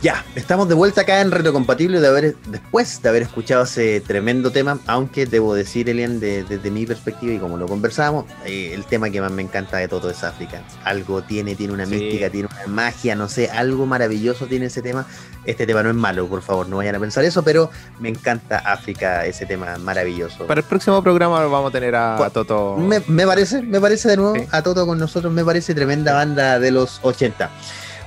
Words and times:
Ya, 0.00 0.24
estamos 0.36 0.68
de 0.68 0.76
vuelta 0.76 1.00
acá 1.00 1.20
en 1.20 1.32
Reto 1.32 1.52
Compatible 1.52 2.00
de 2.00 2.06
haber, 2.06 2.36
después 2.46 3.02
de 3.02 3.08
haber 3.08 3.22
escuchado 3.22 3.64
ese 3.64 4.00
tremendo 4.00 4.52
tema, 4.52 4.78
aunque 4.86 5.26
debo 5.26 5.54
decir, 5.54 5.90
Elian, 5.90 6.20
desde 6.20 6.70
mi 6.70 6.86
perspectiva 6.86 7.32
y 7.32 7.38
como 7.38 7.56
lo 7.56 7.66
conversábamos, 7.66 8.26
eh, 8.44 8.70
el 8.74 8.84
tema 8.84 9.10
que 9.10 9.20
más 9.20 9.32
me 9.32 9.42
encanta 9.42 9.78
de 9.78 9.88
todo 9.88 10.08
es 10.08 10.22
África. 10.22 10.62
Algo 10.84 11.22
tiene, 11.22 11.56
tiene 11.56 11.72
una 11.72 11.84
mística, 11.84 12.30
tiene 12.30 12.48
una 12.48 12.72
magia, 12.72 13.16
no 13.16 13.28
sé, 13.28 13.50
algo 13.50 13.86
maravilloso 13.86 14.46
tiene 14.46 14.66
ese 14.66 14.82
tema. 14.82 15.04
Este 15.44 15.66
tema 15.66 15.82
no 15.82 15.90
es 15.90 15.96
malo, 15.96 16.28
por 16.28 16.42
favor, 16.42 16.68
no 16.68 16.76
vayan 16.76 16.94
a 16.94 17.00
pensar 17.00 17.24
eso, 17.24 17.42
pero 17.42 17.68
me 17.98 18.08
encanta 18.08 18.58
África, 18.58 19.26
ese 19.26 19.46
tema 19.46 19.78
maravilloso. 19.78 20.46
Para 20.46 20.60
el 20.60 20.66
próximo 20.66 21.02
programa 21.02 21.44
vamos 21.46 21.70
a 21.70 21.72
tener 21.72 21.96
a, 21.96 22.30
Toto. 22.32 22.76
Me, 22.76 23.00
parece, 23.26 23.62
me 23.62 23.80
parece 23.80 24.10
de 24.10 24.16
nuevo 24.16 24.46
a 24.52 24.62
Toto 24.62 24.86
con 24.86 24.96
nosotros, 24.96 25.32
me 25.32 25.44
parece 25.44 25.74
tremenda 25.74 26.12
banda 26.12 26.60
de 26.60 26.70
los 26.70 27.00
80. 27.02 27.50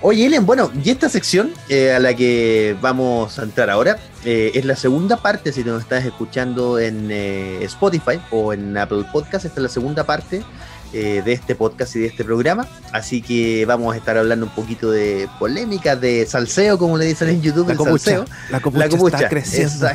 Oye, 0.04 0.26
Elian, 0.26 0.48
bueno, 0.48 0.72
y 0.84 0.90
esta 0.90 1.10
sección 1.10 1.54
eh, 1.70 1.94
a 1.94 2.00
la 2.00 2.16
que 2.16 2.76
vamos 2.82 3.38
a 3.38 3.44
entrar 3.44 3.70
ahora 3.70 4.00
eh, 4.26 4.52
es 4.56 4.66
la 4.66 4.76
segunda 4.76 5.18
parte, 5.18 5.54
si 5.54 5.64
nos 5.64 5.84
estás 5.84 6.04
escuchando 6.04 6.80
en 6.80 7.10
eh, 7.12 7.64
Spotify 7.66 8.20
o 8.32 8.52
en 8.52 8.76
Apple 8.76 9.06
Podcast, 9.12 9.46
esta 9.46 9.60
es 9.60 9.64
la 9.64 9.70
segunda 9.70 10.04
parte 10.04 10.44
de 10.92 11.32
este 11.32 11.56
podcast 11.56 11.96
y 11.96 12.00
de 12.00 12.08
este 12.08 12.26
programa. 12.26 12.68
Así 12.92 13.22
que 13.22 13.64
vamos 13.66 13.94
a 13.94 13.98
estar 13.98 14.18
hablando 14.18 14.46
un 14.48 14.52
poquito 14.52 14.92
de 14.92 15.30
polémica, 15.40 15.96
de 15.96 16.26
salseo, 16.26 16.78
como 16.78 16.98
le 16.98 17.06
dicen 17.06 17.30
en 17.30 17.42
YouTube, 17.42 17.70
la 17.70 17.76
copucha, 17.78 18.26
La 18.50 18.60
copucha, 18.60 19.16
está 19.16 19.30
creciendo. 19.30 19.88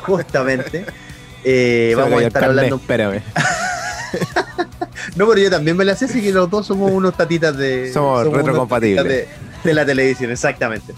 justamente. 0.00 0.84
vamos 1.96 2.22
a 2.22 2.26
estar 2.26 2.44
hablando. 2.44 2.76
Espérame. 2.76 3.22
no, 5.16 5.26
pero 5.26 5.38
yo 5.38 5.50
también 5.50 5.74
me 5.74 5.86
la 5.86 5.96
sé, 5.96 6.04
así 6.04 6.20
que 6.20 6.32
los 6.32 6.50
dos 6.50 6.66
somos 6.66 6.90
unos 6.90 7.16
tatitas 7.16 7.56
de. 7.56 7.90
Somos, 7.90 8.30
retrocompatibles 8.30 9.28
de 9.64 9.74
la 9.74 9.84
televisión, 9.84 10.30
exactamente. 10.30 10.94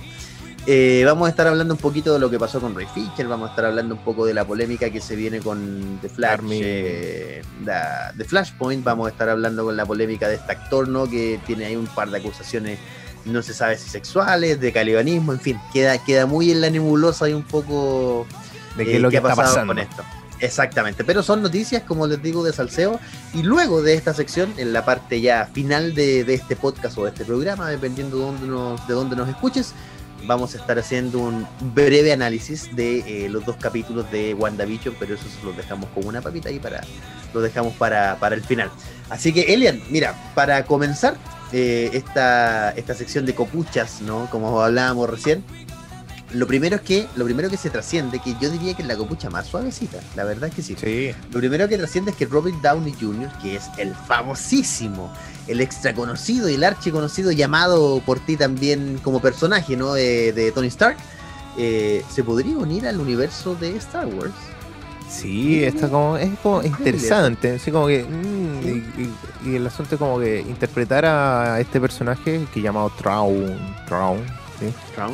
Eh, 0.66 1.02
vamos 1.04 1.26
a 1.26 1.30
estar 1.30 1.46
hablando 1.46 1.74
un 1.74 1.80
poquito 1.80 2.14
de 2.14 2.18
lo 2.18 2.30
que 2.30 2.38
pasó 2.38 2.58
con 2.58 2.74
Ray 2.74 2.86
Fisher, 2.94 3.28
vamos 3.28 3.48
a 3.48 3.50
estar 3.50 3.66
hablando 3.66 3.96
un 3.96 4.00
poco 4.02 4.24
de 4.24 4.32
la 4.32 4.46
polémica 4.46 4.88
que 4.88 5.00
se 5.00 5.14
viene 5.14 5.40
con 5.40 5.98
The 6.00 6.08
Flash, 6.08 6.40
eh, 6.52 7.42
The 8.16 8.24
Flashpoint, 8.24 8.82
vamos 8.82 9.08
a 9.08 9.10
estar 9.10 9.28
hablando 9.28 9.64
con 9.64 9.76
la 9.76 9.84
polémica 9.84 10.26
de 10.26 10.36
este 10.36 10.52
actor, 10.52 10.88
¿no? 10.88 11.06
Que 11.08 11.38
tiene 11.46 11.66
ahí 11.66 11.76
un 11.76 11.86
par 11.86 12.10
de 12.10 12.16
acusaciones, 12.16 12.78
no 13.26 13.42
se 13.42 13.52
sabe 13.52 13.76
si 13.76 13.90
sexuales, 13.90 14.58
de 14.58 14.72
calibanismo, 14.72 15.34
en 15.34 15.40
fin, 15.40 15.60
queda, 15.70 16.02
queda 16.02 16.24
muy 16.24 16.50
en 16.50 16.62
la 16.62 16.70
nebulosa 16.70 17.28
y 17.28 17.34
un 17.34 17.42
poco 17.42 18.26
de 18.78 18.86
qué, 18.86 18.98
lo 18.98 19.08
eh, 19.08 19.10
que, 19.10 19.18
ha 19.18 19.22
pasado 19.22 19.66
con 19.66 19.78
esto. 19.78 20.02
Exactamente, 20.40 21.04
pero 21.04 21.22
son 21.22 21.42
noticias, 21.42 21.82
como 21.82 22.06
les 22.06 22.22
digo, 22.22 22.44
de 22.44 22.52
salseo. 22.52 23.00
Y 23.32 23.42
luego 23.42 23.82
de 23.82 23.94
esta 23.94 24.14
sección, 24.14 24.52
en 24.56 24.72
la 24.72 24.84
parte 24.84 25.20
ya 25.20 25.46
final 25.46 25.94
de, 25.94 26.20
este 26.32 26.56
podcast 26.56 26.98
o 26.98 27.04
de 27.04 27.10
este 27.10 27.24
programa, 27.24 27.70
dependiendo 27.70 28.18
de 28.18 28.24
dónde, 28.24 28.46
nos, 28.46 28.86
de 28.86 28.94
dónde 28.94 29.16
nos 29.16 29.28
escuches, 29.28 29.74
vamos 30.26 30.54
a 30.54 30.58
estar 30.58 30.78
haciendo 30.78 31.18
un 31.18 31.46
breve 31.74 32.12
análisis 32.12 32.74
de 32.74 33.26
eh, 33.26 33.28
los 33.28 33.44
dos 33.44 33.56
capítulos 33.56 34.10
de 34.10 34.34
WandaVision, 34.34 34.96
pero 34.98 35.14
eso 35.14 35.24
los 35.44 35.56
dejamos 35.56 35.88
como 35.90 36.08
una 36.08 36.20
papita 36.20 36.48
ahí 36.48 36.58
para, 36.58 36.82
dejamos 37.32 37.74
para, 37.74 38.16
para 38.16 38.34
el 38.34 38.42
final. 38.42 38.70
Así 39.10 39.32
que, 39.32 39.52
Elian, 39.52 39.80
mira, 39.90 40.14
para 40.34 40.64
comenzar 40.64 41.16
eh, 41.52 41.90
esta, 41.92 42.70
esta 42.70 42.94
sección 42.94 43.26
de 43.26 43.34
copuchas, 43.34 44.00
¿no? 44.00 44.28
Como 44.30 44.60
hablábamos 44.60 45.08
recién, 45.10 45.44
lo 46.34 46.46
primero 46.46 46.76
es 46.76 46.82
que, 46.82 47.06
lo 47.16 47.24
primero 47.24 47.48
que 47.48 47.56
se 47.56 47.70
trasciende, 47.70 48.18
que 48.18 48.36
yo 48.40 48.50
diría 48.50 48.74
que 48.74 48.82
es 48.82 48.88
la 48.88 48.96
copucha 48.96 49.30
más 49.30 49.46
suavecita, 49.46 50.00
la 50.16 50.24
verdad 50.24 50.48
es 50.50 50.54
que 50.54 50.62
sí. 50.62 50.76
sí. 50.78 51.10
Lo 51.32 51.38
primero 51.38 51.68
que 51.68 51.78
trasciende 51.78 52.10
es 52.10 52.16
que 52.16 52.26
Robert 52.26 52.56
Downey 52.60 52.94
Jr., 53.00 53.30
que 53.40 53.56
es 53.56 53.64
el 53.78 53.94
famosísimo, 53.94 55.12
el 55.46 55.60
extra 55.60 55.94
conocido 55.94 56.48
y 56.48 56.54
el 56.54 56.64
archi 56.64 56.90
conocido 56.90 57.30
llamado 57.32 58.00
por 58.04 58.20
ti 58.20 58.36
también 58.36 58.98
como 59.02 59.20
personaje, 59.20 59.76
¿no? 59.76 59.94
de 59.94 60.52
Tony 60.54 60.68
Stark, 60.68 60.96
eh, 61.56 62.04
se 62.12 62.24
podría 62.24 62.56
unir 62.56 62.86
al 62.86 63.00
universo 63.00 63.54
de 63.54 63.76
Star 63.76 64.06
Wars. 64.06 64.32
Sí, 65.08 65.62
está 65.62 65.88
como, 65.88 66.16
es 66.16 66.30
como 66.42 66.62
interesante, 66.62 67.52
así 67.52 67.70
como 67.70 67.86
que, 67.86 68.02
mm, 68.02 69.46
y, 69.46 69.56
el 69.56 69.66
asunto 69.66 69.94
es 69.94 69.98
como 69.98 70.18
que 70.18 70.40
interpretar 70.40 71.04
a 71.04 71.60
este 71.60 71.80
personaje 71.80 72.46
que 72.52 72.60
llamado 72.60 72.90
Traun, 72.98 73.56
Traun, 73.86 74.18
¿sí? 74.58 74.72
Traun, 74.94 75.12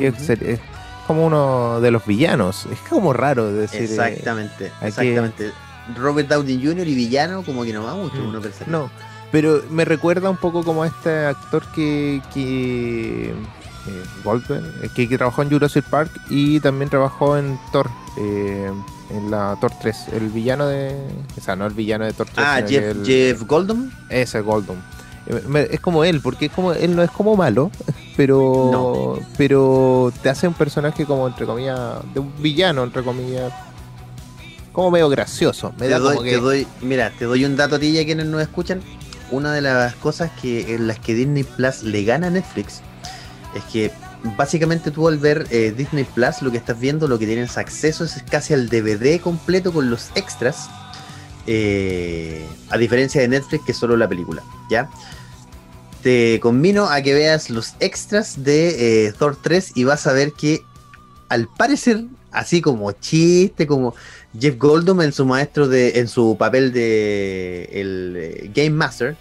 como 1.11 1.25
uno 1.25 1.81
de 1.81 1.91
los 1.91 2.05
villanos. 2.05 2.65
Es 2.71 2.79
como 2.89 3.11
raro 3.11 3.51
decir. 3.51 3.81
Eh, 3.81 3.83
exactamente, 3.83 4.71
exactamente. 4.81 5.51
Robert 5.97 6.29
Downey 6.29 6.65
Jr. 6.65 6.87
y 6.87 6.95
villano, 6.95 7.43
como 7.43 7.65
que 7.65 7.73
no 7.73 7.83
va 7.83 7.95
mucho, 7.95 8.15
mm, 8.15 8.29
uno 8.29 8.39
pensar. 8.39 8.69
No, 8.69 8.89
pero 9.29 9.61
me 9.69 9.83
recuerda 9.83 10.29
un 10.29 10.37
poco 10.37 10.63
como 10.63 10.83
a 10.83 10.87
este 10.87 11.25
actor 11.25 11.63
que. 11.75 12.21
que 12.33 13.31
eh, 13.31 14.03
Goldberg, 14.23 14.63
eh, 14.83 14.89
que, 14.95 15.09
que, 15.09 15.17
trabajó 15.17 15.41
en 15.41 15.49
Jurassic 15.49 15.83
Park 15.83 16.11
y 16.29 16.61
también 16.61 16.89
trabajó 16.89 17.37
en 17.37 17.59
Thor, 17.73 17.89
en 18.15 19.29
la 19.29 19.57
Thor 19.59 19.71
3, 19.81 20.09
el 20.13 20.29
villano 20.29 20.67
de. 20.67 20.95
O 21.37 21.41
sea, 21.41 21.57
no 21.57 21.65
el 21.65 21.73
villano 21.73 22.05
de 22.05 22.13
Thor 22.13 22.27
3. 22.33 22.47
Ah, 22.47 22.61
Jeff, 22.65 22.97
Jeff 23.03 23.41
Goldblum. 23.43 23.91
Ese, 24.07 24.39
Goldblum. 24.39 24.77
Es 25.25 25.79
como 25.79 26.03
él, 26.03 26.19
porque 26.21 26.47
es 26.47 26.51
como 26.51 26.73
él 26.73 26.95
no 26.95 27.03
es 27.03 27.11
como 27.11 27.35
malo, 27.35 27.71
pero 28.17 29.19
pero 29.37 30.11
te 30.21 30.29
hace 30.29 30.47
un 30.47 30.53
personaje 30.53 31.05
como 31.05 31.27
entre 31.27 31.45
comillas 31.45 31.99
de 32.13 32.19
un 32.19 32.33
villano 32.41 32.83
entre 32.83 33.03
comillas 33.03 33.53
como 34.71 34.91
medio 34.91 35.09
gracioso. 35.09 35.73
Me 35.77 35.87
te, 35.87 35.99
doy, 36.37 36.67
mira, 36.81 37.11
te 37.17 37.25
doy 37.25 37.45
un 37.45 37.55
dato 37.55 37.75
a 37.75 37.79
ti 37.79 37.87
y 37.87 37.99
a 37.99 38.05
quienes 38.05 38.25
nos 38.25 38.41
escuchan. 38.41 38.81
Una 39.29 39.53
de 39.53 39.61
las 39.61 39.95
cosas 39.95 40.31
que 40.41 40.75
en 40.75 40.87
las 40.87 40.99
que 40.99 41.13
Disney 41.13 41.43
Plus 41.43 41.83
le 41.83 42.03
gana 42.03 42.27
a 42.27 42.29
Netflix 42.29 42.81
es 43.55 43.63
que 43.71 43.91
básicamente 44.37 44.91
tú 44.91 45.07
al 45.07 45.17
ver 45.17 45.47
eh, 45.51 45.73
Disney 45.75 46.03
Plus 46.03 46.41
lo 46.41 46.51
que 46.51 46.57
estás 46.57 46.79
viendo, 46.79 47.07
lo 47.07 47.17
que 47.17 47.25
tienes 47.25 47.57
acceso 47.57 48.03
es 48.03 48.23
casi 48.29 48.53
al 48.53 48.69
DVD 48.69 49.19
completo 49.19 49.71
con 49.71 49.89
los 49.89 50.09
extras 50.15 50.69
eh, 51.47 52.45
a 52.69 52.77
diferencia 52.77 53.21
de 53.21 53.27
Netflix, 53.27 53.65
que 53.65 53.71
es 53.71 53.77
solo 53.77 53.97
la 53.97 54.07
película, 54.07 54.43
¿ya? 54.69 54.89
Te 56.03 56.39
convino 56.39 56.85
a 56.89 57.01
que 57.01 57.13
veas 57.13 57.49
los 57.49 57.75
extras 57.79 58.43
de 58.43 59.07
eh, 59.07 59.13
Thor 59.13 59.37
3 59.41 59.73
y 59.75 59.83
vas 59.83 60.07
a 60.07 60.13
ver 60.13 60.33
que, 60.33 60.63
al 61.29 61.47
parecer, 61.47 62.05
así 62.31 62.61
como 62.61 62.91
chiste, 62.93 63.67
como 63.67 63.93
Jeff 64.39 64.57
Goldblum 64.57 65.01
en 65.01 65.13
su 65.13 65.25
maestro 65.25 65.67
de, 65.67 65.99
en 65.99 66.07
su 66.07 66.35
papel 66.37 66.71
de 66.71 67.69
el 67.71 68.15
eh, 68.17 68.51
Game 68.53 68.71
Master, 68.71 69.15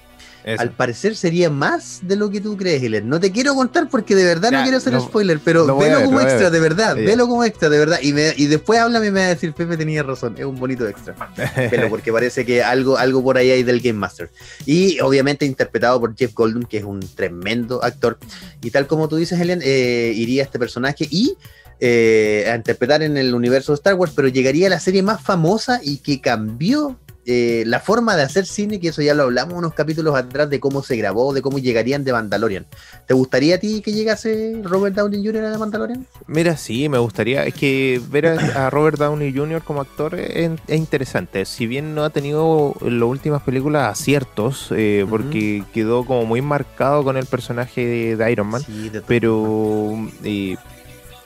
al 0.44 0.70
parecer 0.70 1.16
sería 1.16 1.50
más 1.50 2.00
de 2.02 2.16
lo 2.16 2.30
que 2.30 2.40
tú 2.40 2.56
crees, 2.56 2.82
Hiler. 2.82 3.04
No 3.04 3.20
te 3.20 3.30
quiero 3.30 3.54
contar 3.54 3.88
porque 3.88 4.14
de 4.14 4.24
verdad 4.24 4.50
no 4.50 4.62
quiero 4.62 4.78
hacer 4.78 4.98
spoiler, 5.00 5.40
pero 5.44 5.76
velo 5.76 6.04
como 6.04 6.20
extra, 6.20 6.50
de 6.50 6.60
verdad. 6.60 6.96
Velo 6.96 7.28
como 7.28 7.44
extra, 7.44 7.68
de 7.68 7.78
verdad. 7.78 7.98
Y, 8.02 8.08
y 8.10 8.46
después 8.46 8.78
háblame 8.78 9.08
y 9.08 9.10
me 9.10 9.20
va 9.20 9.26
a 9.26 9.30
decir, 9.30 9.52
Pepe 9.52 9.76
tenía 9.76 10.02
razón, 10.02 10.34
es 10.38 10.44
un 10.44 10.58
bonito 10.58 10.86
extra. 10.86 11.14
pero 11.70 11.88
porque 11.88 12.12
parece 12.12 12.44
que 12.44 12.62
algo, 12.62 12.96
algo 12.96 13.22
por 13.22 13.36
ahí 13.36 13.50
hay 13.50 13.62
del 13.62 13.80
Game 13.80 13.98
Master. 13.98 14.30
Y 14.66 15.00
obviamente 15.00 15.44
interpretado 15.44 16.00
por 16.00 16.16
Jeff 16.16 16.34
Goldblum, 16.34 16.64
que 16.64 16.78
es 16.78 16.84
un 16.84 17.00
tremendo 17.00 17.82
actor. 17.82 18.18
Y 18.62 18.70
tal 18.70 18.86
como 18.86 19.08
tú 19.08 19.16
dices, 19.16 19.40
Helen, 19.40 19.60
eh, 19.62 20.12
iría 20.14 20.42
este 20.42 20.58
personaje 20.58 21.06
y 21.10 21.36
eh, 21.82 22.46
a 22.50 22.56
interpretar 22.56 23.02
en 23.02 23.16
el 23.16 23.34
universo 23.34 23.72
de 23.72 23.76
Star 23.76 23.94
Wars, 23.94 24.12
pero 24.14 24.28
llegaría 24.28 24.66
a 24.66 24.70
la 24.70 24.80
serie 24.80 25.02
más 25.02 25.22
famosa 25.22 25.80
y 25.82 25.98
que 25.98 26.20
cambió 26.20 26.98
eh, 27.26 27.64
la 27.66 27.81
forma 27.81 28.16
de 28.16 28.22
hacer 28.22 28.47
cine, 28.47 28.81
que 28.81 28.88
eso 28.88 29.03
ya 29.03 29.14
lo 29.14 29.25
hablamos 29.25 29.54
unos 29.54 29.75
capítulos 29.75 30.14
atrás 30.16 30.48
de 30.48 30.58
cómo 30.58 30.82
se 30.82 30.97
grabó, 30.97 31.34
de 31.34 31.42
cómo 31.42 31.58
llegarían 31.58 32.03
de 32.03 32.12
Mandalorian. 32.12 32.66
¿Te 33.06 33.14
gustaría 33.14 33.56
a 33.56 33.58
ti 33.58 33.82
que 33.82 33.92
llegase 33.92 34.60
Robert 34.64 34.97
Downey 34.97 35.25
Jr. 35.25 35.44
a 35.44 35.59
Mandalorian? 35.59 36.06
Mira, 36.26 36.56
sí, 36.56 36.88
me 36.88 36.98
gustaría. 36.98 37.44
Es 37.44 37.54
que 37.54 38.00
ver 38.10 38.26
a, 38.26 38.70
Robert 38.70 38.98
Downey 38.98 39.34
Jr. 39.34 39.62
como 39.62 39.82
actor 39.82 40.14
es, 40.14 40.50
interesante. 40.69 41.44
Si 41.44 41.66
bien 41.66 41.94
no 41.94 42.04
ha 42.04 42.10
tenido 42.10 42.75
en 42.80 42.98
las 42.98 43.09
últimas 43.09 43.42
películas 43.42 43.91
aciertos, 43.91 44.68
eh, 44.74 45.06
porque 45.09 45.65
quedó 45.74 46.04
como 46.04 46.24
muy 46.24 46.41
marcado 46.41 47.04
con 47.04 47.16
el 47.16 47.27
personaje 47.27 48.16
de, 48.16 48.33
Iron 48.33 48.47
Man, 48.47 48.62
pero 49.06 50.09
eh, 50.24 50.56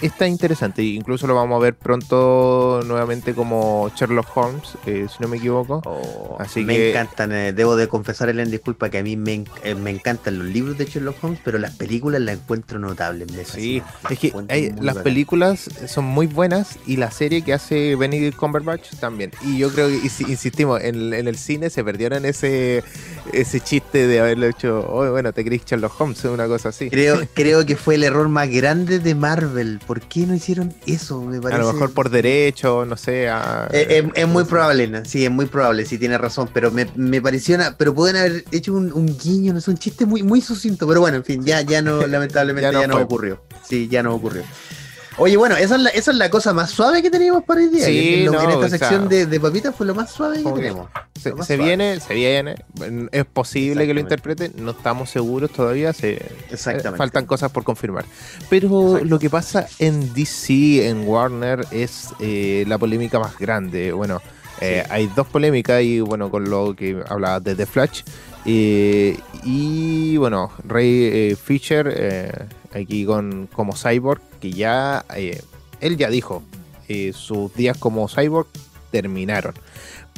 está 0.01 0.27
interesante. 0.27 0.83
Incluso 0.83 1.27
lo 1.27 1.35
vamos 1.35 1.57
a 1.57 1.63
ver 1.63 1.75
pronto 1.75 2.81
nuevamente 2.87 3.35
como 3.35 3.91
Sherlock 3.95 4.37
Holmes, 4.37 4.77
eh, 4.87 5.07
si 5.09 5.23
no 5.23 5.29
me 5.29 5.37
equivoco. 5.37 5.83
Oh, 5.85 6.37
Así 6.39 6.65
me 6.65 6.91
encantan, 6.91 7.33
eh, 7.33 7.53
debo 7.53 7.77
de 7.77 7.89
confesar, 7.89 8.29
Ellen, 8.29 8.51
disculpa 8.51 8.91
que 8.91 8.99
a 8.99 9.03
mí 9.03 9.17
me, 9.17 9.45
eh, 9.63 9.75
me, 9.75 9.91
encantan 9.91 10.39
los 10.39 10.49
libros 10.49 10.79
de 10.79 10.87
Sherlock 10.87 11.23
Holmes, 11.23 11.41
pero 11.45 11.59
las 11.59 11.75
películas 11.77 12.21
las 12.21 12.37
encuentro 12.37 12.79
notables. 12.79 13.29
sí, 13.49 13.83
es 14.11 14.19
que 14.19 14.33
las 14.81 14.99
películas 14.99 15.69
son 15.87 16.05
muy 16.05 16.27
buenas 16.27 16.79
y 16.87 16.97
la 16.97 17.11
serie 17.11 17.43
que 17.43 17.53
hace 17.53 17.97
Benedict 17.97 18.37
Cumberbatch 18.37 18.95
también. 19.01 19.31
Y 19.43 19.59
yo 19.59 19.71
creo 19.71 19.89
que, 19.89 19.95
insistimos, 19.97 20.83
en, 20.83 21.13
el 21.13 21.37
cine 21.37 21.71
se 21.71 21.85
perdieron 21.85 22.25
ese, 22.25 22.83
ese 23.33 23.61
chiste 23.61 24.07
de 24.07 24.21
haberlo 24.21 24.47
hecho, 24.47 24.87
oh, 24.89 25.11
bueno, 25.11 25.33
te 25.33 25.45
crees 25.45 25.65
Sherlock 25.65 26.01
Holmes, 26.01 26.25
una 26.25 26.47
cosa 26.47 26.71
así. 26.71 26.91
Creo, 26.91 27.21
creo 27.35 27.65
que 27.65 27.77
fue 27.77 27.95
el 27.95 28.05
error 28.05 28.29
más 28.29 28.49
grande 28.49 28.99
de 28.99 29.15
Marvel 29.15 29.81
¿Por 29.95 30.03
qué 30.09 30.27
no 30.27 30.35
hicieron 30.35 30.75
eso? 30.87 31.23
Me 31.23 31.41
parece... 31.41 31.63
A 31.63 31.65
lo 31.65 31.73
mejor 31.73 31.93
por 31.93 32.11
derecho, 32.11 32.85
no 32.85 32.97
sé. 32.97 33.29
Eh, 33.71 34.11
es, 34.13 34.27
muy 34.27 34.43
probable, 34.43 35.05
sí, 35.05 35.25
es 35.25 35.31
muy 35.31 35.47
probable, 35.47 35.87
sí 35.87 35.99
tiene 35.99 36.19
razón, 36.19 36.51
pero 36.53 36.73
me, 36.73 36.89
me 36.97 37.23
pareció, 37.23 37.57
pero 37.79 37.95
pueden 37.95 38.17
haber 38.17 38.45
hecho 38.51 38.73
un, 38.73 39.17
guiño, 39.17 39.53
no 39.53 39.61
es 39.61 39.69
un 39.69 39.79
chiste 39.79 40.05
muy, 40.05 40.25
muy 40.25 40.41
sucinto, 40.41 40.89
pero 40.89 41.01
bueno, 41.01 41.19
en 41.19 41.25
fin, 41.25 41.45
ya, 41.45 41.61
ya 41.61 41.81
no, 41.81 42.05
lamentablemente 42.09 42.73
ya 42.73 42.89
no, 42.89 42.97
ocurrió. 42.97 43.41
Sí, 43.69 43.87
ya 43.87 44.03
no 44.03 44.13
ocurrió. 44.17 44.43
Oye, 45.17 45.37
bueno, 45.37 45.57
esa 45.57 45.77
es, 45.77 45.81
la, 45.83 45.91
esa 45.91 46.11
es 46.11 46.17
la 46.17 46.29
cosa 46.29 46.53
más 46.53 46.71
suave 46.71 47.01
que 47.01 47.09
teníamos 47.11 47.45
para 47.45 47.61
hoy 47.61 47.69
día. 47.69 47.85
Sí, 47.87 48.25
en, 48.25 48.33
no, 48.33 48.41
esta 48.41 48.57
o 48.57 48.61
sea, 48.61 48.69
sección 48.71 49.09
de, 49.09 49.27
de 49.27 49.39
papitas 49.41 49.75
fue 49.75 49.87
lo 49.87 49.95
más 49.95 50.11
suave 50.11 50.43
que 50.43 50.51
tenemos. 50.51 50.89
Se, 51.47 51.57
viene, 51.57 52.01
se 52.01 52.15
viene. 52.15 52.57
Es 53.13 53.25
posible 53.25 53.87
que 53.87 53.95
lo 53.95 54.01
interpreten, 54.01 54.53
no 54.59 54.73
estamos 54.73 55.11
seguros 55.11 55.51
todavía. 55.53 55.93
Se, 55.93 56.21
Exactamente. 56.51 56.89
eh, 56.97 56.99
faltan 56.99 57.27
cosas 57.27 57.51
por 57.53 57.63
confirmar. 57.65 58.05
Pero 58.51 59.01
lo 59.05 59.19
que 59.21 59.31
pasa 59.31 59.67
en 59.79 60.13
DC, 60.15 60.89
en 60.89 61.07
Warner, 61.07 61.65
es 61.71 62.09
eh, 62.19 62.65
la 62.67 62.77
polémica 62.77 63.19
más 63.21 63.39
grande. 63.39 63.93
Bueno, 63.93 64.21
eh, 64.61 64.83
Sí. 64.85 64.91
hay 64.93 65.07
dos 65.15 65.27
polémicas 65.29 65.83
y 65.83 66.01
bueno, 66.01 66.31
con 66.31 66.51
lo 66.51 66.75
que 66.75 67.03
hablaba 67.09 67.39
de 67.41 67.55
The 67.55 67.67
Flash. 67.67 68.03
eh, 68.47 69.17
y 69.45 70.17
bueno, 70.17 70.51
Ray 70.67 71.05
eh, 71.13 71.37
Fisher, 71.43 71.87
eh, 71.97 72.31
aquí 72.75 73.05
con 73.05 73.49
como 73.53 73.75
Cyborg, 73.75 74.21
que 74.41 74.53
ya, 74.53 75.05
eh, 75.15 75.41
él 75.81 75.97
ya 75.97 76.09
dijo, 76.11 76.43
eh, 76.89 77.13
sus 77.15 77.55
días 77.55 77.79
como 77.79 78.09
Cyborg 78.09 78.49
terminaron. 78.91 79.55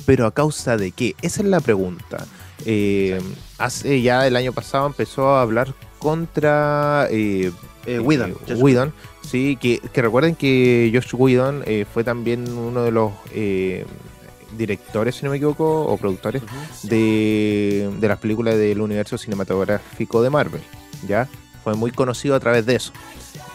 Pero 0.05 0.27
a 0.27 0.33
causa 0.33 0.77
de 0.77 0.93
qué? 0.93 1.15
Esa 1.23 1.43
es 1.43 1.49
la 1.49 1.61
pregunta. 1.61 2.27
Eh, 2.65 3.21
hace 3.59 4.01
ya 4.03 4.27
el 4.27 4.37
año 4.37 4.53
pasado 4.53 4.87
empezó 4.87 5.31
a 5.31 5.43
hablar 5.43 5.75
contra 5.99 7.09
eh, 7.11 7.53
Whedon, 7.87 8.37
Whedon, 8.57 8.93
sí, 9.23 9.57
que, 9.61 9.79
que 9.79 10.03
recuerden 10.03 10.35
que 10.35 10.91
Josh 10.93 11.15
Whedon 11.15 11.63
eh, 11.67 11.87
fue 11.93 12.05
también 12.05 12.49
uno 12.53 12.83
de 12.83 12.91
los 12.91 13.13
eh, 13.33 13.85
directores, 14.57 15.17
si 15.17 15.25
no 15.25 15.31
me 15.31 15.37
equivoco, 15.37 15.83
o 15.83 15.97
productores 15.97 16.43
de, 16.83 17.91
de 17.99 18.09
las 18.09 18.19
películas 18.19 18.57
del 18.57 18.81
universo 18.81 19.19
cinematográfico 19.19 20.23
de 20.23 20.31
Marvel, 20.31 20.63
¿ya? 21.07 21.29
Fue 21.67 21.75
muy 21.75 21.91
conocido 21.91 22.37
a 22.37 22.39
través 22.39 22.65
de 22.65 22.77
eso, 22.77 22.93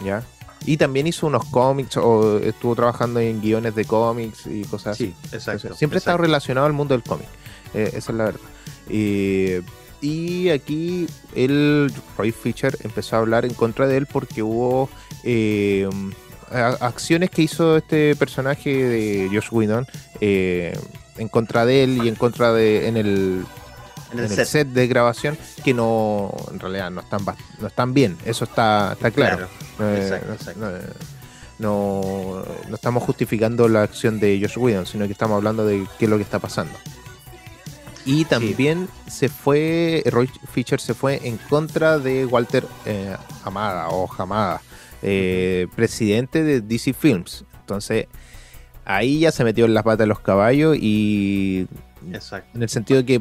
¿ya? 0.04 0.22
Y 0.66 0.76
también 0.76 1.06
hizo 1.06 1.26
unos 1.26 1.46
cómics 1.46 1.96
o 1.96 2.40
estuvo 2.40 2.76
trabajando 2.76 3.20
en 3.20 3.40
guiones 3.40 3.74
de 3.74 3.86
cómics 3.86 4.46
y 4.46 4.64
cosas 4.64 4.88
así. 4.88 5.06
Sí, 5.06 5.14
exacto. 5.34 5.52
Entonces, 5.52 5.78
siempre 5.78 5.98
exacto. 5.98 6.20
relacionado 6.20 6.66
al 6.66 6.74
mundo 6.74 6.92
del 6.92 7.02
cómic. 7.02 7.26
Eh, 7.72 7.88
esa 7.94 8.12
es 8.12 8.18
la 8.18 8.24
verdad. 8.24 8.40
Eh, 8.90 9.62
y 10.02 10.50
aquí 10.50 11.06
el 11.34 11.90
Roy 12.18 12.32
Fisher 12.32 12.76
empezó 12.82 13.16
a 13.16 13.20
hablar 13.20 13.46
en 13.46 13.54
contra 13.54 13.86
de 13.86 13.96
él 13.96 14.04
porque 14.04 14.42
hubo 14.42 14.90
eh, 15.24 15.88
acciones 16.50 17.30
que 17.30 17.40
hizo 17.40 17.78
este 17.78 18.14
personaje 18.16 18.70
de 18.70 19.30
Josh 19.32 19.48
Whedon 19.50 19.86
eh, 20.20 20.78
en 21.16 21.28
contra 21.28 21.64
de 21.64 21.84
él 21.84 22.00
y 22.04 22.08
en 22.08 22.16
contra 22.16 22.52
de 22.52 22.88
en 22.88 22.98
el, 22.98 23.46
En 24.12 24.18
el 24.20 24.28
set. 24.28 24.46
set 24.46 24.68
de 24.68 24.86
grabación 24.86 25.38
que 25.64 25.72
no 25.74 26.32
en 26.50 26.58
realidad 26.60 26.90
no 26.90 27.00
están 27.00 27.20
no 27.60 27.66
están 27.66 27.94
bien 27.94 28.16
eso 28.24 28.44
está 28.44 28.92
está 28.92 29.10
claro, 29.10 29.48
Eh, 29.80 29.98
Exacto, 30.02 30.26
no- 30.28 30.34
exacto. 30.34 30.60
no- 30.60 31.12
no, 31.58 32.44
no 32.68 32.74
estamos 32.74 33.02
justificando 33.04 33.68
la 33.68 33.82
acción 33.84 34.18
de 34.18 34.38
Josh 34.40 34.58
Whedon, 34.58 34.84
sino 34.86 35.06
que 35.06 35.12
estamos 35.12 35.36
hablando 35.36 35.64
de 35.64 35.86
qué 35.98 36.06
es 36.06 36.10
lo 36.10 36.16
que 36.16 36.24
está 36.24 36.38
pasando. 36.40 36.72
Y 38.04 38.24
también 38.24 38.88
se 39.08 39.28
fue, 39.28 40.02
Roy 40.06 40.28
Fisher 40.52 40.80
se 40.80 40.92
fue 40.92 41.20
en 41.22 41.36
contra 41.36 41.98
de 42.00 42.26
Walter 42.26 42.66
eh, 42.84 43.14
Amada 43.44 43.90
o 43.90 44.08
Hamada, 44.18 44.60
eh, 45.02 45.68
presidente 45.76 46.42
de 46.42 46.60
DC 46.62 46.94
Films. 46.94 47.44
Entonces, 47.60 48.06
ahí 48.84 49.20
ya 49.20 49.30
se 49.30 49.44
metió 49.44 49.66
en 49.66 49.74
las 49.74 49.84
patas 49.84 49.98
de 49.98 50.06
los 50.06 50.18
caballos 50.18 50.76
y 50.80 51.68
Exacto. 52.12 52.48
en 52.56 52.62
el 52.64 52.68
sentido 52.70 53.02
de 53.02 53.06
que, 53.06 53.20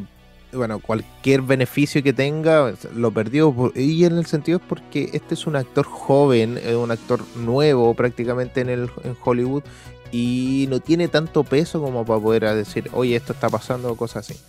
bueno, 0.53 0.79
cualquier 0.79 1.41
beneficio 1.41 2.01
que 2.03 2.13
tenga 2.13 2.73
lo 2.95 3.11
perdió. 3.11 3.51
por- 3.53 3.77
Y 3.77 4.05
en 4.05 4.17
el 4.17 4.25
sentido 4.25 4.57
es 4.59 4.63
porque 4.67 5.09
este 5.13 5.33
es 5.35 5.47
un 5.47 5.55
actor 5.55 5.85
joven, 5.85 6.59
un 6.75 6.91
actor 6.91 7.21
nuevo 7.35 7.93
prácticamente 7.93 8.61
en, 8.61 8.69
el, 8.69 8.89
en 9.03 9.15
Hollywood 9.23 9.63
y 10.11 10.65
no 10.69 10.79
tiene 10.81 11.07
tanto 11.07 11.43
peso 11.43 11.81
como 11.81 12.05
para 12.05 12.19
poder 12.19 12.43
decir, 12.55 12.89
oye, 12.93 13.15
esto 13.15 13.33
está 13.33 13.49
pasando 13.49 13.91
o 13.91 13.95
cosas 13.95 14.29
así. 14.29 14.39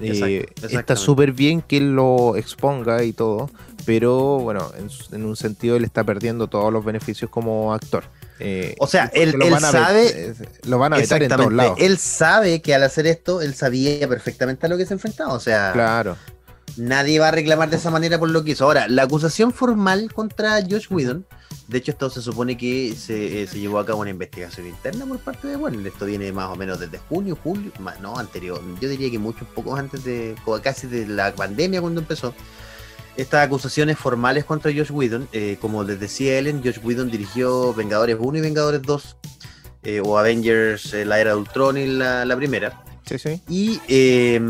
Eh, 0.00 0.46
está 0.78 0.94
súper 0.96 1.32
bien 1.32 1.60
que 1.62 1.78
él 1.78 1.94
lo 1.96 2.36
exponga 2.36 3.02
y 3.02 3.12
todo, 3.12 3.50
pero 3.84 4.38
bueno, 4.38 4.70
en, 4.78 4.88
en 5.16 5.24
un 5.26 5.34
sentido 5.34 5.74
él 5.76 5.84
está 5.84 6.04
perdiendo 6.04 6.46
todos 6.46 6.72
los 6.72 6.84
beneficios 6.84 7.28
como 7.30 7.72
actor. 7.74 8.04
Eh, 8.40 8.74
O 8.78 8.86
sea, 8.86 9.10
él- 9.14 9.34
él 9.40 9.50
van 9.50 9.60
sabe- 9.60 10.30
eh, 10.30 10.34
lo 10.66 10.78
van 10.78 10.92
a 10.92 10.96
vetar 10.98 11.22
en 11.22 11.28
todos 11.28 11.40
Exactamente. 11.46 11.54
lados. 11.56 11.78
Él 11.80 11.98
sabe 11.98 12.62
que 12.62 12.74
al 12.74 12.82
hacer 12.84 13.06
esto, 13.06 13.40
él 13.42 13.54
sabía 13.54 14.06
perfectamente 14.08 14.66
a 14.66 14.68
lo 14.68 14.76
que 14.76 14.86
se 14.86 14.94
enfrentaba. 14.94 15.32
O 15.32 15.40
sea, 15.40 15.72
Claro. 15.72 16.16
nadie 16.76 17.18
va 17.18 17.28
a 17.28 17.30
reclamar 17.32 17.70
de 17.70 17.76
esa 17.76 17.90
manera 17.90 18.18
por 18.18 18.30
lo 18.30 18.44
que 18.44 18.52
hizo. 18.52 18.64
Ahora, 18.64 18.86
la 18.88 19.02
acusación 19.04 19.52
formal 19.52 20.12
contra 20.12 20.60
Josh 20.62 20.86
Whedon, 20.90 21.26
de 21.66 21.78
hecho, 21.78 21.90
esto 21.90 22.08
se 22.10 22.22
supone 22.22 22.56
que 22.56 22.94
se, 22.96 23.42
eh, 23.42 23.46
se 23.46 23.58
llevó 23.58 23.78
a 23.78 23.84
cabo 23.86 24.00
una 24.00 24.10
investigación 24.10 24.66
interna 24.66 25.04
por 25.04 25.18
parte 25.18 25.48
de 25.48 25.56
Warner. 25.56 25.86
Esto 25.86 26.06
viene 26.06 26.32
más 26.32 26.48
o 26.50 26.56
menos 26.56 26.78
desde 26.80 26.98
junio, 26.98 27.36
julio, 27.42 27.72
más, 27.80 28.00
no, 28.00 28.16
anterior. 28.18 28.60
Yo 28.80 28.88
diría 28.88 29.10
que 29.10 29.18
muchos 29.18 29.46
pocos 29.48 29.78
antes 29.78 30.04
de, 30.04 30.34
casi 30.62 30.86
de 30.86 31.06
la 31.06 31.34
pandemia 31.34 31.80
cuando 31.80 32.00
empezó. 32.00 32.34
Estas 33.18 33.44
acusaciones 33.44 33.98
formales 33.98 34.44
contra 34.44 34.72
Josh 34.72 34.92
Whedon, 34.92 35.28
eh, 35.32 35.58
como 35.60 35.82
les 35.82 35.98
decía 35.98 36.38
Ellen, 36.38 36.62
Josh 36.64 36.78
Whedon 36.80 37.10
dirigió 37.10 37.74
Vengadores 37.74 38.16
1 38.18 38.38
y 38.38 38.40
Vengadores 38.40 38.80
2, 38.82 39.16
eh, 39.82 40.00
o 40.04 40.16
Avengers, 40.16 40.94
eh, 40.94 41.04
la 41.04 41.18
era 41.18 41.30
de 41.30 41.36
Ultron 41.36 41.76
y 41.78 41.86
la, 41.88 42.24
la 42.24 42.36
primera. 42.36 42.80
Sí, 43.06 43.18
sí. 43.18 43.42
Y 43.48 43.80
eh, 43.88 44.40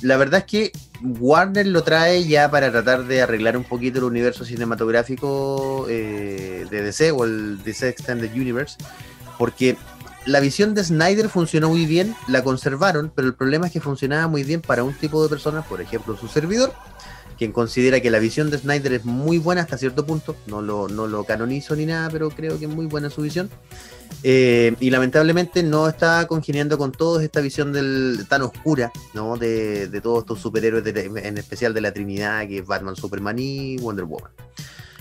la 0.00 0.16
verdad 0.16 0.40
es 0.40 0.46
que 0.46 0.72
Warner 1.02 1.66
lo 1.66 1.82
trae 1.82 2.24
ya 2.26 2.50
para 2.50 2.72
tratar 2.72 3.04
de 3.04 3.20
arreglar 3.20 3.58
un 3.58 3.64
poquito 3.64 3.98
el 3.98 4.04
universo 4.04 4.46
cinematográfico 4.46 5.84
de 5.86 6.66
DC 6.70 7.10
o 7.10 7.24
el 7.24 7.62
DC 7.62 7.88
Extended 7.88 8.32
Universe, 8.32 8.78
porque 9.36 9.76
la 10.26 10.40
visión 10.40 10.74
de 10.74 10.82
Snyder 10.82 11.28
funcionó 11.28 11.68
muy 11.68 11.84
bien, 11.84 12.14
la 12.28 12.42
conservaron, 12.42 13.12
pero 13.14 13.28
el 13.28 13.34
problema 13.34 13.66
es 13.66 13.72
que 13.72 13.80
funcionaba 13.80 14.28
muy 14.28 14.44
bien 14.44 14.62
para 14.62 14.82
un 14.82 14.94
tipo 14.94 15.22
de 15.22 15.28
personas, 15.28 15.66
por 15.66 15.82
ejemplo 15.82 16.16
su 16.16 16.28
servidor, 16.28 16.72
quien 17.36 17.52
considera 17.52 18.00
que 18.00 18.10
la 18.10 18.18
visión 18.18 18.50
de 18.50 18.58
Snyder 18.58 18.92
es 18.94 19.04
muy 19.04 19.38
buena 19.38 19.62
hasta 19.62 19.76
cierto 19.78 20.04
punto, 20.06 20.36
no 20.46 20.62
lo, 20.62 20.88
no 20.88 21.06
lo 21.06 21.24
canonizo 21.24 21.74
ni 21.76 21.86
nada, 21.86 22.08
pero 22.10 22.30
creo 22.30 22.58
que 22.58 22.64
es 22.66 22.70
muy 22.70 22.86
buena 22.86 23.10
su 23.10 23.22
visión. 23.22 23.50
Eh, 24.22 24.74
y 24.80 24.90
lamentablemente 24.90 25.62
no 25.62 25.88
está 25.88 26.26
congeniando 26.26 26.78
con 26.78 26.92
todos 26.92 27.22
esta 27.22 27.40
visión 27.40 27.72
del, 27.72 28.26
tan 28.28 28.42
oscura, 28.42 28.90
¿no? 29.12 29.36
De, 29.36 29.88
de 29.88 30.00
todos 30.00 30.20
estos 30.20 30.40
superhéroes, 30.40 30.84
de- 30.84 31.10
en 31.24 31.38
especial 31.38 31.74
de 31.74 31.80
la 31.80 31.92
Trinidad, 31.92 32.46
que 32.46 32.58
es 32.58 32.66
Batman, 32.66 32.96
Superman 32.96 33.38
y 33.38 33.76
Wonder 33.78 34.04
Woman. 34.04 34.30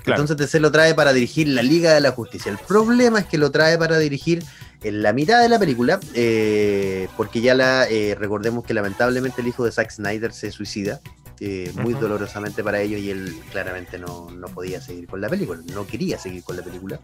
Claro. 0.03 0.21
Entonces 0.21 0.35
DC 0.35 0.59
lo 0.59 0.71
trae 0.71 0.93
para 0.95 1.13
dirigir 1.13 1.47
la 1.47 1.61
Liga 1.61 1.93
de 1.93 2.01
la 2.01 2.11
Justicia. 2.11 2.51
El 2.51 2.57
problema 2.57 3.19
es 3.19 3.25
que 3.25 3.37
lo 3.37 3.51
trae 3.51 3.77
para 3.77 3.97
dirigir 3.99 4.43
en 4.81 5.01
la 5.01 5.13
mitad 5.13 5.41
de 5.41 5.47
la 5.47 5.57
película, 5.59 5.99
eh, 6.13 7.07
porque 7.15 7.39
ya 7.39 7.55
la 7.55 7.87
eh, 7.89 8.15
recordemos 8.19 8.65
que 8.65 8.73
lamentablemente 8.73 9.39
el 9.41 9.47
hijo 9.47 9.63
de 9.63 9.71
Zack 9.71 9.91
Snyder 9.91 10.33
se 10.33 10.51
suicida. 10.51 10.99
Eh, 11.45 11.73
muy 11.75 11.93
dolorosamente 11.93 12.63
para 12.63 12.79
ellos 12.79 13.01
y 13.01 13.09
él 13.09 13.35
claramente 13.51 13.99
no, 13.99 14.31
no 14.31 14.47
podía 14.47 14.79
seguir 14.79 15.07
con 15.07 15.19
la 15.19 15.27
película, 15.27 15.59
no 15.73 15.85
quería 15.85 16.17
seguir 16.17 16.41
con 16.41 16.55
la 16.55 16.63
película. 16.63 17.01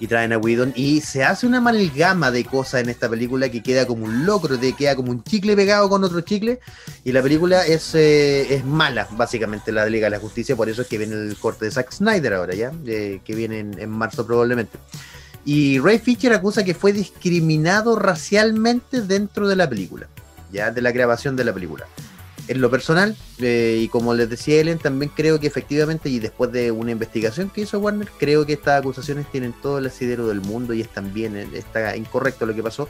Y 0.00 0.06
traen 0.06 0.32
a 0.32 0.38
Whedon 0.38 0.72
y 0.74 1.02
se 1.02 1.24
hace 1.24 1.46
una 1.46 1.58
amalgama 1.58 2.30
de 2.30 2.46
cosas 2.46 2.80
en 2.80 2.88
esta 2.88 3.06
película 3.06 3.50
que 3.50 3.62
queda 3.62 3.86
como 3.86 4.06
un 4.06 4.24
locro, 4.24 4.56
de 4.56 4.72
queda 4.72 4.96
como 4.96 5.10
un 5.10 5.22
chicle 5.22 5.54
pegado 5.56 5.90
con 5.90 6.02
otro 6.04 6.22
chicle. 6.22 6.58
Y 7.04 7.12
la 7.12 7.22
película 7.22 7.66
es, 7.66 7.94
eh, 7.94 8.54
es 8.54 8.64
mala, 8.64 9.08
básicamente 9.10 9.72
la 9.72 9.84
Liga 9.84 10.06
de 10.06 10.12
la 10.12 10.20
Justicia, 10.20 10.56
por 10.56 10.70
eso 10.70 10.80
es 10.80 10.88
que 10.88 10.96
viene 10.96 11.14
el 11.14 11.36
corte 11.36 11.66
de 11.66 11.70
Zack 11.70 11.92
Snyder 11.92 12.32
ahora 12.32 12.54
ya, 12.54 12.72
eh, 12.86 13.20
que 13.26 13.34
viene 13.34 13.58
en, 13.58 13.78
en 13.78 13.90
marzo 13.90 14.26
probablemente. 14.26 14.78
Y 15.44 15.80
Ray 15.80 15.98
Fisher 15.98 16.32
acusa 16.32 16.64
que 16.64 16.72
fue 16.72 16.94
discriminado 16.94 17.98
racialmente 17.98 19.02
dentro 19.02 19.46
de 19.48 19.56
la 19.56 19.68
película, 19.68 20.08
ya 20.50 20.70
de 20.70 20.80
la 20.80 20.92
grabación 20.92 21.36
de 21.36 21.44
la 21.44 21.52
película. 21.52 21.86
En 22.48 22.60
lo 22.60 22.70
personal, 22.70 23.16
eh, 23.38 23.80
y 23.82 23.88
como 23.88 24.14
les 24.14 24.30
decía 24.30 24.60
Ellen, 24.60 24.78
también 24.78 25.10
creo 25.14 25.40
que 25.40 25.48
efectivamente, 25.48 26.08
y 26.08 26.20
después 26.20 26.52
de 26.52 26.70
una 26.70 26.92
investigación 26.92 27.50
que 27.50 27.62
hizo 27.62 27.80
Warner, 27.80 28.08
creo 28.18 28.46
que 28.46 28.52
estas 28.52 28.80
acusaciones 28.80 29.30
tienen 29.32 29.52
todo 29.52 29.78
el 29.78 29.86
asidero 29.86 30.28
del 30.28 30.40
mundo 30.40 30.72
y 30.72 30.80
están 30.80 31.12
bien, 31.12 31.36
eh, 31.36 31.48
está 31.54 31.96
incorrecto 31.96 32.46
lo 32.46 32.54
que 32.54 32.62
pasó. 32.62 32.88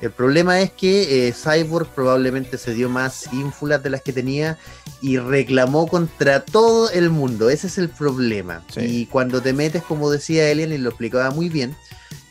El 0.00 0.10
problema 0.10 0.60
es 0.60 0.72
que 0.72 1.28
eh, 1.28 1.32
Cyborg 1.32 1.88
probablemente 1.88 2.58
se 2.58 2.74
dio 2.74 2.88
más 2.88 3.32
ínfulas 3.32 3.82
de 3.82 3.90
las 3.90 4.02
que 4.02 4.12
tenía 4.12 4.58
y 5.00 5.18
reclamó 5.18 5.86
contra 5.86 6.44
todo 6.44 6.90
el 6.90 7.10
mundo. 7.10 7.50
Ese 7.50 7.68
es 7.68 7.78
el 7.78 7.88
problema. 7.88 8.62
Sí. 8.72 8.80
Y 8.80 9.06
cuando 9.06 9.40
te 9.40 9.52
metes, 9.52 9.82
como 9.82 10.10
decía 10.10 10.48
Elian, 10.48 10.72
y 10.72 10.78
lo 10.78 10.90
explicaba 10.90 11.30
muy 11.30 11.48
bien, 11.48 11.76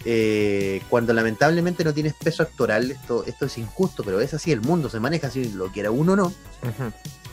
eh, 0.05 0.81
cuando 0.89 1.13
lamentablemente 1.13 1.83
no 1.83 1.93
tienes 1.93 2.13
peso 2.13 2.43
actoral, 2.43 2.91
esto, 2.91 3.25
esto 3.25 3.45
es 3.45 3.57
injusto, 3.57 4.03
pero 4.03 4.19
es 4.21 4.33
así, 4.33 4.51
el 4.51 4.61
mundo 4.61 4.89
se 4.89 4.99
maneja 4.99 5.27
así, 5.27 5.45
lo 5.53 5.71
quiera 5.71 5.91
uno 5.91 6.13
o 6.13 6.15
no, 6.15 6.33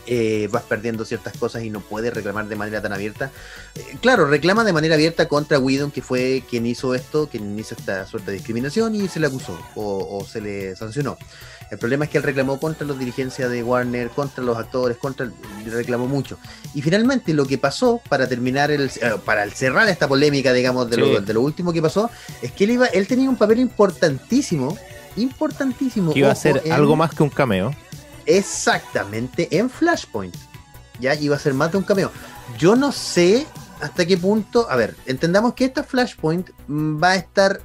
eh, 0.05 0.47
vas 0.51 0.63
perdiendo 0.63 1.05
ciertas 1.05 1.37
cosas 1.37 1.63
y 1.63 1.69
no 1.69 1.81
puedes 1.81 2.13
reclamar 2.13 2.47
de 2.47 2.55
manera 2.55 2.81
tan 2.81 2.93
abierta. 2.93 3.31
Eh, 3.75 3.97
claro, 4.01 4.25
reclama 4.25 4.63
de 4.63 4.73
manera 4.73 4.95
abierta 4.95 5.27
contra 5.27 5.59
Whedon, 5.59 5.91
que 5.91 6.01
fue 6.01 6.43
quien 6.49 6.65
hizo 6.65 6.95
esto, 6.95 7.27
quien 7.27 7.57
hizo 7.59 7.75
esta 7.75 8.05
suerte 8.07 8.31
de 8.31 8.37
discriminación 8.37 8.95
y 8.95 9.07
se 9.07 9.19
le 9.19 9.27
acusó 9.27 9.59
o, 9.75 10.17
o 10.17 10.25
se 10.25 10.41
le 10.41 10.75
sancionó. 10.75 11.17
El 11.71 11.77
problema 11.77 12.05
es 12.05 12.11
que 12.11 12.17
él 12.17 12.23
reclamó 12.23 12.59
contra 12.59 12.85
los 12.87 12.97
dirigencias 12.97 13.49
de 13.51 13.61
Warner, 13.61 14.09
contra 14.09 14.43
los 14.43 14.57
actores, 14.57 14.97
contra 14.97 15.31
reclamó 15.65 16.07
mucho. 16.07 16.39
Y 16.73 16.81
finalmente 16.81 17.33
lo 17.33 17.45
que 17.45 17.57
pasó 17.57 18.01
para 18.09 18.27
terminar 18.27 18.71
el 18.71 18.87
eh, 18.87 19.15
para 19.23 19.47
cerrar 19.51 19.87
esta 19.87 20.07
polémica, 20.07 20.51
digamos, 20.51 20.89
de, 20.89 20.97
lo, 20.97 21.21
de 21.21 21.33
lo 21.33 21.41
último 21.41 21.71
que 21.71 21.81
pasó, 21.81 22.09
es 22.41 22.51
que 22.51 22.63
él 22.63 22.71
iba, 22.71 22.87
él 22.87 23.07
tenía 23.07 23.29
un 23.29 23.35
papel 23.35 23.59
importantísimo, 23.59 24.77
importantísimo. 25.15 26.13
Que 26.13 26.19
iba 26.19 26.31
a 26.31 26.35
ser 26.35 26.63
algo 26.71 26.95
más 26.95 27.13
que 27.13 27.21
un 27.21 27.29
cameo. 27.29 27.75
Exactamente, 28.25 29.47
en 29.51 29.69
Flashpoint. 29.69 30.35
Ya 30.99 31.13
iba 31.15 31.35
a 31.35 31.39
ser 31.39 31.53
más 31.53 31.71
de 31.71 31.77
un 31.77 31.83
cameo. 31.83 32.11
Yo 32.57 32.75
no 32.75 32.91
sé 32.91 33.45
hasta 33.81 34.05
qué 34.05 34.17
punto. 34.17 34.67
A 34.69 34.75
ver, 34.75 34.95
entendamos 35.05 35.53
que 35.53 35.65
esta 35.65 35.83
Flashpoint 35.83 36.49
va 36.69 37.11
a 37.11 37.15
estar 37.15 37.61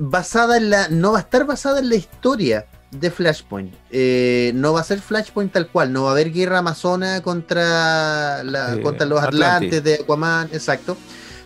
basada 0.00 0.56
en 0.56 0.70
la. 0.70 0.88
No 0.88 1.12
va 1.12 1.18
a 1.18 1.22
estar 1.22 1.46
basada 1.46 1.78
en 1.78 1.88
la 1.88 1.94
historia 1.94 2.66
de 2.90 3.10
Flashpoint. 3.10 3.72
Eh, 3.90 4.50
no 4.54 4.72
va 4.72 4.80
a 4.80 4.84
ser 4.84 5.00
Flashpoint 5.00 5.52
tal 5.52 5.68
cual. 5.68 5.92
No 5.92 6.04
va 6.04 6.08
a 6.08 6.12
haber 6.12 6.32
guerra 6.32 6.58
amazona 6.58 7.22
contra, 7.22 8.42
la, 8.42 8.80
contra 8.82 9.06
los 9.06 9.22
Atlantes 9.22 9.84
de 9.84 9.94
Aquaman. 9.94 10.48
Exacto. 10.52 10.96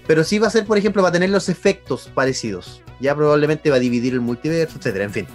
Pero 0.07 0.25
sí 0.25 0.39
va 0.39 0.49
a 0.49 0.51
ser, 0.51 0.65
por 0.65 0.79
ejemplo, 0.79 1.03
va 1.03 1.09
a 1.09 1.13
tener 1.13 1.31
los 1.31 1.49
efectos 1.49 2.11
parecidos. 2.15 2.83
Ya 3.01 3.15
probablemente 3.15 3.71
va 3.71 3.77
a 3.77 3.81
dividir 3.81 4.13
el 4.15 4.21
multiverso, 4.21 4.79
etcétera. 4.79 5.05
En 5.05 5.13
fin. 5.13 5.27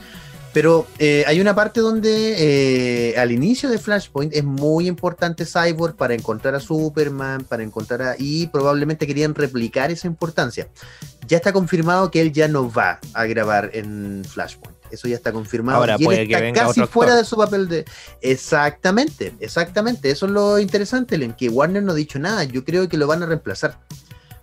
Pero 0.53 0.87
eh, 0.97 1.23
hay 1.27 1.39
una 1.41 1.53
parte 1.53 1.79
donde 1.79 3.11
eh, 3.11 3.17
al 3.19 3.31
inicio 3.31 3.69
de 3.69 3.77
Flashpoint 3.77 4.33
es 4.33 4.43
muy 4.43 4.87
importante 4.87 5.45
Cyborg 5.45 5.95
para 5.95 6.15
encontrar 6.15 6.55
a 6.55 6.59
Superman, 6.59 7.43
para 7.43 7.61
encontrar 7.61 8.01
a... 8.01 8.15
y 8.17 8.47
probablemente 8.47 9.05
querían 9.05 9.35
replicar 9.35 9.91
esa 9.91 10.07
importancia. 10.07 10.67
Ya 11.29 11.37
está 11.37 11.53
confirmado 11.53 12.11
que 12.11 12.21
él 12.21 12.33
ya 12.33 12.47
no 12.47 12.69
va 12.69 12.99
a 13.13 13.25
grabar 13.25 13.69
en 13.73 14.25
Flashpoint. 14.27 14.75
Eso 14.91 15.07
ya 15.07 15.15
está 15.15 15.31
confirmado. 15.31 15.77
Ahora 15.77 15.95
y 15.99 16.05
él 16.05 16.31
está 16.31 16.65
casi 16.65 16.85
fuera 16.87 17.15
de 17.15 17.23
su 17.23 17.37
papel 17.37 17.69
de... 17.69 17.85
Exactamente, 18.21 19.35
exactamente. 19.39 20.09
Eso 20.09 20.25
es 20.25 20.31
lo 20.31 20.57
interesante, 20.57 21.15
en 21.15 21.33
que 21.33 21.47
Warner 21.47 21.83
no 21.83 21.91
ha 21.91 21.95
dicho 21.95 22.17
nada. 22.17 22.43
Yo 22.43 22.65
creo 22.65 22.89
que 22.89 22.97
lo 22.97 23.05
van 23.05 23.21
a 23.21 23.27
reemplazar 23.27 23.77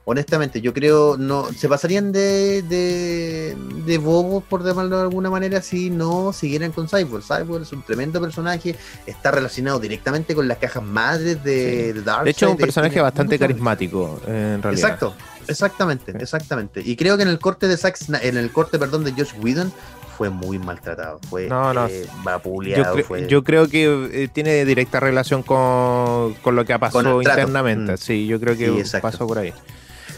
honestamente, 0.08 0.60
yo 0.60 0.72
creo, 0.72 1.16
no 1.16 1.52
se 1.52 1.68
pasarían 1.68 2.12
de, 2.12 2.62
de, 2.62 3.56
de 3.84 3.98
bobos, 3.98 4.44
por 4.44 4.64
llamarlo 4.64 4.98
de 4.98 5.02
alguna 5.02 5.30
manera, 5.30 5.60
si 5.60 5.90
no 5.90 6.32
siguieran 6.32 6.70
con 6.70 6.88
Cyborg. 6.88 7.24
Cyborg 7.24 7.62
es 7.62 7.72
un 7.72 7.82
tremendo 7.82 8.20
personaje, 8.20 8.76
está 9.04 9.32
relacionado 9.32 9.80
directamente 9.80 10.36
con 10.36 10.46
las 10.46 10.58
cajas 10.58 10.84
madres 10.84 11.42
de, 11.42 11.92
de 11.92 12.02
De 12.02 12.30
hecho, 12.30 12.46
es 12.46 12.52
un 12.52 12.56
personaje 12.56 13.00
bastante 13.00 13.36
carismático, 13.36 14.20
en 14.28 14.62
realidad. 14.62 14.90
Exacto, 14.90 15.14
exactamente, 15.48 16.12
exactamente. 16.18 16.82
Y 16.84 16.96
creo 16.96 17.16
que 17.16 17.22
en 17.22 17.28
el 17.28 17.38
corte 17.38 17.68
de 17.68 17.76
Zack, 17.76 17.98
en 18.22 18.36
el 18.36 18.50
corte, 18.52 18.78
perdón, 18.78 19.04
de 19.04 19.12
Josh 19.12 19.32
Whedon, 19.40 19.72
fue 20.16 20.30
muy 20.30 20.58
maltratado, 20.58 21.20
fue 21.28 21.46
no, 21.46 21.74
no. 21.74 21.86
Eh, 21.86 22.06
vapuleado. 22.24 22.96
Yo, 22.96 23.16
yo, 23.16 23.44
creo 23.44 23.68
que 23.68 24.08
eh, 24.12 24.28
tiene 24.32 24.64
directa 24.64 24.98
relación 24.98 25.42
con, 25.42 26.34
con 26.34 26.56
lo 26.56 26.64
que 26.64 26.72
ha 26.72 26.78
pasado 26.78 27.20
internamente. 27.20 27.92
Mm. 27.92 27.98
Sí, 27.98 28.26
yo 28.26 28.40
creo 28.40 28.56
que 28.56 28.84
pasó 29.00 29.26
por 29.26 29.38
ahí. 29.38 29.52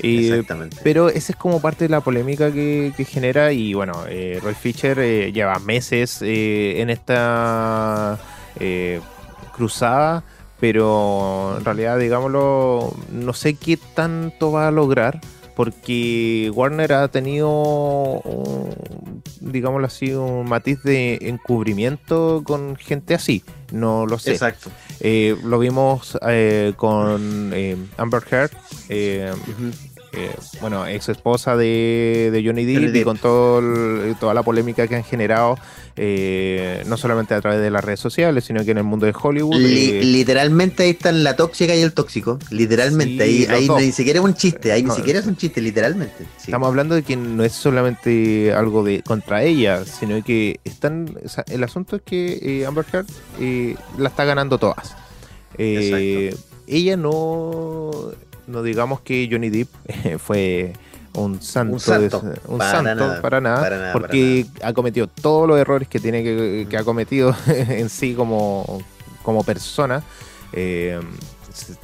Exactamente. 0.03 0.79
Pero 0.83 1.09
esa 1.09 1.33
es 1.33 1.37
como 1.37 1.61
parte 1.61 1.85
de 1.85 1.91
la 1.91 2.01
polémica 2.01 2.53
que, 2.53 2.93
genera 3.09 3.53
y 3.53 3.75
bueno, 3.75 4.05
eh, 4.09 4.39
Roy 4.43 4.55
Fisher 4.55 4.99
eh, 4.99 5.33
lleva 5.33 5.59
meses 5.59 6.21
eh, 6.23 6.81
en 6.81 6.91
esta 6.91 8.19
eh, 8.61 9.01
cruzada, 9.55 10.23
pero 10.61 11.57
en 11.59 11.65
realidad, 11.65 11.99
digámoslo, 11.99 12.95
no 13.13 13.33
sé 13.33 13.55
qué 13.55 13.79
tanto 13.95 14.53
va 14.53 14.69
a 14.69 14.71
lograr 14.71 15.21
porque 15.55 16.53
Warner 16.55 16.93
ha 16.93 17.09
tenido, 17.09 18.23
digámoslo 19.41 19.89
así, 19.89 20.13
un 20.13 20.49
matiz 20.49 20.81
de 20.85 21.19
encubrimiento 21.23 22.43
con 22.45 22.77
gente 22.77 23.15
así. 23.15 23.43
No 23.73 24.07
lo 24.07 24.21
sé. 24.21 24.33
Exacto. 24.33 24.71
lo 25.01 25.59
vimos 25.59 26.17
con 26.77 27.53
Amber 27.97 28.23
Heard. 28.31 28.53
Eh, 30.13 30.35
bueno, 30.61 30.87
ex 30.87 31.09
esposa 31.11 31.57
de, 31.57 32.43
Johnny 32.45 32.65
Depp, 32.65 32.97
y 32.97 33.05
con 33.05 33.19
todo 33.19 33.61
toda 34.19 34.33
la 34.33 34.43
polémica 34.43 34.87
que 34.87 34.97
han 34.97 35.05
generado, 35.05 35.59
eh, 35.97 36.83
no 36.87 36.97
solamente 36.97 37.35
a 37.35 37.41
través 37.41 37.61
de 37.61 37.71
las 37.71 37.85
redes 37.85 38.01
sociales, 38.01 38.45
sino 38.45 38.65
que 38.65 38.71
en 38.71 38.79
el 38.79 38.85
mundo 38.85 39.05
de 39.07 39.15
Hollywood. 39.21 39.61
Eh, 39.61 40.01
literalmente 40.03 40.85
ahí 40.85 40.91
están 40.91 41.23
la 41.25 41.37
tóxica 41.37 41.75
y 41.75 41.83
el 41.83 41.93
tóxico, 41.93 42.39
literalmente, 42.51 43.23
ahí, 43.23 43.69
ni 43.69 43.93
siquiera 43.93 44.21
es 44.21 44.25
un 44.25 44.35
chiste, 44.35 44.73
ahí 44.73 44.83
ni 44.83 44.91
siquiera 44.91 45.19
es 45.19 45.27
un 45.27 45.37
chiste, 45.37 45.61
literalmente. 45.61 46.25
Estamos 46.39 46.69
hablando 46.69 46.95
de 46.95 47.03
que 47.03 47.17
no 47.17 47.45
es 47.45 47.53
solamente 47.53 48.53
algo 48.53 48.83
de 48.83 49.03
contra 49.03 49.43
ella, 49.43 49.85
sino 49.85 50.23
que 50.25 50.61
están, 50.65 51.19
el 51.49 51.65
asunto 51.65 51.97
es 51.97 52.03
que 52.03 52.65
Amber 52.67 52.87
Heard 52.93 53.07
la 53.99 54.09
está 54.09 54.25
ganando 54.25 54.59
todas. 54.59 54.97
ella 55.59 56.97
no 56.97 58.13
no 58.49 58.63
digamos 58.63 59.01
que 59.01 59.29
Johnny 59.31 59.51
Depp 59.51 59.69
fue 60.19 60.73
un 61.15 61.41
santo, 61.43 61.75
un 61.75 61.81
santo, 62.61 63.21
para, 63.21 63.41
nada, 63.41 63.93
porque 63.93 64.47
ha 64.63 64.73
cometido 64.73 65.07
todos 65.07 65.49
los 65.49 65.59
errores 65.59 65.89
que 65.89 65.99
tiene 65.99 66.23
que, 66.23 66.77
ha 66.77 66.85
cometido 66.85 67.35
en 67.47 67.89
sí 67.89 68.15
como, 68.15 68.83
como 69.23 69.45
persona. 69.45 70.03
Eh, 70.53 71.01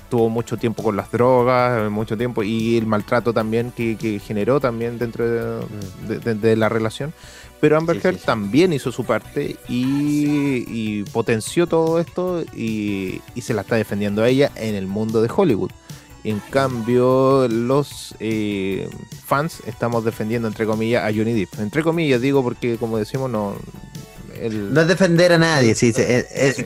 tuvo 0.09 0.28
mucho 0.28 0.56
tiempo 0.56 0.83
con 0.83 0.97
las 0.97 1.11
drogas, 1.11 1.90
mucho 1.90 2.16
tiempo, 2.16 2.42
y 2.42 2.76
el 2.76 2.87
maltrato 2.87 3.33
también 3.33 3.73
que, 3.73 4.21
generó 4.25 4.61
también 4.61 4.99
dentro 4.99 5.25
de, 5.26 6.56
la 6.56 6.68
relación. 6.68 7.12
Pero 7.61 7.78
Amber 7.78 7.99
Heard 8.04 8.18
también 8.18 8.73
hizo 8.73 8.92
su 8.92 9.04
parte 9.04 9.56
y, 9.68 11.02
potenció 11.12 11.66
todo 11.66 11.99
esto 11.99 12.44
y, 12.54 13.21
y, 13.35 13.40
se 13.40 13.54
la 13.54 13.62
está 13.62 13.76
defendiendo 13.76 14.23
a 14.23 14.28
ella 14.28 14.52
en 14.54 14.75
el 14.75 14.87
mundo 14.87 15.23
de 15.23 15.30
Hollywood. 15.35 15.71
En 16.25 16.40
cambio, 16.40 17.47
los 17.49 18.14
eh, 18.19 18.88
fans 19.26 19.59
estamos 19.66 20.04
defendiendo, 20.07 20.49
entre 20.49 20.64
comillas, 20.64 21.04
a 21.04 21.09
Johnny 21.09 21.35
Depp. 21.35 21.61
Entre 21.61 21.83
comillas, 21.83 22.21
digo, 22.21 22.43
porque 22.43 22.78
como 22.78 22.97
decimos, 22.99 23.31
no. 23.31 23.54
No 24.50 24.81
es 24.81 24.88
defender 24.88 25.33
a 25.33 25.38
nadie, 25.38 25.76
sí, 25.76 25.93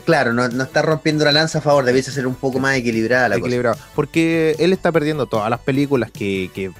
claro, 0.05 0.33
no, 0.33 0.47
está 0.47 0.81
rompiendo 0.81 1.25
la 1.27 1.33
lanza 1.33 1.59
a 1.59 1.61
favor, 1.61 1.85
debiese 1.85 2.11
ser 2.11 2.27
un 2.27 2.35
poco 2.35 2.59
más 2.59 2.77
equilibrada 2.77 3.29
la 3.29 3.37
equilibrado, 3.37 3.77
Porque 3.95 4.57
él 4.59 4.73
está 4.73 4.91
perdiendo 4.91 5.27
todas 5.27 5.50
las 5.50 5.61
películas 5.61 6.11
que, 6.11 6.50
que 6.55 6.73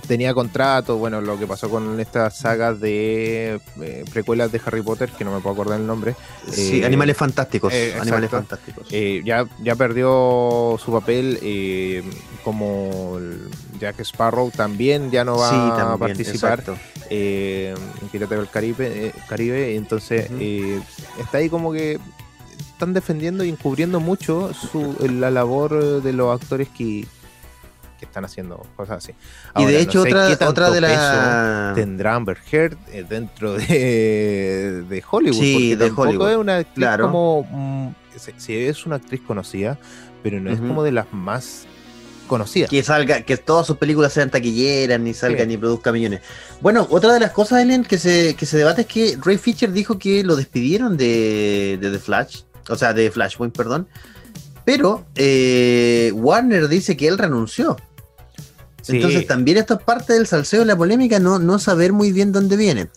que 0.00 0.06
tenía 0.06 0.34
contrato, 0.34 0.98
bueno, 0.98 1.22
lo 1.22 1.38
que 1.38 1.46
pasó 1.46 1.70
con 1.70 1.98
estas 2.00 2.36
sagas 2.36 2.80
de 2.80 3.60
eh, 3.80 4.04
precuelas 4.12 4.52
de 4.52 4.60
Harry 4.66 4.82
Potter, 4.82 5.10
que 5.10 5.24
no 5.24 5.32
me 5.32 5.40
puedo 5.40 5.54
acordar 5.54 5.80
el 5.80 5.86
nombre. 5.86 6.14
Sí, 6.50 6.82
eh, 6.82 6.86
Animales 6.86 7.16
Fantásticos. 7.16 7.72
Eh, 7.72 7.96
animales 7.98 8.30
Fantásticos. 8.30 8.88
ya, 8.90 9.46
ya 9.62 9.74
perdió 9.76 10.76
su 10.78 10.92
papel 10.92 12.04
como 12.44 13.18
Jack 13.80 14.00
Sparrow, 14.00 14.50
también 14.50 15.10
ya 15.10 15.24
no 15.24 15.38
va 15.38 15.92
a 15.92 15.96
participar 15.96 16.62
en 17.08 17.76
Piratas 18.12 18.38
del 18.38 18.50
Caribe, 18.50 19.14
Caribe 19.28 19.76
entonces 19.76 20.30
está 21.18 21.38
ahí 21.38 21.48
como 21.48 21.72
que 21.72 21.98
están 22.72 22.92
defendiendo 22.92 23.44
y 23.44 23.48
encubriendo 23.48 24.00
mucho 24.00 24.52
su, 24.52 24.94
la 25.10 25.30
labor 25.30 26.02
de 26.02 26.12
los 26.12 26.38
actores 26.38 26.68
que, 26.68 27.06
que 27.98 28.04
están 28.04 28.24
haciendo 28.24 28.64
cosas 28.76 29.04
así. 29.04 29.14
y 29.56 29.64
de 29.64 29.80
hecho, 29.80 30.02
otra, 30.02 30.36
otra 30.48 30.70
de 30.70 30.80
las. 30.80 31.74
Tendrá 31.74 32.14
Amber 32.14 32.38
Heard 32.50 32.76
eh, 32.92 33.04
dentro 33.08 33.54
de, 33.54 34.84
de 34.88 35.04
Hollywood. 35.08 35.38
Sí, 35.38 35.74
de 35.74 35.90
Hollywood. 35.94 36.30
Es 36.30 36.36
una 36.36 36.56
actriz 36.58 36.88
como. 37.00 37.46
Mm, 37.50 37.88
sí, 38.36 38.56
es 38.56 38.86
una 38.86 38.96
actriz 38.96 39.20
conocida, 39.26 39.78
pero 40.22 40.40
no 40.40 40.50
es 40.50 40.58
como 40.58 40.82
de 40.82 40.92
las 40.92 41.12
más 41.12 41.66
conocidas. 42.26 42.70
Que 42.70 42.82
salga, 42.82 43.22
que 43.22 43.36
todas 43.36 43.66
sus 43.66 43.76
películas 43.76 44.12
sean 44.12 44.30
taquilleras, 44.30 45.00
ni 45.00 45.14
salga 45.14 45.44
ni 45.44 45.56
produzca 45.56 45.92
millones. 45.92 46.20
Bueno, 46.60 46.86
otra 46.90 47.12
de 47.12 47.20
las 47.20 47.30
cosas, 47.30 47.62
Ellen, 47.62 47.84
que 47.84 47.98
se, 47.98 48.34
que 48.34 48.46
se 48.46 48.58
debate 48.58 48.82
es 48.82 48.86
que 48.86 49.18
Ray 49.22 49.38
Fisher 49.38 49.72
dijo 49.72 49.98
que 49.98 50.24
lo 50.24 50.36
despidieron 50.36 50.96
de, 50.96 51.78
de 51.80 51.90
The 51.90 51.98
Flash, 51.98 52.42
o 52.68 52.76
sea, 52.76 52.92
de 52.92 53.10
Flashpoint, 53.10 53.56
perdón, 53.56 53.88
pero 54.66 55.06
eh, 55.14 56.10
Warner 56.12 56.66
dice 56.66 56.96
que 56.96 57.06
él 57.06 57.18
renunció. 57.18 57.76
Entonces 58.88 59.26
también 59.26 59.58
esto 59.58 59.74
es 59.74 59.82
parte 59.82 60.12
del 60.12 60.26
salseo 60.26 60.60
de 60.60 60.66
la 60.66 60.76
polémica, 60.76 61.18
no, 61.18 61.38
no 61.38 61.58
saber 61.58 61.92
muy 61.92 62.12
bien 62.12 62.32
dónde 62.32 62.56
viene. 62.56 62.88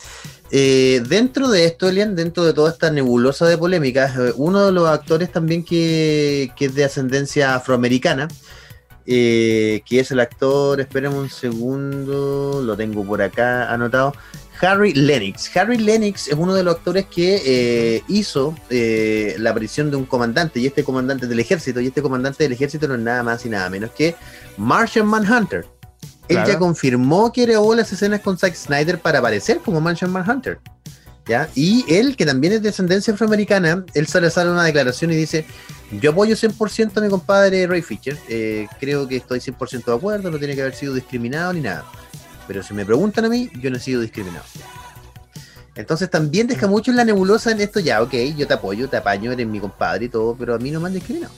Eh, 0.52 1.02
dentro 1.08 1.50
de 1.50 1.66
esto, 1.66 1.90
Elian, 1.90 2.16
dentro 2.16 2.44
de 2.44 2.54
toda 2.54 2.72
esta 2.72 2.92
nebulosa 2.92 3.46
de 3.48 3.58
polémicas, 3.58 4.16
eh, 4.18 4.34
uno 4.36 4.66
de 4.66 4.72
los 4.72 4.88
actores 4.88 5.32
también 5.32 5.64
que, 5.64 6.52
es 6.60 6.76
de 6.76 6.84
ascendencia 6.84 7.56
afroamericana, 7.56 8.28
que 9.06 9.82
es 9.90 10.12
el 10.12 10.20
actor, 10.20 10.80
espérenme 10.80 11.18
un 11.18 11.30
segundo, 11.32 12.62
lo 12.64 12.78
tengo 12.78 13.04
por 13.04 13.24
acá 13.24 13.74
anotado, 13.74 14.14
Harry 14.62 14.94
Lennox. 14.94 15.56
Harry 15.56 15.78
Lennox 15.78 16.28
es 16.28 16.34
uno 16.34 16.54
de 16.54 16.64
los 16.64 16.76
actores 16.76 17.06
que 17.06 17.42
eh, 17.46 18.04
hizo 18.08 18.56
eh, 18.70 19.36
la 19.40 19.52
aparición 19.52 19.90
de 19.90 19.98
un 19.98 20.06
comandante, 20.06 20.60
y 20.60 20.68
este 20.68 20.84
comandante 20.84 21.28
del 21.28 21.40
ejército, 21.40 21.80
y 21.80 21.88
este 21.88 22.02
comandante 22.02 22.44
del 22.44 22.54
ejército 22.54 22.88
no 22.88 22.96
es 22.96 23.02
nada 23.02 23.24
más 23.24 23.46
y 23.46 23.50
nada 23.50 23.70
menos 23.70 23.92
que 23.92 24.16
Martian 24.58 25.08
Manhunter. 25.08 25.66
Él 26.30 26.38
ya 26.46 26.60
confirmó 26.60 27.34
que 27.34 27.46
grabó 27.46 27.76
las 27.76 27.92
escenas 27.92 28.22
con 28.22 28.38
Zack 28.38 28.54
Snyder 28.56 29.00
para 29.00 29.20
aparecer 29.20 29.60
como 29.60 29.82
Martian 29.82 30.12
Manhunter. 30.12 30.60
¿ya? 31.28 31.50
Y 31.56 31.86
él, 31.88 32.16
que 32.16 32.26
también 32.26 32.54
es 32.54 32.62
de 32.62 32.70
descendencia 32.70 33.14
afroamericana, 33.14 33.84
él 33.94 34.08
sale, 34.08 34.30
sale 34.30 34.52
una 34.52 34.64
declaración 34.64 35.12
y 35.12 35.16
dice, 35.16 35.46
yo 35.92 36.12
apoyo 36.12 36.36
100% 36.36 36.98
a 36.98 37.02
mi 37.02 37.10
compadre 37.10 37.68
Ray 37.68 37.82
Fisher, 37.82 38.18
eh, 38.30 38.68
creo 38.80 39.08
que 39.08 39.18
estoy 39.18 39.40
100% 39.40 39.86
de 39.86 39.94
acuerdo, 39.94 40.30
no 40.30 40.38
tiene 40.38 40.56
que 40.56 40.62
haber 40.62 40.76
sido 40.76 40.94
discriminado 40.94 41.52
ni 41.54 41.62
nada. 41.62 41.86
Pero 42.48 42.64
si 42.64 42.74
me 42.74 42.86
preguntan 42.86 43.26
a 43.26 43.30
mí, 43.30 43.50
yo 43.60 43.70
no 43.70 43.78
he 43.78 43.80
sido 43.80 44.02
discriminado. 44.02 44.46
Entonces 45.76 46.10
también 46.10 46.48
deja 46.48 46.68
mm. 46.68 46.70
mucho 46.70 46.92
en 46.92 46.98
la 46.98 47.06
nebulosa 47.06 47.52
en 47.52 47.62
esto 47.62 47.80
ya, 47.80 48.02
ok, 48.02 48.14
yo 48.36 48.48
te 48.48 48.54
apoyo, 48.54 48.90
te 48.90 48.98
apaño, 48.98 49.32
eres 49.32 49.48
mi 49.48 49.60
compadre 49.60 50.06
y 50.06 50.10
todo, 50.10 50.36
pero 50.36 50.56
a 50.56 50.58
mí 50.58 50.72
no 50.72 50.80
me 50.80 50.88
han 50.88 50.94
discriminado. 50.94 51.34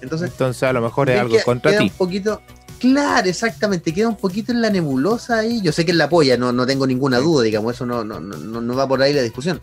Entonces, 0.00 0.30
Entonces 0.30 0.62
a 0.62 0.72
lo 0.72 0.80
mejor 0.80 1.10
es 1.10 1.18
algo 1.18 1.36
contra 1.44 1.76
ti. 1.76 1.84
Un 1.84 1.90
poquito, 1.90 2.40
claro, 2.78 3.28
exactamente, 3.28 3.92
queda 3.92 4.08
un 4.08 4.16
poquito 4.16 4.52
en 4.52 4.62
la 4.62 4.70
nebulosa 4.70 5.38
ahí. 5.38 5.60
Yo 5.62 5.72
sé 5.72 5.84
que 5.84 5.92
él 5.92 5.98
la 5.98 6.04
apoya, 6.04 6.36
no, 6.36 6.52
no 6.52 6.66
tengo 6.66 6.86
ninguna 6.86 7.18
duda, 7.18 7.44
digamos, 7.44 7.74
eso 7.74 7.86
no, 7.86 8.04
no, 8.04 8.20
no, 8.20 8.60
no 8.60 8.76
va 8.76 8.88
por 8.88 9.02
ahí 9.02 9.12
la 9.12 9.22
discusión. 9.22 9.60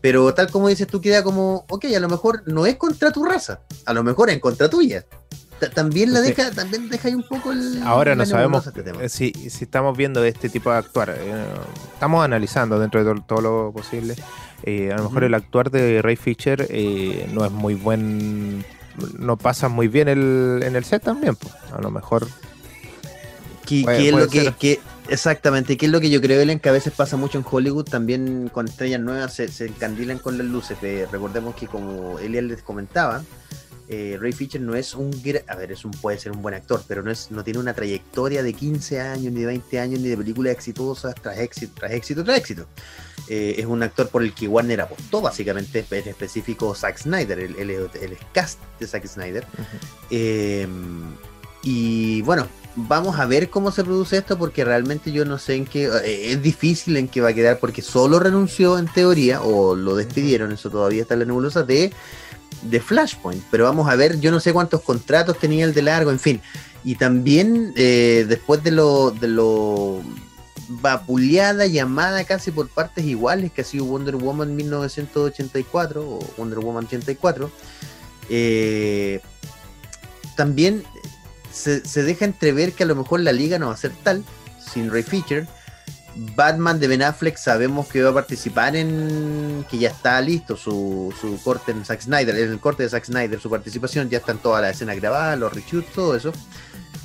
Pero 0.00 0.32
tal 0.32 0.50
como 0.50 0.68
dices 0.68 0.86
tú, 0.86 1.00
queda 1.00 1.22
como, 1.22 1.64
ok, 1.68 1.86
a 1.96 2.00
lo 2.00 2.08
mejor 2.08 2.42
no 2.46 2.66
es 2.66 2.76
contra 2.76 3.10
tu 3.10 3.24
raza, 3.24 3.60
a 3.84 3.92
lo 3.92 4.04
mejor 4.04 4.30
es 4.30 4.38
contra 4.38 4.68
tuya 4.68 5.04
también 5.66 6.12
la 6.12 6.20
deja, 6.20 6.50
también 6.52 6.88
deja 6.88 7.08
ahí 7.08 7.14
un 7.14 7.24
poco 7.24 7.52
el. 7.52 7.82
Ahora 7.82 8.14
no 8.14 8.24
sabemos 8.24 8.66
este 8.66 9.08
si, 9.08 9.32
si, 9.32 9.64
estamos 9.64 9.96
viendo 9.96 10.22
este 10.24 10.48
tipo 10.48 10.70
de 10.70 10.78
actuar. 10.78 11.10
Eh, 11.10 11.44
estamos 11.92 12.24
analizando 12.24 12.78
dentro 12.78 13.02
de 13.02 13.20
todo, 13.22 13.40
lo 13.40 13.72
posible. 13.72 14.14
Eh, 14.62 14.92
a 14.92 14.96
lo 14.96 15.04
mejor 15.04 15.24
el 15.24 15.34
actuar 15.34 15.70
de 15.70 16.02
Ray 16.02 16.16
Fisher 16.16 16.66
eh, 16.70 17.28
no 17.32 17.44
es 17.44 17.50
muy 17.50 17.74
buen. 17.74 18.64
No 19.18 19.36
pasa 19.36 19.68
muy 19.68 19.88
bien 19.88 20.08
el, 20.08 20.60
en 20.62 20.76
el 20.76 20.84
set 20.84 21.02
también. 21.02 21.36
A 21.76 21.80
lo 21.80 21.90
mejor. 21.90 22.26
¿Qué, 23.66 23.84
es 24.08 24.12
lo 24.14 24.26
que, 24.28 24.80
exactamente, 25.08 25.76
qué 25.76 25.86
es 25.86 25.92
lo 25.92 26.00
que 26.00 26.08
yo 26.08 26.22
creo, 26.22 26.40
Ellen, 26.40 26.58
que 26.58 26.70
a 26.70 26.72
veces 26.72 26.92
pasa 26.94 27.18
mucho 27.18 27.36
en 27.36 27.44
Hollywood, 27.48 27.84
también 27.84 28.48
con 28.48 28.66
estrellas 28.66 29.00
nuevas 29.00 29.34
se, 29.34 29.48
se 29.48 29.66
encandilan 29.66 30.18
con 30.18 30.38
las 30.38 30.46
luces. 30.46 30.78
recordemos 31.12 31.54
que 31.54 31.66
como 31.66 32.18
Eliel 32.18 32.48
les 32.48 32.62
comentaba, 32.62 33.22
eh, 33.90 34.18
Ray 34.20 34.32
Fisher 34.32 34.60
no 34.60 34.74
es 34.74 34.94
un 34.94 35.10
a 35.46 35.56
ver, 35.56 35.72
es 35.72 35.84
un, 35.84 35.92
puede 35.92 36.18
ser 36.18 36.32
un 36.32 36.42
buen 36.42 36.54
actor, 36.54 36.82
pero 36.86 37.02
no 37.02 37.10
es, 37.10 37.30
no 37.30 37.42
tiene 37.42 37.58
una 37.58 37.72
trayectoria 37.72 38.42
de 38.42 38.52
15 38.52 39.00
años, 39.00 39.32
ni 39.32 39.40
de 39.40 39.46
20 39.46 39.80
añs 39.80 40.00
ni 40.00 40.08
de 40.08 40.16
películas 40.16 40.52
exitosas 40.52 41.14
tras 41.14 41.38
éxito, 41.38 41.72
tras 41.78 41.92
éxito, 41.92 42.22
tras 42.22 42.36
éxito. 42.36 42.66
Eh, 43.28 43.56
es 43.58 43.66
un 43.66 43.82
actor 43.82 44.08
por 44.08 44.22
el 44.22 44.34
que 44.34 44.46
Warner 44.46 44.82
apostó, 44.82 45.22
básicamente, 45.22 45.84
en 45.90 46.08
específico 46.08 46.74
Zack 46.74 46.98
Snyder, 46.98 47.38
el, 47.38 47.56
el, 47.56 48.18
cast 48.32 48.58
de 48.78 48.86
Zack 48.86 49.06
Snyder. 49.06 49.46
Em, 50.10 51.14
y 51.62 52.20
bueno, 52.22 52.46
vamos 52.76 53.18
a 53.18 53.24
ver 53.26 53.48
cómo 53.48 53.70
se 53.70 53.84
produce 53.84 54.18
esto, 54.18 54.38
porque 54.38 54.64
realmente 54.64 55.12
yo 55.12 55.24
no 55.24 55.38
sé 55.38 55.54
en 55.54 55.64
qué. 55.64 55.86
Eh, 56.04 56.32
es 56.32 56.42
difícil 56.42 56.96
en 56.98 57.08
qué 57.08 57.22
va 57.22 57.30
a 57.30 57.34
quedar, 57.34 57.58
porque 57.58 57.80
solo 57.80 58.18
renunció 58.18 58.78
en 58.78 58.86
teoría, 58.86 59.40
o 59.40 59.74
lo 59.74 59.96
despidieron, 59.96 60.52
eso 60.52 60.68
todavía 60.70 61.02
está 61.02 61.14
en 61.14 61.20
la 61.20 61.26
nebulosa, 61.26 61.62
de 61.62 61.92
de 62.62 62.80
Flashpoint, 62.80 63.42
pero 63.50 63.64
vamos 63.64 63.88
a 63.88 63.96
ver, 63.96 64.20
yo 64.20 64.30
no 64.30 64.40
sé 64.40 64.52
cuántos 64.52 64.82
contratos 64.82 65.38
tenía 65.38 65.64
el 65.64 65.74
de 65.74 65.82
largo, 65.82 66.10
en 66.10 66.18
fin. 66.18 66.40
Y 66.84 66.96
también 66.96 67.72
eh, 67.76 68.24
después 68.28 68.62
de 68.62 68.70
lo, 68.70 69.10
de 69.10 69.28
lo 69.28 70.00
vapuleada, 70.68 71.66
llamada 71.66 72.24
casi 72.24 72.50
por 72.50 72.68
partes 72.68 73.04
iguales 73.04 73.52
que 73.52 73.62
ha 73.62 73.64
sido 73.64 73.84
Wonder 73.84 74.16
Woman 74.16 74.54
1984 74.54 76.02
o 76.02 76.18
Wonder 76.36 76.58
Woman 76.58 76.84
84, 76.86 77.50
eh, 78.30 79.20
también 80.36 80.84
se, 81.52 81.84
se, 81.86 82.02
deja 82.02 82.24
entrever 82.24 82.72
que 82.72 82.84
a 82.84 82.86
lo 82.86 82.94
mejor 82.94 83.20
la 83.20 83.32
liga 83.32 83.58
no 83.58 83.68
va 83.68 83.74
a 83.74 83.78
ser 83.78 83.92
tal, 84.02 84.24
sin 84.72 84.90
Ray 84.90 85.02
Feature, 85.02 85.46
Batman 86.34 86.80
de 86.80 86.88
Ben 86.88 87.02
Affleck 87.02 87.36
sabemos 87.36 87.86
que 87.86 88.02
va 88.02 88.10
a 88.10 88.14
participar 88.14 88.76
en. 88.76 89.64
que 89.70 89.78
ya 89.78 89.90
está 89.90 90.20
listo 90.20 90.56
su, 90.56 91.14
su 91.20 91.40
corte 91.42 91.72
en 91.72 91.84
Zack 91.84 92.00
Snyder, 92.00 92.36
en 92.36 92.50
el 92.50 92.60
corte 92.60 92.82
de 92.82 92.88
Zack 92.88 93.04
Snyder, 93.04 93.40
su 93.40 93.50
participación, 93.50 94.08
ya 94.08 94.18
están 94.18 94.38
todas 94.38 94.62
las 94.62 94.76
escenas 94.76 94.96
grabadas, 94.96 95.38
los 95.38 95.52
reshoots, 95.52 95.92
todo 95.92 96.16
eso. 96.16 96.32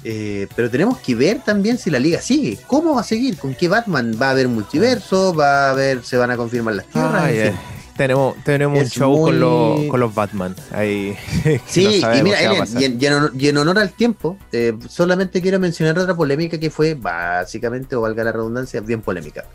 Eh, 0.04 0.48
pero 0.56 0.70
tenemos 0.70 1.00
que 1.00 1.16
ver 1.16 1.42
también 1.44 1.78
si 1.78 1.90
la 1.90 2.00
liga 2.00 2.20
sigue. 2.22 2.60
¿Cómo 2.68 2.96
va 2.96 3.02
a 3.02 3.06
seguir? 3.06 3.38
¿Con 3.38 3.56
qué 3.56 3.70
Batman? 3.70 4.18
¿Va 4.22 4.28
a 4.28 4.32
haber 4.32 4.48
multiverso? 4.48 5.34
¿Va 5.34 5.68
a 5.68 5.70
haber, 5.72 6.04
se 6.04 6.18
van 6.18 6.32
a 6.32 6.38
confirmar 6.38 6.76
las 6.76 6.88
tierras? 6.88 7.54
Tenemos, 7.96 8.36
tenemos 8.44 8.80
un 8.80 8.90
show 8.90 9.22
con, 9.22 10.00
los, 10.00 10.16
Batman. 10.16 10.56
Ahí, 10.72 11.16
sí, 11.68 12.02
y 12.02 12.24
mira, 12.24 12.40
y, 12.42 13.48
en, 13.48 13.58
honor, 13.58 13.78
al 13.78 13.92
tiempo, 13.92 14.38
eh, 14.52 14.74
solamente 14.90 15.42
quiero 15.42 15.60
mencionar 15.60 16.00
otra 16.00 16.16
polémica 16.16 16.60
que 16.60 16.72
fue 16.72 16.96
básicamente, 16.96 17.96
o 17.96 18.02
valga 18.02 18.24
la 18.24 18.32
redundancia, 18.32 18.82
bien 18.82 19.02
polémica. 19.02 19.46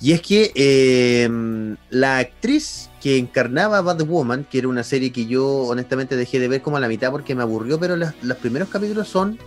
Y 0.00 0.12
es 0.12 0.22
que 0.22 0.52
em, 0.54 1.76
la 1.90 2.18
actriz 2.18 2.88
que 3.02 3.18
encarnaba 3.18 3.82
Batwoman, 3.82 4.46
que 4.50 4.58
era 4.58 4.68
una 4.68 4.82
serie 4.82 5.12
que 5.12 5.26
yo 5.26 5.46
honestamente 5.46 6.16
dejé 6.16 6.40
de 6.40 6.48
ver 6.48 6.62
como 6.62 6.78
a 6.78 6.80
la 6.80 6.88
mitad 6.88 7.10
porque 7.10 7.34
me 7.34 7.42
aburrió, 7.42 7.78
pero 7.78 7.96
los 7.96 8.36
primeros 8.38 8.70
capítulos 8.70 9.08
son 9.08 9.38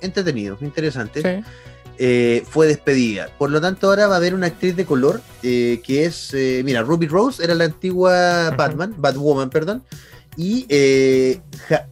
entretenidos, 0.00 0.62
interesantes. 0.62 1.22
Sí. 1.22 1.50
Eh, 1.98 2.44
fue 2.48 2.66
despedida. 2.66 3.28
Por 3.38 3.50
lo 3.50 3.60
tanto, 3.60 3.88
ahora 3.88 4.08
va 4.08 4.14
a 4.14 4.16
haber 4.18 4.34
una 4.34 4.48
actriz 4.48 4.74
de 4.74 4.84
color 4.84 5.20
eh, 5.42 5.80
que 5.84 6.04
es, 6.04 6.34
eh, 6.34 6.62
mira, 6.64 6.82
Ruby 6.82 7.06
Rose 7.06 7.42
era 7.42 7.54
la 7.54 7.64
antigua 7.64 8.50
Batman, 8.50 8.94
Batwoman, 8.98 9.50
perdón. 9.50 9.84
Y 10.36 10.66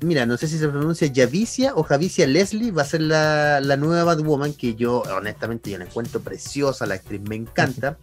mira, 0.01 0.27
no 0.27 0.37
sé 0.37 0.49
si 0.49 0.59
se 0.59 0.67
pronuncia 0.67 1.13
Javicia 1.15 1.75
o 1.77 1.85
Javicia 1.85 2.27
Leslie, 2.27 2.73
va 2.73 2.83
a 2.83 2.87
ser 2.87 3.03
la, 3.03 3.61
la, 3.61 3.77
nueva 3.77 4.03
Batwoman, 4.03 4.53
que 4.53 4.75
yo 4.75 5.03
honestamente 5.17 5.71
yo 5.71 5.79
la 5.79 5.85
encuentro 5.85 6.21
preciosa, 6.21 6.85
la 6.87 6.95
actriz 6.95 7.21
me 7.21 7.37
encanta. 7.37 7.99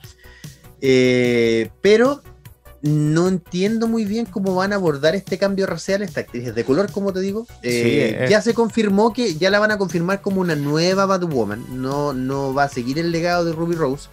pero 0.80 2.24
no 2.82 3.28
entiendo 3.28 3.88
muy 3.88 4.06
bien 4.06 4.26
cómo 4.26 4.56
van 4.56 4.72
a 4.72 4.78
abordar 4.78 5.15
este 5.15 5.38
cambio 5.38 5.65
racial 5.65 6.02
esta 6.02 6.22
actriz 6.22 6.54
de 6.54 6.63
color, 6.63 6.92
como 6.92 7.12
te 7.12 7.20
digo. 7.20 7.46
Eh, 7.62 8.28
ya 8.30 8.42
se 8.42 8.54
confirmó 8.54 9.12
que 9.12 9.36
ya 9.36 9.50
la 9.50 9.60
van 9.60 9.72
a 9.72 9.78
confirmar 9.78 10.22
como 10.22 10.39
una 10.42 10.56
nueva 10.56 11.06
Batwoman. 11.06 11.82
No, 11.82 12.13
no 12.13 12.54
va 12.54 12.63
a 12.63 12.70
seguir 12.70 12.98
el 12.98 13.12
legado 13.12 13.44
de 13.44 13.52
Ruby 13.52 13.76
Rose. 13.76 14.10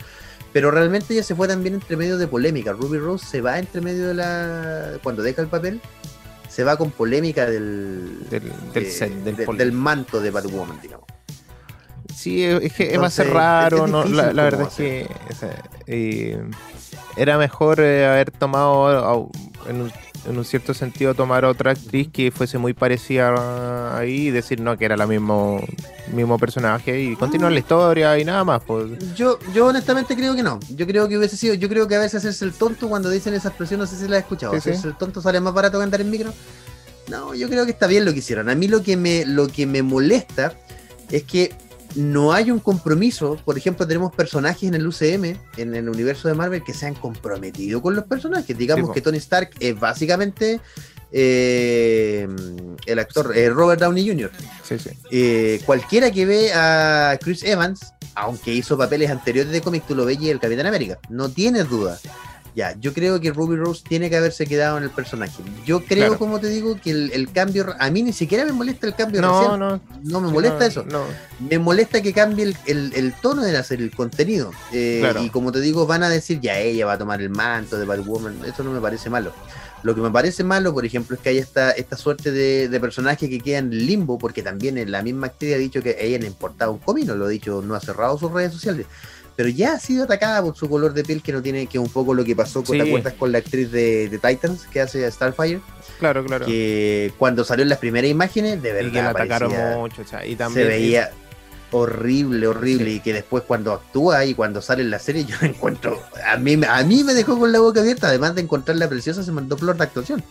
Pero 0.52 0.70
realmente 0.70 1.14
ya 1.14 1.22
se 1.22 1.34
fue 1.34 1.46
también 1.48 1.74
entre 1.74 1.96
medio 1.96 2.18
de 2.18 2.26
polémica. 2.26 2.72
Ruby 2.72 2.98
Rose 2.98 3.26
se 3.26 3.40
va 3.40 3.58
entre 3.58 3.80
medio 3.80 4.08
de 4.08 4.14
la. 4.14 4.98
Cuando 5.02 5.22
deja 5.22 5.42
el 5.42 5.48
papel, 5.48 5.80
se 6.48 6.64
va 6.64 6.76
con 6.76 6.90
polémica 6.90 7.46
del. 7.46 8.26
Del, 8.30 9.72
manto 9.72 10.20
de 10.20 10.30
Batwoman, 10.30 10.80
digamos. 10.80 11.06
Sí, 12.14 12.42
es 12.42 12.72
que 12.72 12.96
va 12.96 13.08
a 13.08 13.10
ser 13.10 13.28
raro. 13.28 13.86
no, 13.86 14.04
la, 14.04 14.32
verdad 14.32 14.68
es 14.68 14.74
que. 14.74 15.06
Eh, 15.86 16.42
era 17.16 17.38
mejor 17.38 17.80
eh, 17.80 18.06
haber 18.06 18.30
tomado, 18.30 19.30
en 19.66 19.90
un, 20.36 20.44
cierto 20.44 20.74
sentido, 20.74 21.14
tomar 21.14 21.44
otra 21.44 21.72
actriz 21.72 22.08
que 22.12 22.30
fuese 22.30 22.58
muy 22.58 22.74
parecida 22.74 23.96
ahí 23.96 24.28
y 24.28 24.30
decir 24.30 24.60
no, 24.60 24.76
que 24.76 24.84
era 24.84 24.96
la 24.96 25.06
mismo, 25.06 25.64
mismo 26.12 26.38
personaje 26.38 27.00
y 27.00 27.16
continuar 27.16 27.52
la 27.52 27.58
historia 27.58 28.18
y 28.18 28.24
nada 28.24 28.44
más. 28.44 28.62
Pues. 28.62 29.14
Yo, 29.14 29.38
yo 29.54 29.66
honestamente 29.66 30.14
creo 30.16 30.34
que 30.34 30.42
no. 30.42 30.60
Yo 30.74 30.86
creo 30.86 31.08
que 31.08 31.16
hubiese 31.16 31.36
sido, 31.36 31.54
yo 31.54 31.68
creo 31.68 31.88
que 31.88 31.96
a 31.96 32.00
veces 32.00 32.16
hacerse 32.16 32.44
el 32.44 32.52
tonto 32.52 32.88
cuando 32.88 33.08
dicen 33.08 33.34
esa 33.34 33.48
expresión, 33.48 33.80
no 33.80 33.86
sé 33.86 33.96
si 33.96 34.08
la 34.08 34.16
has 34.16 34.22
escuchado. 34.22 34.54
hacerse 34.54 34.88
el 34.88 34.96
tonto 34.96 35.20
sale 35.22 35.40
más 35.40 35.54
barato 35.54 35.78
que 35.78 35.84
andar 35.84 36.00
en 36.00 36.10
micro. 36.10 36.32
No, 37.08 37.34
yo 37.34 37.48
creo 37.48 37.64
que 37.64 37.70
está 37.70 37.86
bien 37.86 38.04
lo 38.04 38.12
que 38.12 38.18
hicieron. 38.18 38.50
A 38.50 38.54
mí 38.54 38.66
lo 38.68 38.82
que 38.82 38.96
me, 38.96 39.24
lo 39.24 39.46
que 39.46 39.66
me 39.66 39.82
molesta 39.82 40.54
es 41.10 41.22
que 41.22 41.54
no 41.94 42.32
hay 42.32 42.50
un 42.50 42.58
compromiso. 42.58 43.38
Por 43.44 43.56
ejemplo, 43.56 43.86
tenemos 43.86 44.14
personajes 44.14 44.64
en 44.64 44.74
el 44.74 44.86
UCM, 44.86 45.36
en 45.56 45.74
el 45.74 45.88
universo 45.88 46.28
de 46.28 46.34
Marvel, 46.34 46.62
que 46.64 46.74
se 46.74 46.86
han 46.86 46.94
comprometido 46.94 47.80
con 47.80 47.94
los 47.94 48.04
personajes. 48.04 48.56
Digamos 48.56 48.92
que 48.92 49.00
Tony 49.00 49.18
Stark 49.18 49.50
es 49.60 49.78
básicamente 49.78 50.60
eh, 51.12 52.28
el 52.86 52.98
actor 52.98 53.36
eh, 53.36 53.48
Robert 53.48 53.80
Downey 53.80 54.08
Jr. 54.08 54.30
Eh, 55.10 55.60
cualquiera 55.64 56.10
que 56.10 56.26
ve 56.26 56.52
a 56.52 57.18
Chris 57.20 57.42
Evans, 57.44 57.94
aunque 58.14 58.52
hizo 58.52 58.76
papeles 58.76 59.10
anteriores 59.10 59.52
de 59.52 59.60
cómic, 59.60 59.84
tú 59.86 59.94
lo 59.94 60.04
ves 60.04 60.20
y 60.20 60.30
el 60.30 60.40
Capitán 60.40 60.66
América. 60.66 60.98
No 61.08 61.28
tienes 61.28 61.68
duda. 61.68 61.98
Ya, 62.56 62.74
yo 62.80 62.94
creo 62.94 63.20
que 63.20 63.32
Ruby 63.32 63.54
Rose 63.56 63.84
tiene 63.86 64.08
que 64.08 64.16
haberse 64.16 64.46
quedado 64.46 64.78
en 64.78 64.84
el 64.84 64.88
personaje. 64.88 65.42
Yo 65.66 65.84
creo, 65.84 66.16
como 66.18 66.40
te 66.40 66.48
digo, 66.48 66.80
que 66.80 66.90
el, 66.90 67.30
cambio. 67.30 67.66
A 67.78 67.90
mí 67.90 68.02
ni 68.02 68.14
siquiera 68.14 68.46
me 68.46 68.52
molesta 68.52 68.86
el 68.86 68.94
cambio 68.94 69.20
no, 69.20 69.58
No, 69.58 69.78
no 70.02 70.20
me 70.22 70.32
molesta 70.32 70.64
eso. 70.64 70.82
No. 70.86 71.04
Me 71.38 71.58
molesta 71.58 72.00
que 72.00 72.14
cambie 72.14 72.54
el, 72.64 73.14
tono 73.20 73.42
de 73.42 73.54
hacer 73.58 73.82
el 73.82 73.94
contenido. 73.94 74.52
Eh, 74.72 75.06
y 75.20 75.28
como 75.28 75.52
te 75.52 75.60
digo, 75.60 75.86
van 75.86 76.02
a 76.02 76.08
decir, 76.08 76.40
ya 76.40 76.58
ella 76.58 76.86
va 76.86 76.94
a 76.94 76.98
tomar 76.98 77.20
el 77.20 77.28
manto 77.28 77.76
de 77.76 77.84
Batwoman. 77.84 78.38
Eso 78.46 78.64
no 78.64 78.72
me 78.72 78.80
parece 78.80 79.10
malo. 79.10 79.34
Lo 79.82 79.94
que 79.94 80.00
me 80.00 80.10
parece 80.10 80.42
malo, 80.42 80.72
por 80.72 80.86
ejemplo, 80.86 81.14
es 81.14 81.22
que 81.22 81.28
hay 81.28 81.38
esta, 81.38 81.72
esta 81.72 81.98
suerte 81.98 82.32
de, 82.32 82.70
de 82.70 82.80
personaje 82.80 83.28
que 83.28 83.38
queda 83.38 83.58
en 83.58 83.68
limbo, 83.68 84.16
porque 84.16 84.42
también 84.42 84.90
la 84.90 85.02
misma 85.02 85.26
actriz 85.26 85.54
ha 85.54 85.58
dicho 85.58 85.82
que 85.82 85.90
a 85.90 86.00
ella 86.00 86.18
le 86.20 86.26
importaba 86.26 86.72
un 86.72 86.78
comino, 86.78 87.14
lo 87.14 87.26
ha 87.26 87.28
dicho, 87.28 87.60
no 87.60 87.74
ha 87.74 87.80
cerrado 87.80 88.16
sus 88.16 88.32
redes 88.32 88.54
sociales 88.54 88.86
pero 89.36 89.48
ya 89.48 89.74
ha 89.74 89.78
sido 89.78 90.04
atacada 90.04 90.42
por 90.42 90.56
su 90.56 90.68
color 90.68 90.94
de 90.94 91.04
piel 91.04 91.22
que 91.22 91.32
no 91.32 91.42
tiene 91.42 91.66
que 91.66 91.78
un 91.78 91.88
poco 91.88 92.14
lo 92.14 92.24
que 92.24 92.34
pasó 92.34 92.64
con 92.64 92.78
¿te 92.78 93.14
con 93.14 93.32
la 93.32 93.38
actriz 93.38 93.70
de, 93.70 94.08
Titans 94.10 94.66
que 94.66 94.80
hace 94.80 95.08
Starfire 95.10 95.60
claro 95.98 96.24
claro. 96.24 96.46
Que 96.46 97.12
cuando 97.18 97.44
salió 97.44 97.62
en 97.62 97.68
las 97.68 97.78
primeras 97.78 98.10
imágenes 98.10 98.62
de 98.62 98.72
verdad 98.72 98.88
y 98.88 98.92
que 98.92 99.02
la 99.02 99.10
atacaron 99.10 99.52
mucho 99.78 100.02
y 100.26 100.36
también 100.36 100.66
se 100.66 100.68
veía 100.68 101.10
horrible, 101.72 102.46
horrible, 102.46 102.90
y 102.92 103.00
que 103.00 103.12
después 103.12 103.42
cuando 103.44 103.72
actúa 103.72 104.24
y 104.24 104.34
cuando 104.34 104.62
sale 104.62 104.82
en 104.82 104.90
la 104.90 104.98
serie 104.98 105.24
yo 105.24 105.36
encuentro, 105.42 106.00
a 106.26 106.36
mí, 106.36 106.58
a 106.66 106.82
mí 106.84 107.04
me 107.04 107.14
dejó 107.14 107.38
con 107.38 107.52
la 107.52 107.60
boca 107.60 107.80
abierta, 107.80 108.08
además 108.08 108.34
de 108.34 108.42
encontrarla 108.42 108.88
preciosa, 108.88 109.22
se 109.22 109.32
mandó 109.32 109.56
flor 109.56 109.76
de 109.76 109.84
actuación. 109.84 110.24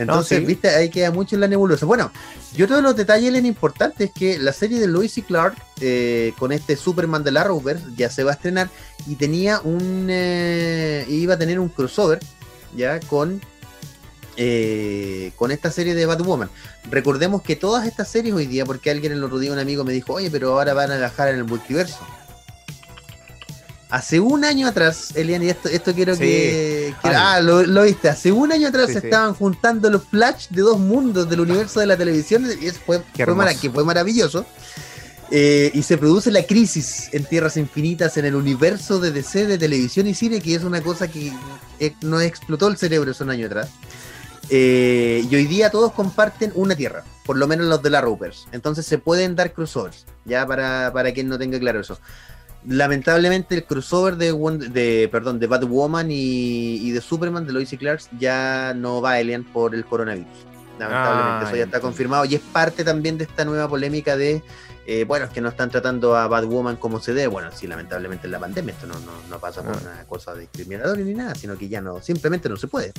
Entonces, 0.00 0.46
viste, 0.46 0.68
ahí 0.70 0.88
queda 0.88 1.10
mucho 1.10 1.36
en 1.36 1.42
la 1.42 1.48
nebulosa. 1.48 1.84
Bueno, 1.84 2.10
yo 2.54 2.66
todos 2.66 2.82
los 2.82 2.96
detalles 2.96 3.34
en 3.34 3.44
importante 3.44 4.04
es 4.04 4.10
que 4.10 4.38
la 4.38 4.54
serie 4.54 4.80
de 4.80 4.86
Lois 4.86 5.18
y 5.18 5.22
Clark 5.22 5.56
eh, 5.82 6.32
con 6.38 6.52
este 6.52 6.74
Superman 6.76 7.22
de 7.22 7.32
la 7.32 7.44
Rover 7.44 7.78
ya 7.96 8.08
se 8.08 8.24
va 8.24 8.30
a 8.30 8.34
estrenar 8.34 8.70
y 9.06 9.16
tenía 9.16 9.60
un 9.60 10.06
eh, 10.08 11.04
iba 11.08 11.34
a 11.34 11.38
tener 11.38 11.60
un 11.60 11.68
crossover 11.68 12.18
ya 12.74 12.98
con 13.00 13.42
eh, 14.38 15.32
con 15.36 15.50
esta 15.50 15.70
serie 15.70 15.94
de 15.94 16.06
Batwoman. 16.06 16.48
Recordemos 16.90 17.42
que 17.42 17.56
todas 17.56 17.86
estas 17.86 18.08
series 18.08 18.34
hoy 18.34 18.46
día, 18.46 18.64
porque 18.64 18.90
alguien 18.90 19.12
el 19.12 19.22
otro 19.22 19.38
día 19.38 19.52
un 19.52 19.58
amigo 19.58 19.84
me 19.84 19.92
dijo, 19.92 20.14
oye, 20.14 20.30
pero 20.30 20.52
ahora 20.52 20.72
van 20.72 20.92
a 20.92 20.96
viajar 20.96 21.28
en 21.28 21.36
el 21.36 21.44
multiverso. 21.44 21.98
Hace 23.90 24.20
un 24.20 24.44
año 24.44 24.68
atrás, 24.68 25.10
Elian, 25.16 25.42
y 25.42 25.48
esto, 25.48 25.68
esto 25.68 25.92
quiero 25.92 26.16
que, 26.16 26.94
Ah, 27.02 27.40
lo, 27.40 27.82
viste. 27.82 28.08
Hace 28.08 28.30
un 28.30 28.52
año 28.52 28.68
atrás 28.68 28.92
se 28.92 28.98
estaban 28.98 29.34
juntando 29.34 29.90
los 29.90 30.04
flash 30.04 30.46
de 30.50 30.62
dos 30.62 30.78
mundos 30.78 31.28
del 31.28 31.40
universo 31.40 31.80
de 31.80 31.86
la 31.86 31.96
televisión 31.96 32.46
y 32.60 32.66
eso 32.66 32.78
fue, 32.86 33.02
fue, 33.12 33.84
maravilloso. 33.84 34.46
Eh, 35.32 35.70
y 35.74 35.82
se 35.82 35.96
produce 35.96 36.30
la 36.30 36.44
crisis 36.44 37.08
en 37.12 37.24
Tierras 37.24 37.56
Infinitas 37.56 38.16
en 38.16 38.24
el 38.24 38.34
universo 38.34 38.98
de 39.00 39.12
DC 39.12 39.46
de 39.46 39.58
televisión 39.58 40.06
y 40.06 40.14
cine, 40.14 40.40
que 40.40 40.54
es 40.54 40.62
una 40.62 40.80
cosa 40.80 41.08
que 41.08 41.32
eh, 41.78 41.94
nos 42.00 42.22
explotó 42.22 42.68
el 42.68 42.76
cerebro 42.76 43.10
hace 43.10 43.24
un 43.24 43.30
año 43.30 43.46
atrás. 43.46 43.70
Eh, 44.50 45.24
y 45.28 45.34
hoy 45.34 45.46
día 45.46 45.70
todos 45.70 45.92
comparten 45.92 46.52
una 46.54 46.74
tierra, 46.74 47.04
por 47.24 47.36
lo 47.36 47.46
menos 47.46 47.66
los 47.66 47.82
de 47.82 47.90
la 47.90 48.00
Ropers. 48.00 48.46
Entonces 48.52 48.86
se 48.86 48.98
pueden 48.98 49.36
dar 49.36 49.52
crossovers, 49.52 50.06
ya 50.24 50.46
para, 50.46 50.92
para 50.92 51.12
quien 51.12 51.28
no 51.28 51.38
tenga 51.38 51.58
claro 51.58 51.80
eso 51.80 51.98
lamentablemente 52.66 53.54
el 53.54 53.64
crossover 53.64 54.16
de, 54.16 54.32
de 54.70 55.08
perdón 55.10 55.38
de 55.38 55.46
Batwoman 55.46 56.08
y, 56.10 56.90
de 56.90 57.00
Superman 57.00 57.46
de 57.46 57.52
Lois 57.52 57.72
y 57.72 57.78
Clark 57.78 58.02
ya 58.18 58.74
no 58.74 59.00
va 59.00 59.12
a 59.12 59.20
Elian 59.20 59.44
por 59.44 59.74
el 59.74 59.84
coronavirus. 59.84 60.46
Lamentablemente, 60.78 61.46
eso 61.46 61.56
ya 61.56 61.64
está 61.64 61.80
confirmado 61.80 62.24
y 62.24 62.34
es 62.36 62.40
parte 62.40 62.84
también 62.84 63.18
de 63.18 63.24
esta 63.24 63.44
nueva 63.44 63.68
polémica 63.68 64.16
de, 64.16 64.42
eh, 64.86 65.04
bueno, 65.04 65.26
es 65.26 65.30
que 65.30 65.42
no 65.42 65.50
están 65.50 65.68
tratando 65.70 66.16
a 66.16 66.26
Batwoman 66.26 66.76
como 66.76 67.00
se 67.00 67.12
debe. 67.12 67.26
Bueno, 67.26 67.50
sí, 67.54 67.66
lamentablemente 67.66 68.26
en 68.26 68.32
la 68.32 68.38
pandemia 68.38 68.72
esto 68.72 68.86
no, 68.86 68.94
no, 69.28 69.38
pasa 69.38 69.62
por 69.62 69.74
ah. 69.74 69.80
una 69.82 70.04
cosa 70.04 70.34
discriminatoria 70.34 71.04
ni 71.04 71.12
nada, 71.12 71.34
sino 71.34 71.58
que 71.58 71.68
ya 71.68 71.82
no, 71.82 72.00
simplemente 72.00 72.48
no 72.48 72.56
se 72.56 72.66
puede. 72.66 72.92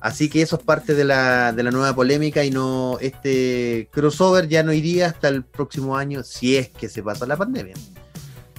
Así 0.00 0.28
que 0.28 0.42
eso 0.42 0.56
es 0.56 0.62
parte 0.64 0.94
de 0.94 1.04
la, 1.04 1.52
de 1.52 1.62
la 1.62 1.70
nueva 1.70 1.94
polémica 1.94 2.44
y 2.44 2.50
no 2.50 2.98
este 3.00 3.88
crossover 3.90 4.48
ya 4.48 4.62
no 4.62 4.72
iría 4.72 5.06
hasta 5.06 5.28
el 5.28 5.44
próximo 5.44 5.96
año 5.96 6.22
si 6.24 6.56
es 6.56 6.68
que 6.68 6.88
se 6.88 7.02
pasa 7.02 7.26
la 7.26 7.36
pandemia. 7.36 7.74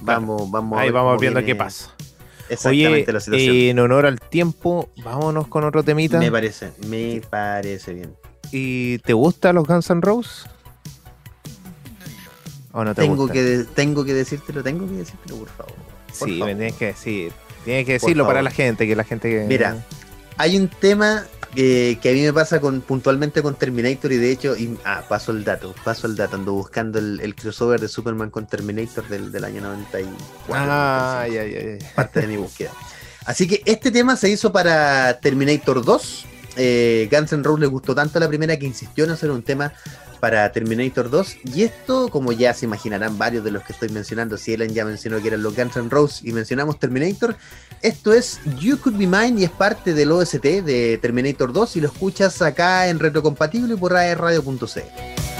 Vamos, 0.02 0.50
vamos. 0.50 0.78
Ahí 0.78 0.90
vamos 0.90 1.20
viendo 1.20 1.44
qué 1.44 1.54
pasa. 1.54 1.92
Exactamente 2.48 3.12
la 3.12 3.20
situación. 3.20 3.56
en 3.56 3.78
honor 3.78 4.06
al 4.06 4.20
tiempo, 4.20 4.88
vámonos 5.02 5.48
con 5.48 5.64
otro 5.64 5.82
temita. 5.82 6.18
Me 6.18 6.30
parece, 6.30 6.72
me 6.86 7.20
parece 7.28 7.92
bien. 7.92 8.14
¿Y 8.52 8.98
te 8.98 9.12
gustan 9.12 9.56
los 9.56 9.66
Guns 9.66 9.90
N' 9.90 10.00
Roses? 10.00 10.46
¿O 12.72 12.84
no 12.84 12.94
te 12.94 13.02
tengo 13.02 13.26
que 13.26 13.64
tengo 13.74 14.04
que 14.04 14.14
decírtelo, 14.14 14.62
tengo 14.62 14.86
que 14.86 14.92
decírtelo, 14.92 15.38
por 15.38 15.48
favor. 15.48 15.74
sí, 16.12 16.42
me 16.42 16.54
tienes 16.54 16.74
que 16.74 16.86
decir. 16.86 17.32
Tienes 17.64 17.86
que 17.86 17.94
decirlo 17.94 18.26
para 18.26 18.42
la 18.42 18.50
gente, 18.50 18.86
que 18.86 18.94
la 18.94 19.04
gente 19.04 19.28
que. 19.28 19.44
Mira, 19.44 19.84
hay 20.36 20.56
un 20.56 20.68
tema 20.68 21.24
que 21.56 22.10
a 22.10 22.12
mí 22.12 22.22
me 22.22 22.32
pasa 22.32 22.60
con 22.60 22.82
puntualmente 22.82 23.42
con 23.42 23.54
Terminator 23.54 24.12
y 24.12 24.16
de 24.16 24.30
hecho, 24.30 24.56
y, 24.56 24.76
ah, 24.84 25.04
paso 25.08 25.32
el 25.32 25.42
dato, 25.42 25.74
paso 25.84 26.06
el 26.06 26.14
dato, 26.14 26.36
ando 26.36 26.52
buscando 26.52 26.98
el, 26.98 27.34
crossover 27.34 27.80
de 27.80 27.88
Superman 27.88 28.30
con 28.30 28.46
Terminator 28.46 29.08
del, 29.08 29.32
del 29.32 29.44
año 29.44 29.62
94. 29.62 30.14
Ah, 30.52 31.20
ay, 31.22 31.38
ay, 31.38 31.54
ay. 31.54 31.78
Parte 31.94 32.20
de 32.20 32.26
mi 32.26 32.36
búsqueda. 32.36 32.70
Así 33.24 33.48
que 33.48 33.62
este 33.64 33.90
tema 33.90 34.16
se 34.16 34.28
hizo 34.30 34.52
para 34.52 35.18
Terminator 35.20 35.84
2. 35.84 36.26
Eh, 36.56 37.08
Guns 37.10 37.32
N' 37.32 37.42
Roses 37.42 37.60
le 37.60 37.66
gustó 37.66 37.94
tanto 37.94 38.18
la 38.18 38.28
primera 38.28 38.58
que 38.58 38.66
insistió 38.66 39.04
en 39.04 39.10
hacer 39.10 39.30
un 39.30 39.42
tema 39.42 39.72
para 40.20 40.50
Terminator 40.52 41.10
2. 41.10 41.36
Y 41.54 41.62
esto, 41.62 42.08
como 42.08 42.32
ya 42.32 42.54
se 42.54 42.66
imaginarán 42.66 43.18
varios 43.18 43.44
de 43.44 43.50
los 43.50 43.62
que 43.62 43.72
estoy 43.72 43.88
mencionando, 43.90 44.36
si 44.36 44.52
Ellen 44.54 44.72
ya 44.72 44.84
mencionó 44.84 45.20
que 45.20 45.28
eran 45.28 45.42
los 45.42 45.54
Guns 45.54 45.76
N' 45.76 45.90
Roses 45.90 46.24
y 46.24 46.32
mencionamos 46.32 46.78
Terminator, 46.78 47.36
esto 47.82 48.12
es 48.12 48.40
You 48.58 48.78
Could 48.78 48.96
Be 48.96 49.06
Mine 49.06 49.40
y 49.40 49.44
es 49.44 49.50
parte 49.50 49.94
del 49.94 50.12
OST 50.12 50.42
de 50.42 50.98
Terminator 51.00 51.52
2 51.52 51.76
y 51.76 51.80
lo 51.80 51.88
escuchas 51.88 52.40
acá 52.42 52.88
en 52.88 52.98
Retrocompatible 52.98 53.74
y 53.74 53.76
por 53.76 53.92
radio.c. 53.92 55.35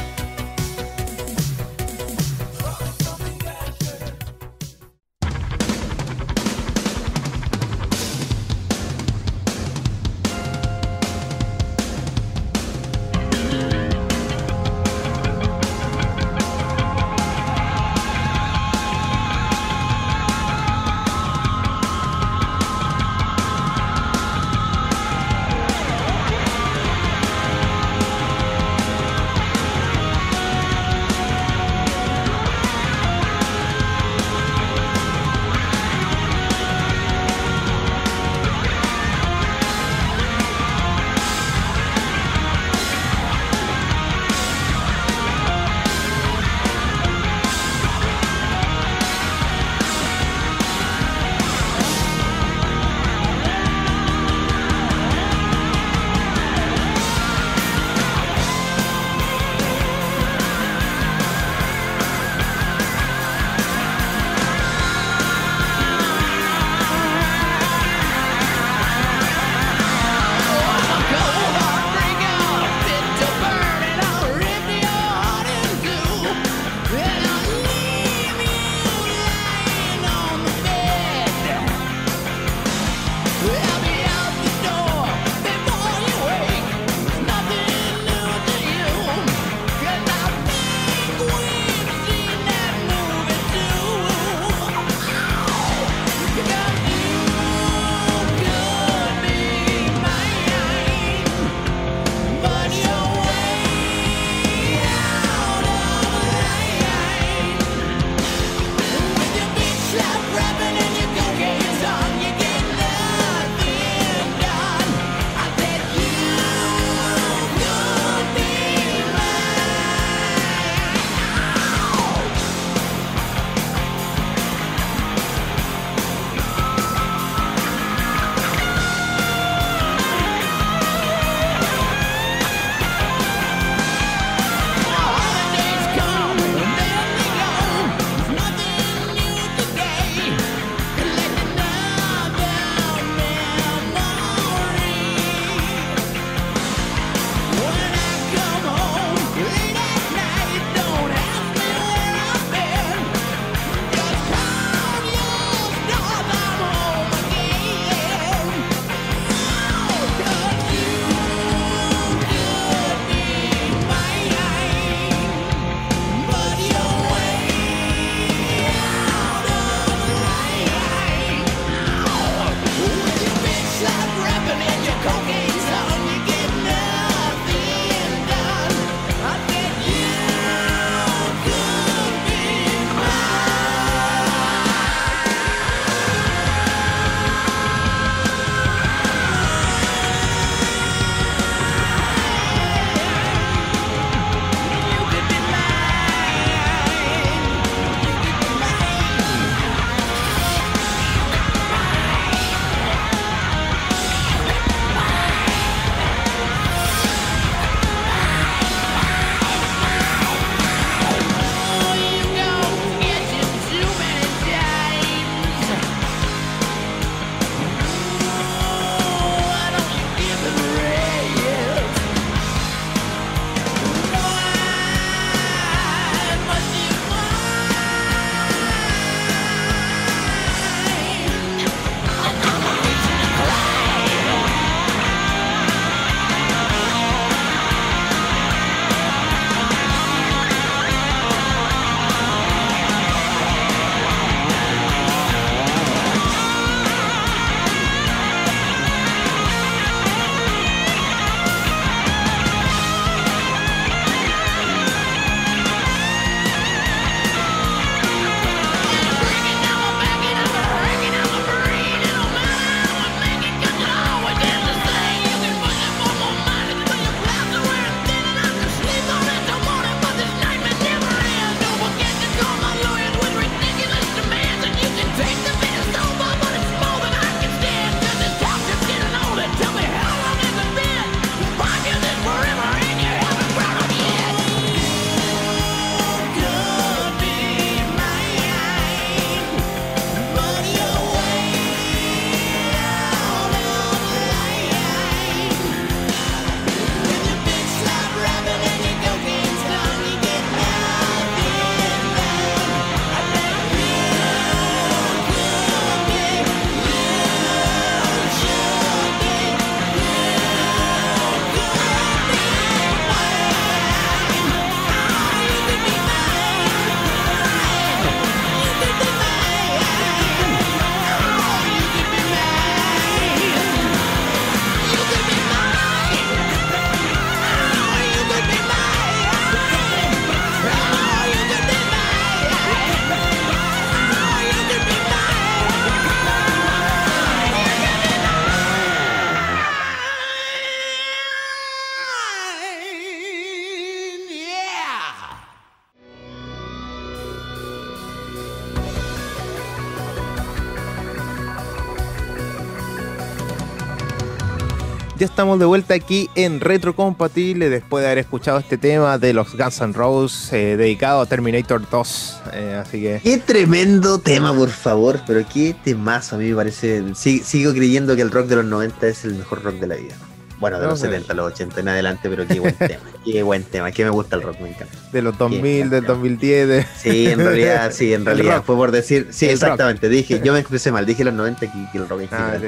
Ya 355.18 355.24
estamos 355.24 355.58
de 355.58 355.64
vuelta 355.64 355.94
aquí 355.94 356.28
en 356.34 356.60
Retrocompatible 356.60 357.70
después 357.70 358.02
de 358.02 358.08
haber 358.08 358.18
escuchado 358.18 358.58
este 358.58 358.76
tema 358.76 359.16
de 359.16 359.32
los 359.32 359.56
Guns 359.56 359.80
N' 359.80 359.94
Roses 359.94 360.52
eh, 360.52 360.76
dedicado 360.76 361.22
a 361.22 361.26
Terminator 361.26 361.88
2. 361.88 362.40
Eh, 362.52 362.82
así 362.82 363.00
que. 363.00 363.20
Qué 363.24 363.38
tremendo 363.38 364.18
tema, 364.18 364.54
por 364.54 364.68
favor, 364.68 365.18
pero 365.26 365.42
qué 365.50 365.74
temazo 365.82 366.36
a 366.36 366.38
mí 366.38 366.50
me 366.50 366.56
parece. 366.56 367.02
sigo 367.14 367.72
creyendo 367.72 368.14
que 368.14 368.20
el 368.20 368.30
rock 368.30 368.46
de 368.48 368.56
los 368.56 368.66
90 368.66 369.06
es 369.06 369.24
el 369.24 369.36
mejor 369.36 369.62
rock 369.62 369.76
de 369.76 369.86
la 369.86 369.96
vida. 369.96 370.14
Bueno, 370.58 370.80
de 370.80 370.86
los 370.86 371.00
70, 371.00 371.32
los 371.32 371.52
80 371.52 371.80
en 371.80 371.88
adelante, 371.88 372.28
pero 372.28 372.46
qué 372.46 372.60
buen 372.60 372.74
tema. 372.78 373.04
Qué 373.24 373.42
buen 373.42 373.62
tema. 373.64 373.90
Que 373.92 374.04
me 374.04 374.10
gusta 374.10 374.36
el 374.36 374.42
rock, 374.42 374.60
me 374.60 374.68
encanta. 374.68 374.98
De 375.12 375.22
los 375.22 375.38
2000, 375.38 375.88
del 375.88 376.04
2010. 376.04 376.86
Sí, 376.94 377.28
en 377.28 377.38
realidad, 377.38 377.90
sí, 377.94 378.12
en 378.12 378.26
realidad. 378.26 378.62
Fue 378.64 378.76
por 378.76 378.90
decir. 378.90 379.28
Sí, 379.30 379.46
exactamente. 379.46 380.10
Dije, 380.10 380.42
yo 380.44 380.52
me 380.52 380.58
expresé 380.60 380.92
mal. 380.92 381.06
Dije 381.06 381.24
los 381.24 381.32
90 381.32 381.72
que, 381.72 381.98
el 381.98 382.06
rock 382.06 382.20
en 382.20 382.28
ah, 382.32 382.58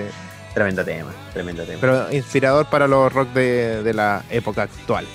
Tremendo 0.59 0.85
tema, 0.85 1.11
tremendo 1.33 1.63
tema. 1.63 1.79
Pero 1.81 2.13
inspirador 2.13 2.67
para 2.67 2.89
los 2.89 3.13
rock 3.13 3.33
de, 3.33 3.93
la 3.95 4.25
época 4.29 4.63
actual. 4.63 5.07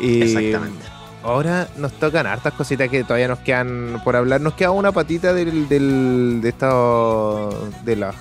Y 0.00 0.22
Exactamente. 0.22 0.84
Ahora 1.22 1.68
nos 1.76 1.92
tocan 1.92 2.26
hartas 2.26 2.54
cositas 2.54 2.88
que 2.88 3.04
todavía 3.04 3.28
nos 3.28 3.38
quedan 3.38 4.00
por 4.02 4.16
hablar. 4.16 4.40
Nos 4.40 4.54
queda 4.54 4.72
una 4.72 4.90
patita 4.90 5.32
del, 5.32 5.68
del 5.68 6.40
de 6.42 6.48
esta 6.48 6.72
de 7.84 7.94
las 7.94 8.16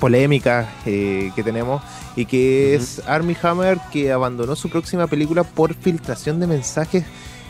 polémicas 0.00 0.66
eh, 0.86 1.30
que 1.36 1.44
tenemos 1.44 1.82
y 2.16 2.26
que 2.26 2.74
es 2.74 3.00
Army 3.06 3.36
Hammer 3.40 3.78
que 3.92 4.10
abandonó 4.10 4.56
su 4.56 4.68
próxima 4.68 5.06
película 5.06 5.44
por 5.44 5.72
filtración 5.72 6.40
de 6.40 6.48
mensajes 6.48 7.04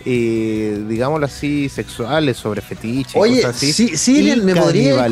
eh, 0.04 0.84
digámoslo 0.88 1.26
así, 1.26 1.68
sexuales, 1.68 2.37
sobre 2.37 2.61
fetiches, 2.61 3.16
Oye, 3.16 3.44
así. 3.44 3.72
Sí, 3.72 3.96
sí, 3.96 4.34
me 4.42 4.54
podría. 4.54 5.06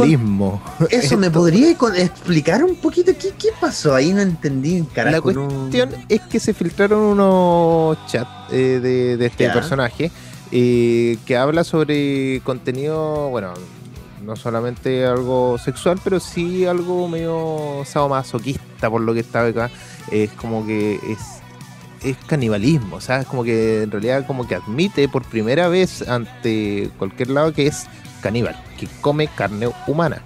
Eso, 0.90 1.16
¿me 1.16 1.30
podría 1.32 1.70
explicar 1.70 2.64
un 2.64 2.76
poquito 2.76 3.12
qué, 3.18 3.32
qué 3.38 3.48
pasó 3.60 3.94
ahí? 3.94 4.12
No 4.12 4.20
entendí, 4.20 4.82
carajo. 4.94 5.16
La 5.16 5.20
cuestión 5.20 5.90
es 6.08 6.20
que 6.22 6.40
se 6.40 6.54
filtraron 6.54 7.00
unos 7.00 7.98
chats 8.06 8.52
eh, 8.52 8.80
de, 9.18 9.26
este 9.26 9.50
personaje 9.50 10.10
eh, 10.52 11.18
que 11.26 11.36
habla 11.36 11.64
sobre 11.64 12.40
contenido, 12.44 13.28
bueno, 13.30 13.54
no 14.24 14.36
solamente 14.36 15.04
algo 15.06 15.58
sexual, 15.58 16.00
pero 16.02 16.20
sí 16.20 16.66
algo 16.66 17.08
medio 17.08 17.82
sadomasoquista, 17.84 18.90
por 18.90 19.00
lo 19.00 19.14
que 19.14 19.20
estaba 19.20 19.48
acá. 19.48 19.70
Es 20.10 20.30
como 20.32 20.66
que 20.66 20.94
es 20.94 21.18
es 22.02 22.16
canibalismo, 22.26 22.96
o 22.96 23.00
sea, 23.00 23.20
es 23.20 23.26
como 23.26 23.44
que 23.44 23.82
en 23.82 23.90
realidad 23.90 24.26
como 24.26 24.46
que 24.46 24.54
admite 24.54 25.08
por 25.08 25.24
primera 25.24 25.68
vez 25.68 26.06
ante 26.08 26.90
cualquier 26.98 27.30
lado 27.30 27.52
que 27.52 27.66
es 27.66 27.86
caníbal, 28.20 28.56
que 28.78 28.88
come 29.00 29.28
carne 29.28 29.68
humana. 29.86 30.22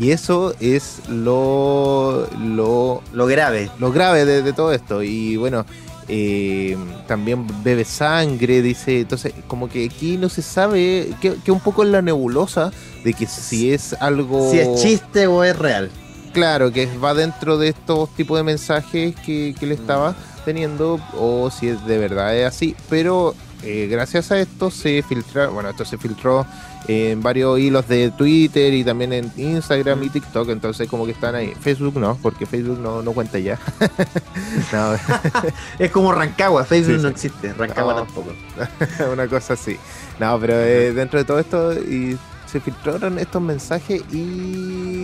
Y 0.00 0.10
eso 0.10 0.54
es 0.60 1.02
lo, 1.08 2.28
lo, 2.38 3.02
lo 3.12 3.26
grave. 3.26 3.70
Lo 3.78 3.92
grave 3.92 4.24
de, 4.24 4.52
todo 4.52 4.72
esto. 4.72 5.02
Y 5.02 5.36
bueno, 5.36 5.66
eh, 6.08 6.76
también 7.06 7.46
bebe 7.62 7.84
sangre, 7.84 8.62
dice. 8.62 9.00
Entonces, 9.00 9.34
como 9.46 9.68
que 9.68 9.84
aquí 9.84 10.16
no 10.16 10.28
se 10.28 10.42
sabe, 10.42 11.10
que, 11.20 11.34
que 11.44 11.52
un 11.52 11.60
poco 11.60 11.82
es 11.82 11.90
la 11.90 12.02
nebulosa 12.02 12.72
de 13.04 13.12
que 13.12 13.26
si 13.26 13.72
es 13.72 13.94
algo. 14.00 14.50
Si 14.50 14.58
es 14.58 14.80
chiste 14.80 15.26
o 15.26 15.44
es 15.44 15.58
real. 15.58 15.90
Claro, 16.32 16.72
que 16.72 16.86
va 16.98 17.14
dentro 17.14 17.58
de 17.58 17.68
estos 17.68 18.08
tipos 18.14 18.38
de 18.38 18.44
mensajes 18.44 19.14
que, 19.16 19.54
que 19.58 19.66
le 19.66 19.74
estaba 19.74 20.14
teniendo, 20.44 21.00
o 21.18 21.50
si 21.50 21.68
es 21.68 21.84
de 21.86 21.98
verdad 21.98 22.36
es 22.36 22.46
así. 22.46 22.76
Pero 22.88 23.34
eh, 23.64 23.86
gracias 23.88 24.32
a 24.32 24.40
esto 24.40 24.70
se 24.70 25.02
filtra, 25.02 25.48
bueno, 25.48 25.68
esto 25.68 25.84
se 25.84 25.96
filtró 25.96 26.44
en 26.88 27.22
varios 27.22 27.60
hilos 27.60 27.86
de 27.86 28.10
Twitter 28.10 28.74
y 28.74 28.82
también 28.82 29.12
en 29.12 29.32
Instagram 29.36 30.02
y 30.02 30.10
TikTok, 30.10 30.48
entonces 30.48 30.88
como 30.88 31.06
que 31.06 31.12
están 31.12 31.36
ahí. 31.36 31.52
Facebook 31.60 31.96
no, 31.96 32.18
porque 32.20 32.44
Facebook 32.44 32.80
no, 32.80 33.02
no 33.02 33.12
cuenta 33.12 33.38
ya. 33.38 33.58
es 35.78 35.90
como 35.92 36.12
Rancagua, 36.12 36.64
Facebook 36.64 37.02
no 37.02 37.08
existe, 37.08 37.52
Rancagua 37.52 37.94
tampoco. 37.94 38.32
Una 39.12 39.28
cosa 39.28 39.54
así. 39.54 39.76
No, 40.18 40.38
pero 40.40 40.54
eh, 40.54 40.92
dentro 40.92 41.20
de 41.20 41.24
todo 41.24 41.38
esto 41.38 41.72
y 41.74 42.18
se 42.46 42.60
filtraron 42.60 43.18
estos 43.18 43.40
mensajes 43.40 44.02
y 44.12 45.01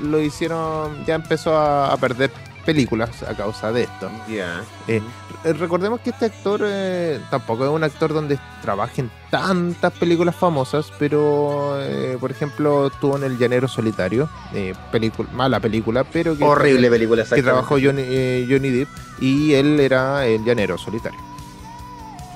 lo 0.00 0.20
hicieron, 0.20 1.04
ya 1.06 1.14
empezó 1.14 1.56
a, 1.56 1.96
perder 1.96 2.30
películas 2.64 3.22
a 3.24 3.34
causa 3.34 3.72
de 3.72 3.82
esto. 3.82 4.10
Ya. 4.28 4.62
Eh, 4.86 5.02
recordemos 5.54 6.00
que 6.00 6.10
este 6.10 6.26
actor 6.26 6.60
eh, 6.64 7.20
tampoco 7.30 7.64
es 7.64 7.70
un 7.70 7.82
actor 7.82 8.14
donde 8.14 8.38
trabaje 8.62 9.02
en 9.02 9.10
tantas 9.30 9.92
películas 9.94 10.36
famosas, 10.36 10.92
pero 10.98 11.76
eh, 11.80 12.16
por 12.20 12.30
ejemplo 12.30 12.86
estuvo 12.86 13.16
en 13.16 13.24
El 13.24 13.38
Llanero 13.38 13.66
Solitario, 13.66 14.28
película, 14.92 15.28
mala 15.32 15.58
película, 15.60 16.04
pero 16.04 16.36
que 16.36 16.44
horrible 16.44 16.88
película, 16.88 17.24
que 17.24 17.42
trabajó 17.42 17.74
Johnny, 17.82 18.46
Johnny 18.48 18.70
Depp 18.70 18.88
y 19.20 19.54
él 19.54 19.80
era 19.80 20.26
el 20.26 20.44
Llanero 20.44 20.78
Solitario. 20.78 21.18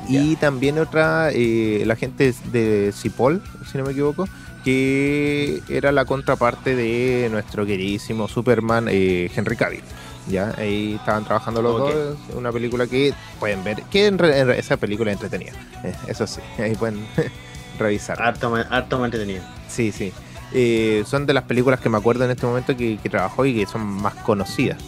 Y 0.08 0.36
también 0.36 0.78
otra, 0.78 1.30
la 1.32 1.96
gente 1.96 2.32
de 2.52 2.92
Cipoll, 2.92 3.42
si 3.70 3.76
no 3.76 3.84
me 3.84 3.90
equivoco, 3.90 4.28
que 4.66 5.62
era 5.68 5.92
la 5.92 6.04
contraparte 6.04 6.74
de 6.74 7.28
nuestro 7.30 7.64
queridísimo 7.64 8.26
Superman 8.26 8.88
eh, 8.90 9.30
Henry 9.32 9.54
Cavill. 9.54 9.82
Ya, 10.26 10.52
ahí 10.58 10.94
estaban 10.94 11.24
trabajando 11.24 11.62
los 11.62 11.78
dos. 11.78 12.16
Una 12.34 12.50
película 12.50 12.88
que 12.88 13.14
pueden 13.38 13.62
ver, 13.62 13.84
que 13.84 14.06
en, 14.08 14.18
esa 14.50 14.76
película 14.76 15.12
es 15.12 15.22
entretenida. 15.22 15.52
Eh, 15.84 15.94
eso 16.08 16.26
sí, 16.26 16.40
ahí 16.58 16.74
pueden 16.74 17.06
revisar. 17.78 18.20
Harto, 18.20 18.52
harto 18.68 19.04
entretenida. 19.04 19.48
Sí, 19.68 19.92
sí. 19.92 20.12
Eh, 20.52 21.04
son 21.06 21.26
de 21.26 21.34
las 21.34 21.44
películas 21.44 21.78
que 21.78 21.88
me 21.88 21.98
acuerdo 21.98 22.24
en 22.24 22.32
este 22.32 22.44
momento 22.44 22.76
que, 22.76 22.98
que 23.00 23.08
trabajó 23.08 23.46
y 23.46 23.54
que 23.54 23.66
son 23.66 23.82
más 23.82 24.14
conocidas. 24.14 24.78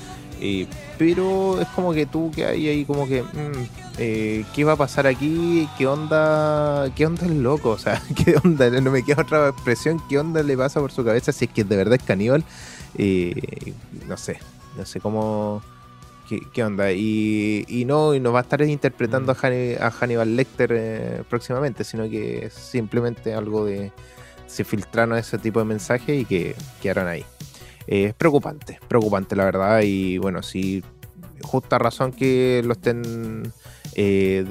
Pero 0.99 1.61
es 1.61 1.69
como 1.69 1.93
que 1.93 2.07
tú 2.07 2.31
que 2.35 2.45
hay 2.45 2.69
ahí 2.69 2.85
como 2.85 3.07
que 3.07 3.23
mm, 3.23 3.69
eh, 3.99 4.45
qué 4.55 4.65
va 4.65 4.73
a 4.73 4.77
pasar 4.77 5.07
aquí, 5.07 5.69
qué 5.77 5.87
onda, 5.87 6.91
qué 6.95 7.07
onda 7.07 7.27
el 7.27 7.43
loco, 7.43 7.71
o 7.73 7.79
sea, 7.79 8.03
qué 8.25 8.37
onda, 8.43 8.71
no 8.71 8.91
me 8.91 9.03
queda 9.03 9.23
otra 9.23 9.49
expresión, 9.49 10.01
qué 10.09 10.19
onda 10.19 10.43
le 10.43 10.57
pasa 10.57 10.81
por 10.81 10.93
su 10.93 11.05
cabeza 11.05 11.33
si 11.33 11.47
es 11.47 11.51
que 11.51 11.65
de 11.65 11.77
verdad 11.77 11.95
es 11.95 12.03
caníbal, 12.05 12.45
eh, 12.97 13.73
no 14.07 14.17
sé, 14.17 14.39
no 14.77 14.87
sé 14.87 15.01
cómo, 15.01 15.63
qué, 16.53 16.65
onda, 16.65 16.93
y, 16.93 17.65
y, 17.69 17.85
no, 17.85 18.15
y 18.15 18.21
no 18.21 18.33
va 18.33 18.41
a 18.41 18.43
estar 18.43 18.61
interpretando 18.63 19.33
a, 19.33 19.91
Hannibal 19.91 20.37
Lecter 20.37 20.71
eh, 20.73 21.23
próximamente, 21.29 21.85
sino 21.85 22.09
que 22.09 22.47
es 22.47 22.55
simplemente 22.55 23.35
algo 23.35 23.65
de, 23.65 23.93
se 24.47 24.65
filtraron 24.65 25.17
ese 25.19 25.39
tipo 25.39 25.59
de 25.59 25.65
mensajes 25.65 26.21
y 26.21 26.25
que 26.25 26.55
quedaron 26.81 27.09
ahí. 27.09 27.25
Es 27.89 28.15
preocupante, 28.15 28.79
preocupante 28.87 29.35
la 29.35 29.47
verdad, 29.47 29.81
y 29.83 30.19
bueno, 30.19 30.43
si 30.43 30.85
justa 31.43 31.79
razón 31.79 32.13
que 32.13 32.63
lo 32.65 32.75
estén 32.75 33.51
eh, 33.95 34.45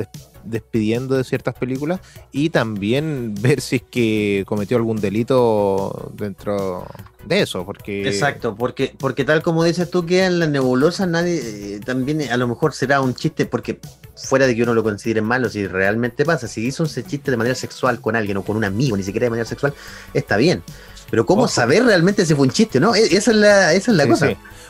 despidiendo 0.43 1.15
de 1.15 1.23
ciertas 1.23 1.53
películas 1.53 1.99
y 2.31 2.49
también 2.49 3.35
ver 3.39 3.61
si 3.61 3.77
es 3.77 3.81
que 3.83 4.43
cometió 4.47 4.77
algún 4.77 4.99
delito 4.99 6.11
dentro 6.15 6.85
de 7.25 7.41
eso, 7.41 7.63
porque... 7.63 8.07
Exacto, 8.07 8.55
porque, 8.55 8.95
porque 8.97 9.23
tal 9.23 9.43
como 9.43 9.63
dices 9.63 9.91
tú, 9.91 10.05
que 10.05 10.25
en 10.25 10.39
la 10.39 10.47
nebulosa 10.47 11.05
nadie, 11.05 11.75
eh, 11.75 11.79
también 11.85 12.23
a 12.23 12.37
lo 12.37 12.47
mejor 12.47 12.73
será 12.73 13.01
un 13.01 13.13
chiste, 13.13 13.45
porque 13.45 13.79
fuera 14.15 14.47
de 14.47 14.55
que 14.55 14.63
uno 14.63 14.73
lo 14.73 14.83
considere 14.83 15.21
malo, 15.21 15.49
si 15.49 15.67
realmente 15.67 16.25
pasa, 16.25 16.47
si 16.47 16.65
hizo 16.65 16.85
ese 16.85 17.03
chiste 17.03 17.29
de 17.29 17.37
manera 17.37 17.55
sexual 17.55 18.01
con 18.01 18.15
alguien 18.15 18.37
o 18.37 18.43
con 18.43 18.57
un 18.57 18.63
amigo, 18.63 18.97
ni 18.97 19.03
siquiera 19.03 19.25
de 19.25 19.31
manera 19.31 19.47
sexual, 19.47 19.73
está 20.13 20.37
bien. 20.37 20.63
Pero 21.09 21.25
¿cómo 21.25 21.47
saber 21.47 21.85
realmente 21.85 22.25
si 22.25 22.35
fue 22.35 22.47
un 22.47 22.51
chiste, 22.51 22.79
no? 22.79 22.95
E, 22.95 23.03
esa 23.03 23.31
es 23.31 23.37
la, 23.37 23.73
esa 23.73 23.91
es 23.91 23.97
la 23.97 24.07
cosa. 24.07 24.29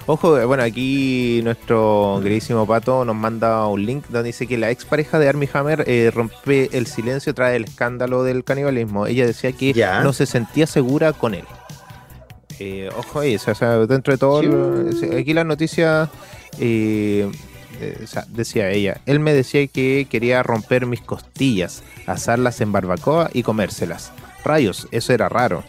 Ojo, 0.10 0.48
bueno, 0.48 0.64
aquí 0.64 1.42
nuestro 1.44 2.22
queridísimo 2.24 2.66
Pato 2.66 3.04
nos 3.04 3.16
manda 3.16 3.68
un 3.68 3.86
link 3.86 4.06
donde 4.08 4.28
dice 4.28 4.48
que 4.48 4.58
la 4.58 4.72
ex 4.72 4.86
pareja 4.86 5.20
de 5.20 5.28
Armie 5.28 5.50
Hammer 5.52 5.84
eh, 5.86 6.12
rompe 6.14 6.70
el 6.72 6.88
silencio 6.88 7.34
tras 7.34 7.54
el 7.54 7.66
escándalo 7.66 8.24
del 8.24 8.46
canibalismo. 8.46 9.06
Ella 9.06 9.26
decía 9.26 9.52
que 9.52 9.74
no 10.04 10.14
se 10.14 10.26
sentía 10.26 10.66
segura 10.66 11.12
con 11.12 11.34
él. 11.34 11.44
Eh, 12.60 12.90
ojo 12.98 13.20
ahí, 13.20 13.36
o 13.36 13.40
sea, 13.40 13.80
dentro 13.86 14.14
de 14.14 14.18
todo, 14.18 14.40
aquí 15.16 15.34
la 15.34 15.44
noticia 15.44 16.10
eh, 16.58 17.30
decía 18.30 18.70
ella, 18.72 19.02
él 19.06 19.20
me 19.20 19.34
decía 19.34 19.68
que 19.68 20.08
quería 20.10 20.42
romper 20.42 20.86
mis 20.86 21.02
costillas, 21.02 21.84
asarlas 22.06 22.62
en 22.62 22.72
barbacoa 22.72 23.30
y 23.34 23.44
comérselas. 23.44 24.12
Rayos, 24.44 24.88
eso 24.92 25.14
era 25.14 25.30
raro, 25.30 25.66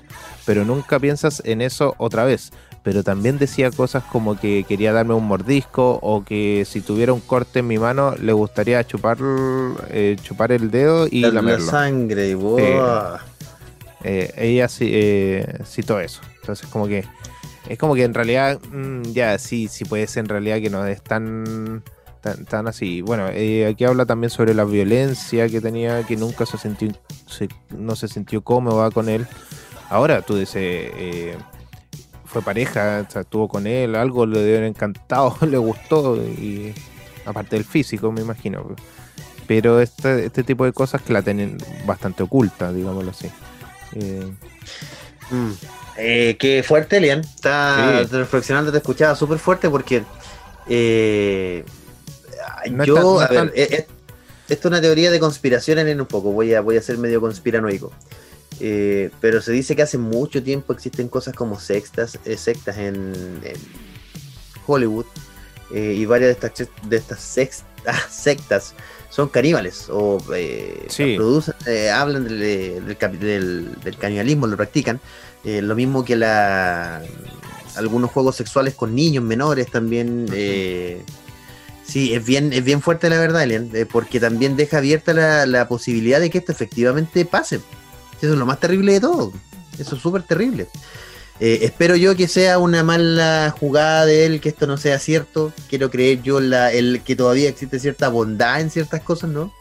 pero 0.49 0.65
nunca 0.65 0.99
piensas 0.99 1.43
en 1.45 1.61
eso 1.61 1.95
otra 1.99 2.25
vez 2.25 2.53
pero 2.83 3.03
también 3.03 3.37
decía 3.37 3.71
cosas 3.71 4.03
como 4.05 4.41
que 4.41 4.65
quería 4.67 4.95
darme 4.95 5.13
un 5.13 5.27
mordisco 5.27 5.99
o 6.01 6.25
que 6.25 6.65
si 6.67 6.81
tuviera 6.81 7.13
un 7.13 7.21
corte 7.21 7.59
en 7.59 7.67
mi 7.67 7.77
mano 7.77 8.15
le 8.17 8.33
gustaría 8.33 8.83
chupar 8.83 9.19
eh, 9.91 10.17
chupar 10.23 10.53
el 10.53 10.71
dedo 10.71 11.07
y 11.07 11.21
la, 11.21 11.31
lamerlo. 11.31 11.67
La 11.67 11.71
sangre, 11.71 12.35
eh, 14.05 14.33
ella 14.39 14.69
eh, 14.81 15.59
citó 15.67 16.01
eso. 16.01 16.23
Entonces 16.41 16.67
como 16.71 16.87
que 16.87 17.05
es 17.69 17.79
como 17.79 17.95
que 17.95 18.05
en 18.05 18.15
realidad 18.15 18.59
mm, 18.73 19.03
ya 19.13 19.39
sí, 19.39 19.69
sí 19.69 19.85
puede 19.85 20.07
ser 20.07 20.25
en 20.25 20.31
realidad 20.31 20.59
que 20.59 20.71
no 20.71 20.87
es 20.87 21.03
tan 21.03 21.83
tan, 22.49 22.69
así. 22.69 23.03
Bueno, 23.03 23.27
aquí 23.27 23.85
habla 23.85 24.07
también 24.07 24.31
sobre 24.31 24.55
la 24.55 24.65
violencia 24.65 25.47
que 25.49 25.61
tenía, 25.61 26.05
que 26.05 26.17
nunca 26.17 26.47
se 26.47 26.57
sintió 26.57 26.91
no 27.77 27.97
se 27.97 28.09
sintió 28.09 28.43
cómoda 28.43 28.91
con 28.91 29.11
él. 29.11 29.27
Ahora 29.91 30.23
tú 30.23 30.37
dices 30.37 31.37
fue 32.29 32.43
pareja, 32.43 33.05
o 33.09 33.11
sea, 33.11 33.23
estuvo 33.23 33.49
con 33.49 33.67
él, 33.67 33.97
algo 33.97 34.27
le 34.27 34.39
debe 34.41 34.59
haber 34.59 34.69
encantado, 34.69 35.37
le 35.49 35.57
gustó, 35.57 36.17
y 36.17 36.75
aparte 37.25 37.57
del 37.57 37.65
físico, 37.65 38.13
me 38.13 38.21
imagino. 38.21 38.77
Pero 39.47 39.81
este, 39.81 40.27
este 40.27 40.45
tipo 40.45 40.67
de 40.67 40.73
cosas 40.73 41.01
que 41.01 41.13
la 41.13 41.23
tienen 41.23 41.57
bastante 41.87 42.23
oculta, 42.23 42.71
digámoslo 42.71 43.11
así. 43.11 43.31
Eh, 43.95 44.31
mm. 45.31 45.51
eh, 45.97 46.37
qué 46.39 46.63
fuerte, 46.63 46.99
Elian. 46.99 47.21
Está 47.21 48.03
reflexionando, 48.11 48.71
te 48.71 48.79
escuchaba 48.79 49.15
súper 49.15 49.39
fuerte 49.39 49.71
porque 49.71 50.05
eh, 50.69 51.65
yo, 52.85 53.21
a 53.21 53.29
ver, 53.29 53.53
esto 53.55 53.89
es 54.49 54.65
una 54.67 54.83
teoría 54.83 55.11
de 55.11 55.19
conspiración 55.19 55.79
en 55.79 55.99
un 55.99 56.07
poco, 56.07 56.31
voy 56.31 56.53
a, 56.53 56.61
voy 56.61 56.77
a 56.77 56.83
ser 56.83 56.99
medio 56.99 57.23
conspiranoico. 57.23 57.91
Pero 59.21 59.41
se 59.41 59.53
dice 59.53 59.77
que 59.77 59.83
hace 59.83 59.99
mucho 59.99 60.43
tiempo 60.43 60.73
existen 60.73 61.09
cosas 61.09 61.35
como 61.35 61.59
sectas, 61.61 62.19
sectas 62.37 62.79
en, 62.79 63.13
Hollywood 64.67 65.07
y 65.71 66.05
varias 66.05 66.39
de 66.41 66.47
estas, 66.47 66.69
de 66.89 66.97
estas 66.97 67.21
sectas 68.11 68.75
son 69.11 69.29
caníbales 69.29 69.87
o 69.91 70.19
eh, 70.35 70.87
producen, 71.17 71.55
eh, 71.67 71.91
hablan 71.91 72.25
del, 72.29 72.85
del, 73.83 73.97
canibalismo, 73.99 74.47
lo 74.47 74.57
practican. 74.57 75.01
Eh, 75.45 75.63
lo 75.63 75.75
mismo 75.75 76.05
que 76.05 76.17
la 76.17 77.03
algunos 77.77 78.11
juegos 78.11 78.37
sexuales 78.37 78.75
con 78.75 78.95
niños 78.95 79.25
menores 79.25 79.71
también. 79.71 80.27
sí, 81.85 82.13
es 82.13 82.25
bien, 82.25 82.53
es 82.53 82.65
bien 82.65 82.83
fuerte 82.83 83.09
la 83.09 83.19
verdad, 83.19 83.45
Elian, 83.45 83.71
porque 83.91 84.21
también 84.21 84.57
deja 84.57 84.79
abierta 84.79 85.15
la, 85.15 85.47
la, 85.47 85.69
posibilidad 85.69 86.21
de 86.21 86.29
que 86.29 86.39
esto 86.39 86.53
efectivamente 86.53 87.25
pase. 87.25 87.61
Eso 88.21 88.33
es 88.33 88.39
lo 88.39 88.47
más 88.47 88.61
terrible 88.61 88.93
de 88.93 89.01
todo. 89.01 89.33
Eso 89.79 89.97
es 89.97 90.03
súper 90.03 90.23
terrible. 90.23 90.69
Eh, 91.41 91.61
espero 91.63 91.95
yo 91.95 92.17
que 92.17 92.27
sea 92.27 92.59
una 92.59 92.83
mala 92.83 93.55
jugada 93.59 94.07
de 94.07 94.27
él, 94.27 94.41
que 94.41 94.49
esto 94.49 94.67
no 94.67 94.77
sea 94.77 94.99
cierto. 94.99 95.53
Quiero 95.69 95.91
creer 95.91 96.23
yo 96.23 96.41
la, 96.41 96.73
el, 96.73 97.03
que 97.05 97.15
todavía 97.15 97.49
existe 97.49 97.79
cierta 97.79 98.09
bondad 98.09 98.61
en 98.61 98.71
ciertas 98.71 99.03
cosas, 99.03 99.31
¿no? 99.31 99.53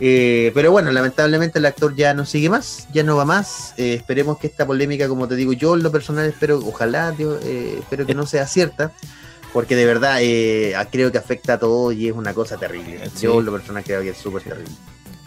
Eh, 0.00 0.50
pero 0.54 0.72
bueno, 0.72 0.90
lamentablemente 0.90 1.60
el 1.60 1.66
actor 1.66 1.94
ya 1.94 2.14
no 2.14 2.26
sigue 2.26 2.48
más, 2.48 2.88
ya 2.92 3.04
no 3.04 3.16
va 3.16 3.24
más. 3.24 3.74
Eh, 3.76 3.94
esperemos 3.94 4.38
que 4.38 4.48
esta 4.48 4.66
polémica, 4.66 5.06
como 5.06 5.28
te 5.28 5.36
digo, 5.36 5.52
yo 5.52 5.76
en 5.76 5.84
lo 5.84 5.92
personal 5.92 6.26
espero, 6.26 6.58
ojalá, 6.58 7.14
espero 7.16 8.04
que 8.04 8.14
no 8.14 8.26
sea 8.26 8.48
cierta, 8.48 8.92
porque 9.52 9.76
de 9.76 9.86
verdad 9.86 10.18
creo 10.90 11.12
que 11.12 11.18
afecta 11.18 11.54
a 11.54 11.58
todos 11.60 11.94
y 11.94 12.08
es 12.08 12.14
una 12.14 12.34
cosa 12.34 12.56
terrible. 12.56 13.08
Yo 13.20 13.38
en 13.38 13.46
lo 13.46 13.52
personal 13.52 13.84
creo 13.84 14.02
que 14.02 14.10
es 14.10 14.18
súper 14.18 14.42
terrible. 14.42 14.72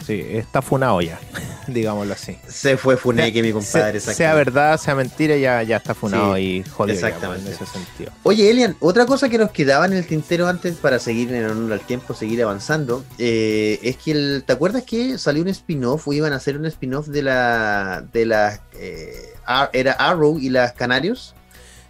Sí, 0.08 0.24
está 0.26 0.62
funado 0.62 1.02
ya, 1.02 1.20
digámoslo 1.66 2.14
así. 2.14 2.38
Se 2.48 2.78
fue 2.78 2.96
Funeque, 2.96 3.42
mi 3.42 3.52
compadre. 3.52 4.00
sea 4.00 4.32
verdad, 4.32 4.80
sea 4.80 4.94
mentira, 4.94 5.36
ya, 5.36 5.62
ya 5.62 5.76
está 5.76 5.94
funado 5.94 6.38
y 6.38 6.64
jodido. 6.64 6.94
Exactamente. 6.94 7.46
en 7.46 7.54
ese 7.54 7.66
sentido. 7.66 8.10
Oye, 8.22 8.48
Elian, 8.48 8.74
otra 8.80 9.04
cosa 9.04 9.28
que 9.28 9.36
nos 9.36 9.50
quedaba 9.50 9.84
en 9.84 9.92
el 9.92 10.06
tintero 10.06 10.48
antes 10.48 10.76
para 10.76 10.98
seguir 10.98 11.30
en 11.34 11.44
honor 11.44 11.74
al 11.74 11.80
tiempo, 11.80 12.14
seguir 12.14 12.42
avanzando, 12.42 13.04
eh, 13.18 13.80
es 13.82 13.98
que 13.98 14.12
el, 14.12 14.44
¿te 14.46 14.54
acuerdas 14.54 14.84
que 14.84 15.18
salió 15.18 15.42
un 15.42 15.48
spin-off 15.48 16.08
o 16.08 16.14
iban 16.14 16.32
a 16.32 16.36
hacer 16.36 16.56
un 16.56 16.64
spin-off 16.64 17.08
de 17.08 17.22
la 17.24 18.02
de 18.10 18.24
la 18.24 18.62
eh, 18.72 19.34
era 19.74 19.92
Arrow 19.92 20.38
y 20.38 20.48
las 20.48 20.72
Canarios? 20.72 21.34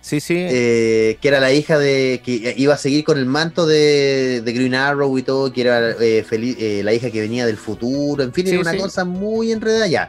Sí, 0.09 0.21
sí. 0.21 0.37
Eh, 0.39 1.19
que 1.21 1.29
era 1.29 1.39
la 1.39 1.53
hija 1.53 1.79
de. 1.79 2.23
que 2.25 2.55
iba 2.57 2.73
a 2.73 2.79
seguir 2.79 3.05
con 3.05 3.19
el 3.19 3.27
manto 3.27 3.67
de, 3.67 4.41
Green 4.43 4.75
Arrow 4.75 5.19
y 5.19 5.23
todo, 5.23 5.53
que 5.53 5.61
era 5.61 5.91
eh, 6.01 6.25
eh, 6.31 6.81
la 6.83 6.95
hija 6.95 7.11
que 7.11 7.21
venía 7.21 7.45
del 7.45 7.59
futuro. 7.59 8.23
En 8.23 8.33
fin, 8.33 8.49
era 8.49 8.59
una 8.59 8.75
cosa 8.75 9.05
muy 9.05 9.53
enredada 9.53 9.87
ya. 9.87 10.09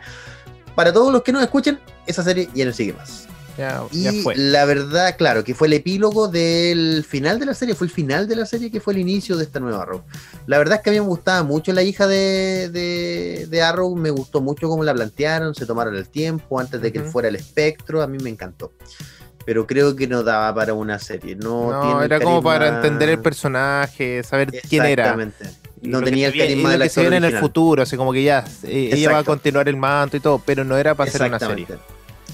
Para 0.73 0.93
todos 0.93 1.11
los 1.11 1.21
que 1.21 1.33
nos 1.33 1.43
escuchen, 1.43 1.81
esa 2.07 2.23
serie 2.23 2.47
ya 2.55 2.63
no 2.63 2.71
sigue 2.71 2.93
más. 2.93 3.27
Ya, 3.57 3.83
y 3.91 4.21
fue. 4.21 4.37
la 4.37 4.63
verdad, 4.63 5.17
claro, 5.17 5.43
que 5.43 5.53
fue 5.53 5.67
el 5.67 5.73
epílogo 5.73 6.29
del 6.29 7.03
final 7.05 7.37
de 7.37 7.47
la 7.47 7.53
serie, 7.53 7.75
fue 7.75 7.87
el 7.87 7.91
final 7.91 8.25
de 8.25 8.37
la 8.37 8.45
serie 8.45 8.71
que 8.71 8.79
fue 8.79 8.93
el 8.93 8.99
inicio 8.99 9.35
de 9.35 9.43
esta 9.43 9.59
nueva 9.59 9.81
Arrow. 9.81 10.03
La 10.47 10.59
verdad 10.59 10.77
es 10.77 10.81
que 10.81 10.91
a 10.91 10.93
mí 10.93 10.99
me 11.01 11.07
gustaba 11.07 11.43
mucho 11.43 11.73
la 11.73 11.83
hija 11.83 12.07
de, 12.07 12.69
de, 13.49 13.61
Arrow, 13.61 13.93
me 13.97 14.11
gustó 14.11 14.39
mucho 14.39 14.69
cómo 14.69 14.85
la 14.85 14.93
plantearon, 14.93 15.53
se 15.55 15.65
tomaron 15.65 15.93
el 15.97 16.07
tiempo 16.07 16.57
antes 16.57 16.81
de 16.81 16.93
que 16.93 17.01
fuera 17.01 17.27
el 17.27 17.35
espectro, 17.35 18.01
a 18.01 18.07
mí 18.07 18.17
me 18.23 18.29
encantó 18.29 18.71
pero 19.49 19.65
creo 19.65 19.95
que 19.95 20.05
no 20.05 20.21
daba 20.21 20.53
para 20.53 20.75
una 20.75 20.99
serie. 20.99 21.35
No, 21.35 22.03
era 22.03 22.19
como 22.19 22.43
para 22.43 22.67
entender 22.67 23.09
el 23.09 23.17
personaje, 23.17 24.21
saber 24.21 24.51
quién 24.69 24.85
era. 24.85 25.05
Exactamente. 25.05 25.45
No 25.81 26.03
tenía 26.03 26.27
el 26.27 26.37
carisma 26.37 26.69
de 26.69 26.77
la 26.77 26.85
que 26.85 26.91
se 26.91 27.01
viene 27.01 27.17
en 27.17 27.23
el 27.23 27.37
futuro, 27.39 27.81
así 27.81 27.97
como 27.97 28.13
que 28.13 28.21
ya 28.21 28.45
eh, 28.61 28.91
ella 28.93 29.11
va 29.11 29.17
a 29.17 29.23
continuar 29.23 29.67
el 29.67 29.75
manto 29.75 30.17
y 30.17 30.19
todo, 30.19 30.39
pero 30.45 30.63
no 30.63 30.77
era 30.77 30.93
para 30.93 31.09
hacer 31.09 31.23
una 31.23 31.39
serie. 31.39 31.65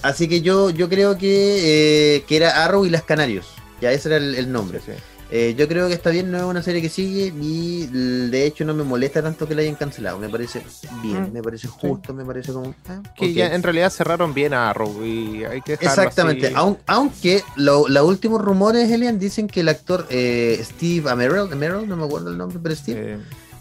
Así 0.01 0.27
que 0.27 0.41
yo, 0.41 0.71
yo 0.71 0.89
creo 0.89 1.17
que, 1.17 2.17
eh, 2.17 2.25
que 2.27 2.35
era 2.35 2.65
Arrow 2.65 2.85
y 2.85 2.89
las 2.89 3.03
Canarios. 3.03 3.47
Ya 3.79 3.93
ese 3.93 4.09
era 4.09 4.17
el, 4.17 4.51
nombre. 4.51 4.81
Sí. 4.85 4.91
Eh, 5.31 5.55
yo 5.57 5.67
creo 5.67 5.87
que 5.87 5.95
está 5.95 6.11
bien, 6.11 6.29
no 6.29 6.37
es 6.37 6.43
una 6.43 6.61
serie 6.61 6.81
que 6.81 6.89
sigue 6.89 7.33
y 7.41 7.87
de 7.87 8.45
hecho 8.45 8.63
no 8.63 8.75
me 8.75 8.83
molesta 8.83 9.23
tanto 9.23 9.47
que 9.47 9.55
la 9.55 9.63
hayan 9.63 9.75
cancelado. 9.75 10.19
Me 10.19 10.29
parece 10.29 10.61
bien, 11.01 11.29
mm. 11.29 11.33
me 11.33 11.41
parece 11.41 11.67
justo, 11.67 12.13
me 12.13 12.23
parece 12.23 12.53
como. 12.53 12.75
Ah, 12.87 13.01
que 13.15 13.33
ya 13.33 13.53
en 13.53 13.63
realidad 13.63 13.89
cerraron 13.89 14.33
bien 14.33 14.53
a 14.53 14.69
Arrow 14.69 15.03
y 15.03 15.43
hay 15.43 15.61
que 15.61 15.73
Exactamente, 15.73 16.53
aunque 16.85 17.43
los 17.55 18.03
últimos 18.03 18.41
rumores, 18.41 18.91
Elian, 18.91 19.17
dicen 19.17 19.47
que 19.47 19.61
el 19.61 19.69
actor 19.69 20.05
eh, 20.09 20.63
Steve 20.63 21.09
Amerald, 21.09 21.53
no 21.87 21.97
me 21.97 22.05
acuerdo 22.05 22.29
el 22.29 22.37
nombre, 22.37 22.59
pero 22.61 22.75
Steve, 22.75 23.17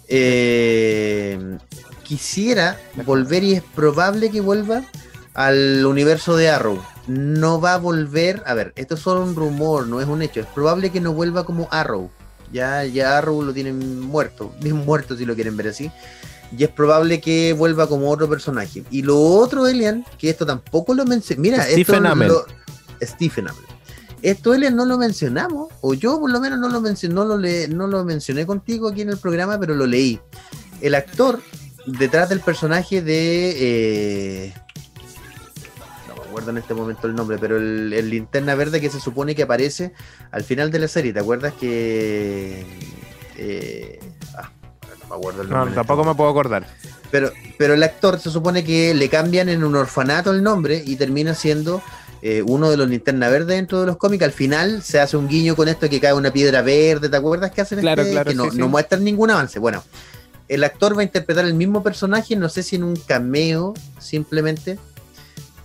eh, 0.09 1.59
quisiera 2.03 2.79
volver 3.07 3.43
y 3.43 3.55
es 3.55 3.63
probable 3.63 4.31
que 4.31 4.43
vuelva 4.43 4.83
al 5.33 5.85
universo 5.87 6.37
de 6.37 6.51
Arrow 6.51 6.79
no 7.07 7.61
va 7.61 7.75
a 7.75 7.79
volver. 7.79 8.43
A 8.47 8.55
ver, 8.55 8.73
esto 8.77 8.95
es 8.95 9.01
solo 9.01 9.23
un 9.23 9.35
rumor, 9.35 9.87
no 9.87 10.01
es 10.01 10.07
un 10.07 10.23
hecho. 10.23 10.41
Es 10.41 10.47
probable 10.47 10.91
que 10.91 11.01
no 11.01 11.13
vuelva 11.13 11.45
como 11.45 11.69
Arrow. 11.71 12.11
Ya, 12.53 12.85
ya 12.85 13.19
Arrow 13.19 13.43
lo 13.43 13.53
tienen 13.53 14.01
muerto, 14.01 14.53
bien 14.61 14.77
muerto 14.77 15.17
si 15.17 15.25
lo 15.25 15.35
quieren 15.35 15.57
ver 15.57 15.69
así. 15.69 15.91
Y 16.57 16.63
es 16.63 16.71
probable 16.71 17.21
que 17.21 17.53
vuelva 17.53 17.89
como 17.89 18.11
otro 18.11 18.29
personaje. 18.29 18.85
Y 18.91 19.03
lo 19.03 19.19
otro, 19.19 19.67
Elian, 19.67 20.05
que 20.19 20.31
esto 20.31 20.47
tampoco 20.47 20.95
lo 20.95 21.05
mencioné. 21.05 21.41
Mira, 21.41 21.65
Stephen 21.65 22.05
lo, 22.05 22.45
Stephen 23.03 23.49
Amell. 23.49 23.65
Esto, 24.23 24.55
Elian, 24.55 24.77
no 24.77 24.87
lo 24.87 24.97
mencionamos, 24.97 25.73
o 25.81 25.93
yo 25.93 26.19
por 26.19 26.31
lo 26.31 26.41
menos 26.41 26.59
no 26.59 26.69
lo, 26.69 26.81
mencioné, 26.81 27.15
no 27.15 27.25
lo, 27.25 27.37
no 27.37 27.87
lo 27.87 28.05
mencioné 28.05 28.47
contigo 28.47 28.89
aquí 28.89 29.03
en 29.03 29.11
el 29.11 29.19
programa, 29.19 29.59
pero 29.59 29.75
lo 29.75 29.87
leí. 29.87 30.21
El 30.81 30.95
actor 30.95 31.41
detrás 31.87 32.29
del 32.29 32.41
personaje 32.41 33.03
de. 33.03 34.47
Eh, 34.47 34.55
acuerdo 36.35 36.51
en 36.51 36.59
este 36.59 36.75
momento 36.75 37.07
el 37.07 37.15
nombre, 37.15 37.39
pero 37.39 37.57
el, 37.59 38.11
linterna 38.11 38.57
verde 38.57 38.81
que 38.81 38.91
se 38.91 38.99
supone 38.99 39.37
que 39.37 39.45
aparece 39.45 39.93
al 40.33 40.43
final 40.43 40.73
de 40.73 40.81
la 40.81 40.89
serie, 40.89 41.13
¿te 41.13 41.21
acuerdas 41.21 41.55
que... 41.55 42.67
Eh, 43.37 44.01
ah, 44.37 44.51
no 45.01 45.09
me 45.11 45.15
acuerdo 45.15 45.43
el 45.43 45.49
nombre. 45.49 45.71
No, 45.71 45.77
tampoco 45.77 46.05
me 46.05 46.15
puedo 46.17 46.31
acordar. 46.31 46.67
Pero, 47.13 47.31
pero 47.57 47.75
el 47.75 47.83
actor 47.85 48.19
se 48.19 48.31
supone 48.31 48.65
que 48.65 48.95
le 48.95 49.09
cambian 49.09 49.49
en 49.49 49.63
un 49.63 49.77
orfanato 49.77 50.33
el 50.33 50.43
nombre 50.43 50.83
y 50.85 50.97
termina 50.97 51.35
siendo 51.35 51.81
eh, 52.21 52.43
uno 52.43 52.69
de 52.69 52.79
los 52.79 52.89
linterna 52.89 53.29
verde 53.29 53.55
dentro 53.55 53.79
de 53.79 53.87
los 53.87 53.97
cómics. 53.97 54.25
Al 54.25 54.33
final 54.33 54.83
se 54.83 54.99
hace 54.99 55.17
un 55.17 55.29
guiño 55.29 55.55
con 55.55 55.69
esto 55.69 55.89
que 55.89 56.01
cae 56.01 56.15
una 56.15 56.33
piedra 56.33 56.63
verde, 56.63 57.09
¿te 57.09 57.17
acuerdas 57.17 57.53
que 57.53 57.61
hacen 57.61 57.79
claro, 57.79 58.03
este? 58.03 58.13
Claro, 58.13 58.31
que 58.31 58.35
no, 58.35 58.51
no 58.51 58.69
muestran 58.69 59.05
ningún 59.05 59.31
avance. 59.31 59.61
Bueno, 59.61 59.85
el 60.49 60.65
actor 60.65 60.97
va 60.97 61.03
a 61.03 61.05
interpretar 61.05 61.45
el 61.45 61.55
mismo 61.55 61.85
personaje, 61.85 62.35
no 62.35 62.49
sé 62.49 62.65
si 62.65 62.75
en 62.75 62.83
un 62.83 62.97
cameo 62.97 63.75
simplemente, 64.01 64.79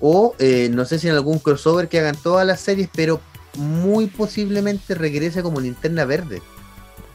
o 0.01 0.35
eh, 0.39 0.69
no 0.71 0.85
sé 0.85 0.99
si 0.99 1.07
en 1.07 1.15
algún 1.15 1.39
crossover 1.39 1.89
que 1.89 1.99
hagan 1.99 2.15
todas 2.15 2.45
las 2.45 2.59
series, 2.59 2.89
pero 2.93 3.21
muy 3.57 4.07
posiblemente 4.07 4.95
regrese 4.95 5.41
como 5.41 5.59
linterna 5.59 6.05
verde. 6.05 6.41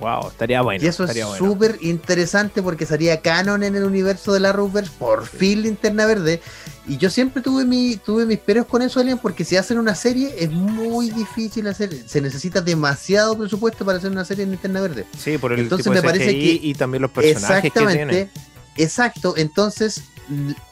Wow, 0.00 0.28
estaría 0.28 0.60
bueno. 0.60 0.84
Y 0.84 0.88
eso 0.88 1.04
es 1.04 1.16
súper 1.38 1.78
interesante 1.80 2.62
porque 2.62 2.84
sería 2.84 3.20
canon 3.20 3.62
en 3.62 3.76
el 3.76 3.84
universo 3.84 4.32
de 4.32 4.40
la 4.40 4.50
Arrowverse, 4.50 4.90
por 4.98 5.24
fin 5.24 5.62
linterna 5.62 6.04
verde. 6.04 6.40
Y 6.86 6.98
yo 6.98 7.08
siempre 7.08 7.42
tuve 7.42 7.64
mi, 7.64 7.96
tuve 7.96 8.26
mis 8.26 8.38
peros 8.38 8.66
con 8.66 8.82
eso, 8.82 9.00
Alien, 9.00 9.18
porque 9.18 9.44
si 9.44 9.56
hacen 9.56 9.78
una 9.78 9.94
serie 9.94 10.34
es 10.38 10.50
muy 10.50 11.10
difícil 11.10 11.66
hacer, 11.68 11.90
se 12.06 12.20
necesita 12.20 12.60
demasiado 12.60 13.38
presupuesto 13.38 13.84
para 13.84 13.98
hacer 13.98 14.10
una 14.10 14.24
serie 14.24 14.44
en 14.44 14.50
linterna 14.50 14.80
verde. 14.80 15.06
Sí, 15.16 15.38
por 15.38 15.52
el 15.52 15.60
entonces 15.60 15.90
me 15.90 16.02
parece 16.02 16.32
que 16.32 16.58
y 16.60 16.74
también 16.74 17.02
los 17.02 17.10
personajes 17.10 17.64
exactamente, 17.64 18.30
Exacto, 18.76 19.34
entonces 19.36 20.02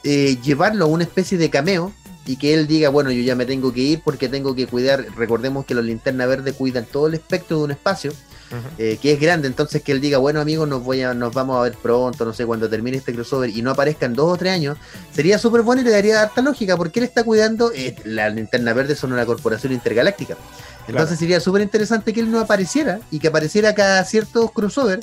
eh, 0.03 0.37
llevarlo 0.43 0.87
a 0.87 0.89
una 0.89 1.05
especie 1.05 1.39
de 1.39 1.51
cameo 1.51 1.93
y 2.27 2.37
que 2.37 2.55
él 2.55 2.67
diga, 2.67 2.89
bueno, 2.89 3.11
yo 3.11 3.23
ya 3.23 3.35
me 3.35 3.47
tengo 3.47 3.73
que 3.73 3.81
ir 3.81 4.01
porque 4.03 4.29
tengo 4.29 4.55
que 4.55 4.67
cuidar, 4.67 5.07
recordemos 5.17 5.65
que 5.65 5.75
los 5.75 5.85
linterna 5.85 6.27
verde 6.27 6.53
cuidan 6.53 6.85
todo 6.85 7.09
el 7.09 7.15
espectro 7.15 7.59
de 7.59 7.65
un 7.65 7.71
espacio, 7.73 8.13
eh, 8.77 8.99
que 9.01 9.15
es 9.15 9.21
grande, 9.21 9.49
entonces 9.49 9.83
que 9.83 9.93
él 9.93 10.01
diga, 10.01 10.19
bueno 10.19 10.39
amigos, 10.39 10.69
nos, 10.69 10.85
voy 10.85 11.01
a, 11.01 11.15
nos 11.15 11.33
vamos 11.33 11.59
a 11.59 11.63
ver 11.63 11.75
pronto, 11.75 12.25
no 12.27 12.35
sé, 12.35 12.45
cuando 12.45 12.69
termine 12.69 12.99
este 12.99 13.15
crossover 13.15 13.49
y 13.49 13.63
no 13.63 13.71
aparezca 13.71 14.05
en 14.05 14.13
dos 14.13 14.31
o 14.31 14.37
tres 14.37 14.53
años, 14.53 14.77
sería 15.11 15.39
súper 15.39 15.63
bueno 15.63 15.81
y 15.81 15.85
le 15.85 15.91
daría 15.91 16.21
harta 16.21 16.43
lógica, 16.43 16.77
porque 16.77 17.01
él 17.01 17.05
está 17.05 17.25
cuidando, 17.25 17.73
eh, 17.73 17.97
la 18.05 18.29
linterna 18.29 18.75
verde 18.75 18.95
son 18.95 19.13
una 19.13 19.25
corporación 19.25 19.73
intergaláctica, 19.73 20.37
entonces 20.87 21.19
sería 21.19 21.41
súper 21.41 21.63
interesante 21.63 22.13
que 22.13 22.21
él 22.21 22.31
no 22.31 22.41
apareciera 22.41 23.01
y 23.11 23.21
que 23.21 23.29
apareciera 23.29 23.75
cada 23.75 24.05
cierto 24.05 24.49
crossover 24.49 25.01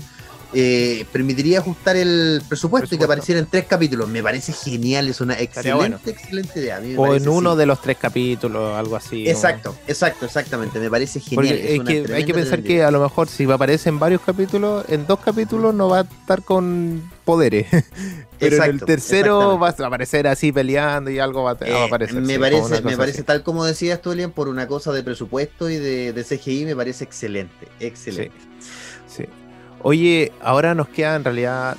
eh, 0.54 1.06
permitiría 1.12 1.60
ajustar 1.60 1.96
el 1.96 2.42
presupuesto, 2.48 2.96
y 2.96 2.98
que 2.98 3.04
apareciera 3.04 3.40
en 3.40 3.46
tres 3.46 3.66
capítulos. 3.66 4.10
Me 4.10 4.24
parece 4.24 4.52
genial, 4.52 5.08
es 5.08 5.22
una 5.22 5.40
excelente, 5.40 6.10
excelente 6.10 6.60
idea. 6.60 6.82
o 6.98 7.14
en 7.14 7.28
uno 7.28 7.56
de 7.56 7.66
los 7.68 7.82
tres 7.82 7.98
capítulos, 7.98 8.76
algo 8.76 8.96
así. 8.96 9.30
Exacto, 9.30 9.76
exacto, 9.88 10.26
exactamente. 10.26 10.80
Me 10.80 10.90
parece 10.90 11.20
genial. 11.20 11.84
que 11.86 12.14
hay 12.14 12.26
que 12.26 12.34
pensar 12.34 12.64
que 12.64 12.84
a 12.84 12.90
lo 12.90 13.00
mejor 13.02 13.28
si 13.28 13.46
va 13.46 13.54
a 13.54 13.56
aparecer 13.56 13.94
en 13.94 14.00
varios 14.00 14.22
capítulos, 14.22 14.86
en 14.90 15.06
dos 15.06 15.20
capítulos 15.20 15.74
no 15.76 15.90
va 15.90 16.00
a 16.00 16.02
estar 16.02 16.42
con 16.42 17.10
poderes. 17.26 17.68
Pero 18.40 18.64
en 18.64 18.72
el 18.72 18.82
tercero 18.82 19.60
va 19.60 19.68
a 19.68 19.86
aparecer 19.86 20.26
así 20.26 20.52
peleando 20.52 21.12
y 21.12 21.20
algo 21.20 21.44
va, 21.44 21.52
a 21.52 21.68
eh, 21.68 21.86
aparecer. 21.86 22.22
Me 22.22 22.40
parece, 22.40 22.82
me 22.82 22.96
parece 22.96 23.22
tal 23.24 23.44
como 23.44 23.66
decías 23.66 24.02
tú, 24.02 24.14
Elian, 24.14 24.32
por 24.32 24.48
una 24.48 24.66
cosa 24.66 24.94
de 24.94 25.04
presupuesto 25.04 25.70
y 25.70 25.76
de, 25.76 26.14
de 26.14 26.24
CGI, 26.24 26.66
me 26.66 26.76
parece 26.76 27.04
excelente. 27.04 27.68
Excelente. 27.80 28.34
sí. 29.08 29.26
Oye, 29.82 30.32
ahora 30.42 30.76
nos 30.76 30.90
queda 30.90 31.16
en 31.16 31.24
realidad 31.24 31.78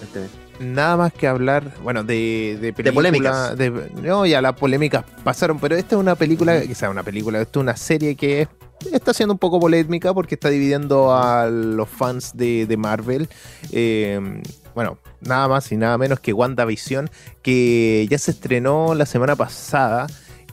nada 0.58 0.96
más 0.96 1.12
que 1.12 1.26
hablar, 1.26 1.72
bueno, 1.82 2.04
de, 2.04 2.58
de, 2.60 2.72
de 2.72 2.92
polémicas. 2.92 3.54
no, 4.02 4.26
ya 4.26 4.40
las 4.42 4.54
polémicas 4.54 5.04
pasaron, 5.24 5.58
pero 5.58 5.76
esta 5.76 5.96
es 5.96 6.00
una 6.00 6.14
película, 6.14 6.60
quizá 6.62 6.90
una 6.90 7.02
película, 7.02 7.40
esta 7.40 7.58
es 7.58 7.62
una 7.62 7.76
serie 7.76 8.14
que 8.14 8.48
está 8.92 9.12
siendo 9.12 9.32
un 9.34 9.38
poco 9.38 9.60
polémica 9.60 10.14
porque 10.14 10.34
está 10.34 10.48
dividiendo 10.48 11.14
a 11.14 11.46
los 11.46 11.88
fans 11.88 12.32
de, 12.36 12.74
Marvel. 12.78 13.28
Eh, 13.72 14.42
bueno, 14.74 14.98
nada 15.20 15.48
más 15.48 15.70
y 15.72 15.76
nada 15.76 15.98
menos 15.98 16.20
que 16.20 16.32
WandaVision, 16.32 17.10
que 17.42 18.06
ya 18.08 18.18
se 18.18 18.30
estrenó 18.30 18.94
la 18.94 19.06
semana 19.06 19.36
pasada 19.36 20.06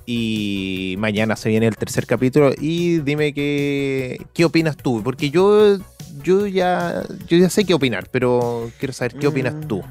y 0.09 0.95
mañana 0.99 1.35
se 1.35 1.49
viene 1.49 1.67
el 1.67 1.75
tercer 1.75 2.07
capítulo 2.07 2.53
y 2.57 2.99
dime 2.99 3.33
qué, 3.33 4.25
qué 4.33 4.45
opinas 4.45 4.77
tú, 4.77 5.03
porque 5.03 5.29
yo 5.29 5.77
yo 6.23 6.47
ya, 6.47 7.03
yo 7.27 7.37
ya 7.37 7.49
sé 7.49 7.65
qué 7.65 7.73
opinar, 7.73 8.07
pero 8.09 8.71
quiero 8.79 8.93
saber 8.93 9.15
qué 9.15 9.27
opinas 9.27 9.67
tú. 9.67 9.83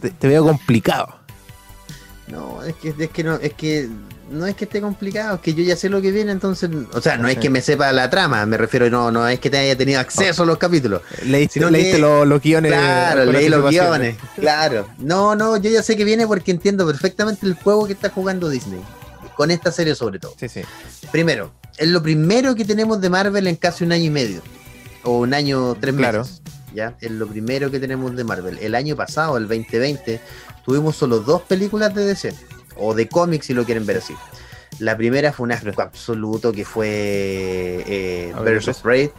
Te, 0.00 0.28
veo 0.28 0.44
complicado. 0.44 1.16
No, 2.28 2.62
es 2.62 2.74
que, 2.76 2.94
es 2.96 3.10
que 3.10 3.24
no, 3.24 3.36
es 3.36 3.54
que 3.54 3.88
no 4.30 4.46
es 4.46 4.54
que 4.54 4.64
esté 4.64 4.80
complicado, 4.80 5.36
es 5.36 5.40
que 5.40 5.54
yo 5.54 5.62
ya 5.62 5.76
sé 5.76 5.88
lo 5.88 6.02
que 6.02 6.10
viene, 6.10 6.32
entonces, 6.32 6.70
o 6.92 7.00
sea, 7.00 7.16
no 7.16 7.28
es 7.28 7.38
que 7.38 7.50
me 7.50 7.60
sepa 7.60 7.90
la 7.92 8.10
trama, 8.10 8.44
me 8.46 8.56
refiero, 8.56 8.88
no, 8.90 9.10
no 9.10 9.26
es 9.28 9.40
que 9.40 9.50
te 9.50 9.58
haya 9.58 9.76
tenido 9.76 10.00
acceso 10.00 10.42
a 10.42 10.46
los 10.46 10.58
capítulos. 10.58 11.02
Leíste, 11.24 11.70
leíste 11.70 11.98
los, 11.98 12.42
guiones. 12.42 12.72
Claro, 12.72 13.24
leí 13.30 13.48
los 13.48 13.70
guiones, 13.70 14.16
claro. 14.36 14.88
No, 14.98 15.34
no, 15.34 15.56
yo 15.56 15.70
ya 15.70 15.82
sé 15.82 15.96
que 15.96 16.04
viene 16.04 16.26
porque 16.26 16.50
entiendo 16.50 16.86
perfectamente 16.86 17.46
el 17.46 17.54
juego 17.54 17.86
que 17.86 17.92
está 17.92 18.10
jugando 18.10 18.48
Disney, 18.48 18.80
con 19.36 19.50
esta 19.50 19.72
serie 19.72 19.94
sobre 19.94 20.18
todo. 20.18 20.34
Sí, 20.38 20.48
sí. 20.48 20.62
Primero, 21.10 21.52
es 21.76 21.88
lo 21.88 22.02
primero 22.02 22.54
que 22.54 22.64
tenemos 22.64 23.00
de 23.00 23.10
Marvel 23.10 23.46
en 23.46 23.56
casi 23.56 23.84
un 23.84 23.92
año 23.92 24.04
y 24.04 24.10
medio 24.10 24.42
o 25.04 25.18
un 25.18 25.34
año, 25.34 25.74
tres 25.80 25.94
meses. 25.94 26.42
¿ya? 26.74 26.96
Es 27.00 27.10
lo 27.10 27.26
primero 27.26 27.70
que 27.70 27.80
tenemos 27.80 28.14
de 28.16 28.24
Marvel. 28.24 28.58
El 28.60 28.74
año 28.74 28.96
pasado, 28.96 29.36
el 29.36 29.48
2020, 29.48 30.20
tuvimos 30.64 30.96
solo 30.96 31.20
dos 31.20 31.42
películas 31.42 31.94
de 31.94 32.04
DC, 32.04 32.34
o 32.76 32.94
de 32.94 33.08
cómics 33.08 33.46
si 33.46 33.54
lo 33.54 33.64
quieren 33.64 33.86
ver 33.86 33.98
así. 33.98 34.14
La 34.78 34.96
primera 34.96 35.32
fue 35.32 35.44
un 35.44 35.52
asco 35.52 35.82
absoluto 35.82 36.52
que 36.52 36.64
fue 36.64 36.88
eh, 37.86 38.34
Birds 38.44 38.68
of 38.68 38.80
Prey, 38.80 39.12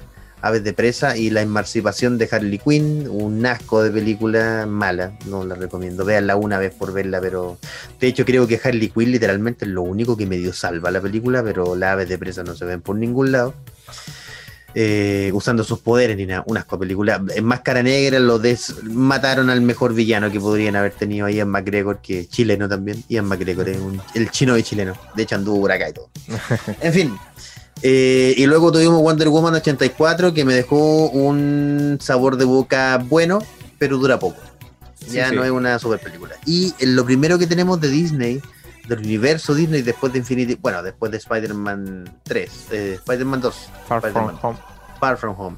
Aves 0.44 0.64
de 0.66 0.74
Presa 0.74 1.16
y 1.16 1.30
la 1.30 1.42
emancipación 1.42 2.18
de 2.18 2.28
Harley 2.30 2.60
Quinn, 2.60 3.08
un 3.10 3.46
asco 3.46 3.82
de 3.82 3.92
película 3.92 4.66
mala, 4.68 5.18
no 5.26 5.46
la 5.46 5.56
recomiendo, 5.56 6.04
véanla 6.04 6.36
una 6.36 6.60
vez 6.60 6.74
por 6.74 6.92
verla, 6.92 7.22
pero 7.22 7.58
de 7.98 8.08
hecho 8.08 8.26
creo 8.26 8.46
que 8.46 8.60
Harley 8.62 8.90
Quinn 8.90 9.12
literalmente 9.12 9.64
es 9.64 9.72
lo 9.72 9.84
único 9.84 10.18
que 10.18 10.28
medio 10.28 10.52
salva 10.52 10.92
la 10.92 11.00
película, 11.00 11.42
pero 11.44 11.78
las 11.78 11.94
Aves 11.94 12.10
de 12.10 12.18
Presa 12.18 12.44
no 12.44 12.56
se 12.56 12.66
ven 12.66 12.82
por 12.82 12.98
ningún 12.98 13.32
lado. 13.32 13.54
Eh, 14.76 15.30
usando 15.36 15.64
sus 15.64 15.80
poderes 15.80 16.18
ni 16.18 16.26
nada. 16.26 16.44
Una 16.48 16.66
película 16.66 17.24
en 17.36 17.46
Máscara 17.46 17.84
Negra 17.84 18.18
lo 18.20 18.40
des 18.40 18.74
mataron 18.84 19.52
al 19.52 19.62
mejor 19.62 19.94
villano 19.94 20.32
que 20.32 20.40
podrían 20.40 20.76
haber 20.76 20.94
tenido 20.94 21.28
ahí 21.28 21.40
en 21.40 21.48
McGregor, 21.48 22.02
que 22.02 22.22
es 22.22 22.30
chileno 22.30 22.68
también. 22.68 23.04
Ian 23.08 23.26
McGregor 23.26 23.70
es 23.70 23.78
el 24.16 24.32
chino 24.32 24.58
y 24.58 24.64
chileno. 24.64 24.94
De 25.16 25.24
hecho, 25.24 25.36
anduvo 25.36 25.62
por 25.62 25.72
acá 25.72 25.90
y 25.90 25.94
todo. 25.94 26.10
en 26.82 26.94
fin. 26.94 27.18
Eh, 27.86 28.34
y 28.38 28.46
luego 28.46 28.72
tuvimos 28.72 29.02
Wonder 29.02 29.28
Woman 29.28 29.56
84, 29.56 30.34
que 30.34 30.46
me 30.46 30.54
dejó 30.54 31.10
un 31.10 31.98
sabor 32.02 32.38
de 32.38 32.46
boca 32.46 32.98
bueno, 32.98 33.40
pero 33.78 33.98
dura 33.98 34.18
poco. 34.18 34.42
Ya 35.10 35.32
no 35.32 35.44
es 35.44 35.52
una 35.52 35.78
super 35.80 36.00
película. 36.00 36.36
Y 36.46 36.74
lo 36.80 37.04
primero 37.04 37.38
que 37.38 37.46
tenemos 37.46 37.82
de 37.82 37.90
Disney, 37.90 38.42
del 38.88 39.00
universo 39.00 39.54
Disney 39.54 39.82
después 39.82 40.14
de 40.14 40.20
Infinity, 40.20 40.56
bueno, 40.56 40.82
después 40.82 41.12
de 41.12 41.18
Spider-Man 41.18 42.20
3, 42.24 42.52
eh, 42.72 42.94
Spider-Man 43.00 43.42
2, 43.42 43.56
Far 43.86 44.02
From 44.02 44.38
Home. 44.42 44.58
Far 45.02 45.18
From 45.18 45.36
Home. 45.38 45.58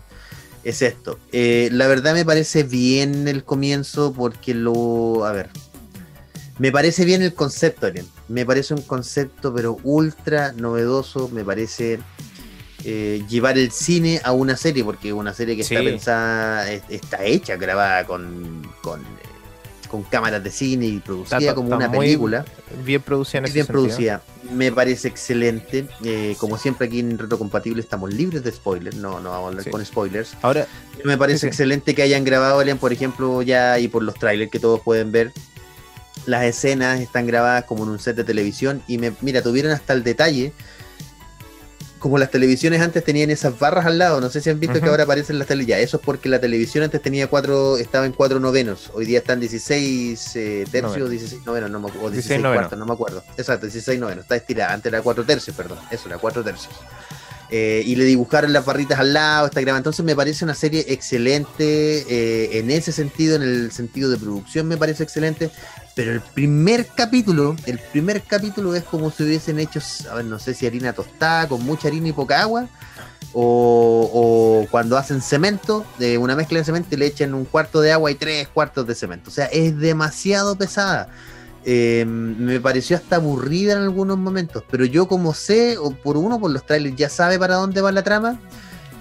Es 0.63 0.81
esto. 0.81 1.19
Eh, 1.31 1.69
la 1.71 1.85
verdad 1.85 2.15
me 2.15 2.25
parece 2.25 2.63
bien 2.63 3.27
el 3.27 3.43
comienzo 3.43 4.13
porque 4.13 4.55
lo. 4.55 5.23
A 5.25 5.31
ver. 5.31 5.51
Me 6.57 6.71
parece 6.71 7.05
bien 7.05 7.21
el 7.21 7.33
concepto, 7.33 7.87
Ariel. 7.87 8.05
Me 8.27 8.45
parece 8.45 8.73
un 8.73 8.81
concepto, 8.81 9.53
pero 9.53 9.77
ultra 9.83 10.53
novedoso. 10.53 11.29
Me 11.29 11.43
parece 11.43 11.99
eh, 12.83 13.23
llevar 13.27 13.57
el 13.57 13.71
cine 13.71 14.21
a 14.23 14.31
una 14.31 14.55
serie, 14.55 14.83
porque 14.83 15.11
una 15.11 15.33
serie 15.33 15.55
que 15.55 15.63
está 15.63 15.79
pensada, 15.79 16.71
está 16.71 17.23
hecha, 17.23 17.57
grabada 17.57 18.05
con, 18.05 18.61
con 18.81 19.01
con 19.87 20.03
cámaras 20.03 20.43
de 20.43 20.51
cine 20.51 20.87
y 20.87 20.99
producida 20.99 21.55
como 21.55 21.75
una 21.75 21.89
película. 21.91 22.45
Bien 22.83 23.01
producida 23.01 23.39
en 23.39 23.53
Bien 23.53 23.65
producida. 23.65 24.21
Me 24.51 24.71
parece 24.71 25.07
excelente. 25.07 25.87
Eh, 26.03 26.35
como 26.37 26.57
siempre 26.57 26.87
aquí 26.87 26.99
en 26.99 27.17
Retrocompatible 27.17 27.81
estamos 27.81 28.13
libres 28.13 28.43
de 28.43 28.51
spoilers, 28.51 28.97
no, 28.97 29.19
no 29.19 29.29
vamos 29.31 29.45
a 29.45 29.47
hablar 29.49 29.69
con 29.69 29.85
spoilers. 29.85 30.35
Ahora, 30.41 30.67
me 31.03 31.17
parece 31.17 31.47
excelente 31.47 31.95
que 31.95 32.01
hayan 32.01 32.23
grabado, 32.23 32.61
por 32.77 32.91
ejemplo, 32.91 33.41
ya 33.41 33.79
y 33.79 33.87
por 33.87 34.03
los 34.03 34.15
trailers 34.15 34.51
que 34.51 34.59
todos 34.59 34.81
pueden 34.81 35.11
ver. 35.11 35.31
Las 36.25 36.43
escenas 36.43 36.99
están 36.99 37.27
grabadas 37.27 37.65
como 37.65 37.83
en 37.83 37.89
un 37.89 37.99
set 37.99 38.15
de 38.15 38.23
televisión 38.23 38.81
y 38.87 38.97
me, 38.97 39.13
mira, 39.21 39.41
tuvieron 39.41 39.71
hasta 39.71 39.93
el 39.93 40.03
detalle 40.03 40.53
como 42.05 42.19
las 42.19 42.29
televisiones 42.29 42.81
antes 42.81 43.03
tenían 43.03 43.31
esas 43.31 43.57
barras 43.57 43.87
al 43.87 43.97
lado, 43.97 44.21
no 44.21 44.29
sé 44.29 44.39
si 44.39 44.51
han 44.51 44.59
visto 44.59 44.79
que 44.79 44.87
ahora 44.87 45.05
aparecen 45.05 45.39
las 45.39 45.47
televisiones. 45.47 45.85
Eso 45.85 45.97
es 45.97 46.03
porque 46.03 46.29
la 46.29 46.39
televisión 46.39 46.83
antes 46.83 47.01
tenía 47.01 47.25
cuatro, 47.25 47.77
estaba 47.77 48.05
en 48.05 48.11
cuatro 48.11 48.39
novenos, 48.39 48.91
hoy 48.93 49.05
día 49.05 49.17
están 49.17 49.39
16 49.39 50.35
eh, 50.35 50.65
tercios, 50.71 51.09
16 51.09 51.43
novenos, 51.47 51.71
no 51.71 51.79
me, 51.79 51.87
o 51.87 52.11
16, 52.11 52.41
cuartos, 52.41 52.77
no 52.77 52.85
me 52.85 52.93
acuerdo. 52.93 53.23
Exacto, 53.37 53.65
16 53.65 53.99
novenos, 53.99 54.25
está 54.25 54.35
estirada, 54.35 54.73
antes 54.73 54.93
era 54.93 55.01
cuatro 55.01 55.23
tercios, 55.23 55.55
perdón, 55.55 55.79
eso 55.89 56.07
era 56.07 56.19
cuatro 56.19 56.43
tercios. 56.43 56.75
Eh, 57.51 57.83
y 57.85 57.95
le 57.95 58.05
dibujaron 58.05 58.53
las 58.53 58.65
barritas 58.65 58.99
al 58.99 59.13
lado, 59.13 59.45
está 59.47 59.61
grabada. 59.61 59.79
Entonces 59.79 60.03
me 60.03 60.15
parece 60.15 60.43
una 60.43 60.55
serie 60.55 60.85
excelente 60.89 62.05
eh, 62.09 62.59
en 62.59 62.71
ese 62.71 62.91
sentido, 62.91 63.35
en 63.35 63.43
el 63.43 63.71
sentido 63.71 64.09
de 64.09 64.17
producción 64.17 64.67
me 64.67 64.77
parece 64.77 65.03
excelente. 65.03 65.51
Pero 65.95 66.11
el 66.11 66.21
primer 66.21 66.87
capítulo, 66.87 67.55
el 67.65 67.79
primer 67.79 68.23
capítulo 68.23 68.75
es 68.75 68.83
como 68.83 69.11
si 69.11 69.23
hubiesen 69.23 69.59
hecho, 69.59 69.79
a 70.11 70.15
ver, 70.15 70.25
no 70.25 70.39
sé 70.39 70.53
si 70.53 70.65
harina 70.65 70.93
tostada 70.93 71.47
con 71.47 71.63
mucha 71.63 71.87
harina 71.87 72.09
y 72.09 72.13
poca 72.13 72.41
agua. 72.41 72.67
O, 73.37 74.65
cuando 74.71 74.97
hacen 74.97 75.21
cemento, 75.21 75.85
de 75.99 76.17
una 76.17 76.35
mezcla 76.35 76.59
de 76.59 76.65
cemento 76.65 76.95
le 76.95 77.05
echan 77.05 77.33
un 77.33 77.43
cuarto 77.43 77.81
de 77.81 77.91
agua 77.91 78.09
y 78.09 78.15
tres 78.15 78.47
cuartos 78.47 78.87
de 78.87 78.95
cemento. 78.95 79.29
O 79.29 79.33
sea, 79.33 79.45
es 79.47 79.77
demasiado 79.77 80.57
pesada. 80.57 81.09
Em, 81.67 82.37
me 82.37 82.59
pareció 82.59 82.95
hasta 82.95 83.15
aburrida 83.15 83.73
en 83.73 83.79
algunos 83.79 84.19
momentos, 84.19 84.63
pero 84.69 84.85
yo 84.85 85.07
como 85.07 85.33
sé, 85.33 85.79
o 85.79 85.89
por 85.89 86.15
uno, 86.15 86.39
por 86.39 86.51
los 86.51 86.63
trailers, 86.63 86.95
ya 86.95 87.09
sabe 87.09 87.39
para 87.39 87.55
dónde 87.55 87.81
va 87.81 87.91
la 87.91 88.03
trama, 88.03 88.39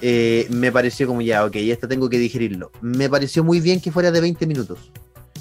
eh, 0.00 0.46
me 0.48 0.72
pareció 0.72 1.06
como 1.06 1.20
ya, 1.20 1.44
ok, 1.44 1.56
esto 1.56 1.86
tengo 1.86 2.08
que 2.08 2.18
digerirlo. 2.18 2.72
Me 2.80 3.10
pareció 3.10 3.44
muy 3.44 3.60
bien 3.60 3.82
que 3.82 3.92
fuera 3.92 4.10
de 4.10 4.20
20 4.20 4.46
minutos. 4.46 4.78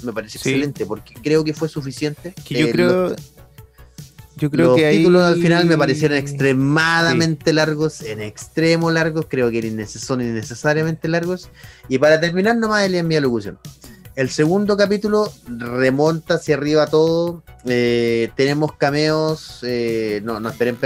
Me 0.02 0.12
pareció 0.12 0.38
excelente, 0.38 0.84
porque 0.84 1.14
creo 1.22 1.42
que 1.44 1.54
fue 1.54 1.68
suficiente. 1.70 2.34
Que 2.46 2.60
yo 2.60 2.66
eh, 2.66 2.72
creo... 2.72 3.16
yo 4.36 4.50
creo 4.50 4.66
los 4.68 4.76
que 4.76 4.90
títulos 4.90 5.22
al 5.22 5.36
final 5.36 5.64
me 5.64 5.78
parecieron 5.78 6.18
extremadamente 6.18 7.54
largos, 7.54 8.02
en 8.02 8.20
extremo 8.20 8.90
largos, 8.90 9.26
creo 9.30 9.50
que 9.50 9.86
son 9.86 10.20
innecesariamente 10.20 11.08
largos. 11.08 11.48
Y 11.88 11.96
para 11.96 12.20
terminar, 12.20 12.54
nomás 12.58 12.84
en 12.90 13.08
mi 13.08 13.16
alocución. 13.16 13.58
El 14.16 14.30
segundo 14.30 14.76
capítulo 14.76 15.32
remonta 15.48 16.34
hacia 16.34 16.54
arriba 16.54 16.86
todo. 16.86 17.42
Eh, 17.66 18.30
tenemos 18.36 18.76
cameos, 18.76 19.58
eh, 19.62 20.20
no, 20.22 20.38
no 20.38 20.50
esperen 20.50 20.78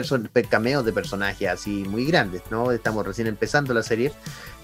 cameos 0.48 0.84
de 0.84 0.92
personajes 0.94 1.48
así 1.48 1.84
muy 1.88 2.06
grandes, 2.06 2.42
¿no? 2.50 2.72
Estamos 2.72 3.06
recién 3.06 3.26
empezando 3.26 3.74
la 3.74 3.82
serie. 3.82 4.12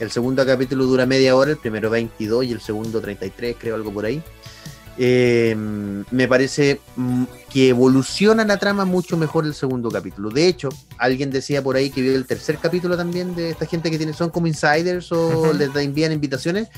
El 0.00 0.10
segundo 0.10 0.46
capítulo 0.46 0.86
dura 0.86 1.04
media 1.04 1.36
hora, 1.36 1.50
el 1.50 1.58
primero 1.58 1.90
22 1.90 2.44
y 2.46 2.52
el 2.52 2.60
segundo 2.60 3.02
33, 3.02 3.56
creo, 3.58 3.74
algo 3.74 3.92
por 3.92 4.06
ahí. 4.06 4.22
Eh, 4.96 5.56
me 5.56 6.28
parece 6.28 6.80
mm, 6.94 7.24
que 7.50 7.70
evoluciona 7.70 8.44
la 8.44 8.58
trama 8.58 8.84
mucho 8.84 9.16
mejor 9.16 9.44
el 9.44 9.54
segundo 9.54 9.90
capítulo. 9.90 10.30
De 10.30 10.46
hecho, 10.46 10.68
alguien 10.98 11.30
decía 11.30 11.62
por 11.62 11.76
ahí 11.76 11.90
que 11.90 12.00
vio 12.00 12.14
el 12.14 12.26
tercer 12.26 12.58
capítulo 12.58 12.96
también 12.96 13.34
de 13.34 13.50
esta 13.50 13.66
gente 13.66 13.90
que 13.90 13.98
tiene, 13.98 14.12
son 14.12 14.30
como 14.30 14.46
insiders 14.46 15.10
o 15.10 15.52
les 15.52 15.74
envían 15.74 16.12
invitaciones. 16.12 16.68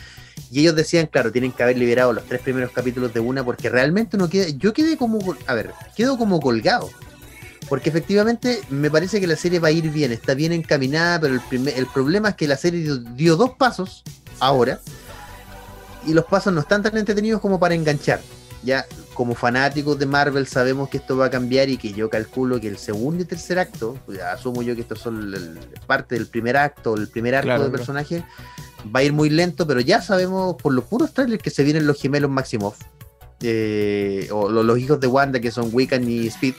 Y 0.50 0.60
ellos 0.60 0.74
decían, 0.74 1.06
claro, 1.06 1.30
tienen 1.30 1.52
que 1.52 1.62
haber 1.62 1.76
liberado 1.76 2.12
los 2.12 2.24
tres 2.24 2.40
primeros 2.40 2.70
capítulos 2.70 3.12
de 3.12 3.20
una 3.20 3.44
porque 3.44 3.68
realmente 3.68 4.16
no 4.16 4.28
queda. 4.28 4.48
Yo 4.48 4.72
quedé 4.72 4.96
como. 4.96 5.18
A 5.46 5.54
ver, 5.54 5.72
quedo 5.94 6.16
como 6.16 6.40
colgado. 6.40 6.88
Porque 7.68 7.88
efectivamente 7.88 8.60
me 8.70 8.90
parece 8.92 9.20
que 9.20 9.26
la 9.26 9.34
serie 9.34 9.58
va 9.58 9.68
a 9.68 9.72
ir 9.72 9.90
bien, 9.90 10.12
está 10.12 10.34
bien 10.34 10.52
encaminada, 10.52 11.20
pero 11.20 11.34
el, 11.50 11.68
el 11.68 11.86
problema 11.86 12.28
es 12.28 12.34
que 12.36 12.46
la 12.46 12.56
serie 12.56 12.88
dio 13.16 13.34
dos 13.34 13.56
pasos 13.58 14.04
ahora 14.38 14.80
y 16.06 16.14
los 16.14 16.24
pasos 16.24 16.52
no 16.52 16.60
están 16.60 16.82
tan 16.82 16.96
entretenidos 16.96 17.40
como 17.40 17.58
para 17.58 17.74
enganchar. 17.74 18.20
Ya 18.62 18.86
como 19.14 19.34
fanáticos 19.34 19.98
de 19.98 20.06
Marvel 20.06 20.46
sabemos 20.46 20.88
que 20.88 20.98
esto 20.98 21.16
va 21.16 21.26
a 21.26 21.30
cambiar 21.30 21.68
y 21.68 21.76
que 21.76 21.92
yo 21.92 22.10
calculo 22.10 22.60
que 22.60 22.68
el 22.68 22.78
segundo 22.78 23.22
y 23.22 23.26
tercer 23.26 23.58
acto, 23.58 23.96
pues, 24.06 24.20
asumo 24.20 24.62
yo 24.62 24.74
que 24.74 24.80
estos 24.82 25.00
son 25.00 25.58
parte 25.86 26.16
del 26.16 26.26
primer 26.26 26.56
acto, 26.56 26.94
el 26.94 27.08
primer 27.08 27.34
arco 27.34 27.62
del 27.62 27.70
personaje, 27.70 28.24
va 28.94 29.00
a 29.00 29.02
ir 29.02 29.12
muy 29.12 29.30
lento, 29.30 29.66
pero 29.66 29.80
ya 29.80 30.02
sabemos 30.02 30.56
por 30.56 30.72
los 30.72 30.84
puros 30.84 31.12
trailers 31.12 31.42
que 31.42 31.50
se 31.50 31.64
vienen 31.64 31.86
los 31.86 32.00
gemelos 32.00 32.30
Maximoff, 32.30 32.78
eh, 33.40 34.28
o 34.32 34.48
los, 34.50 34.78
hijos 34.78 35.00
de 35.00 35.06
Wanda 35.06 35.40
que 35.40 35.50
son 35.50 35.70
Wiccan 35.72 36.08
y 36.08 36.26
Speed. 36.26 36.54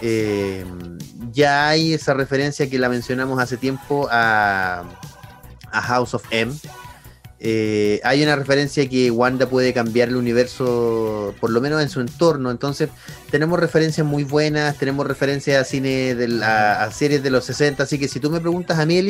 Eh, 0.00 0.64
ya 1.30 1.68
hay 1.68 1.94
esa 1.94 2.14
referencia 2.14 2.68
que 2.68 2.78
la 2.78 2.88
mencionamos 2.88 3.40
hace 3.40 3.56
tiempo 3.56 4.08
a, 4.10 4.84
a 5.70 5.82
House 5.82 6.14
of 6.14 6.24
M, 6.30 6.52
eh, 7.44 8.00
hay 8.04 8.22
una 8.22 8.36
referencia 8.36 8.88
que 8.88 9.10
Wanda 9.10 9.48
puede 9.48 9.72
cambiar 9.72 10.08
el 10.08 10.14
universo, 10.14 11.34
por 11.40 11.50
lo 11.50 11.60
menos 11.60 11.82
en 11.82 11.88
su 11.88 12.00
entorno. 12.00 12.52
Entonces, 12.52 12.88
tenemos 13.32 13.58
referencias 13.58 14.06
muy 14.06 14.22
buenas, 14.22 14.78
tenemos 14.78 15.04
referencias 15.08 15.60
a 15.60 15.64
cine 15.64 16.14
de 16.14 16.44
a, 16.44 16.88
series 16.92 17.20
de 17.20 17.30
los 17.30 17.44
60. 17.46 17.82
Así 17.82 17.98
que 17.98 18.06
si 18.06 18.20
tú 18.20 18.30
me 18.30 18.38
preguntas 18.38 18.78
a 18.78 18.86
mí, 18.86 19.02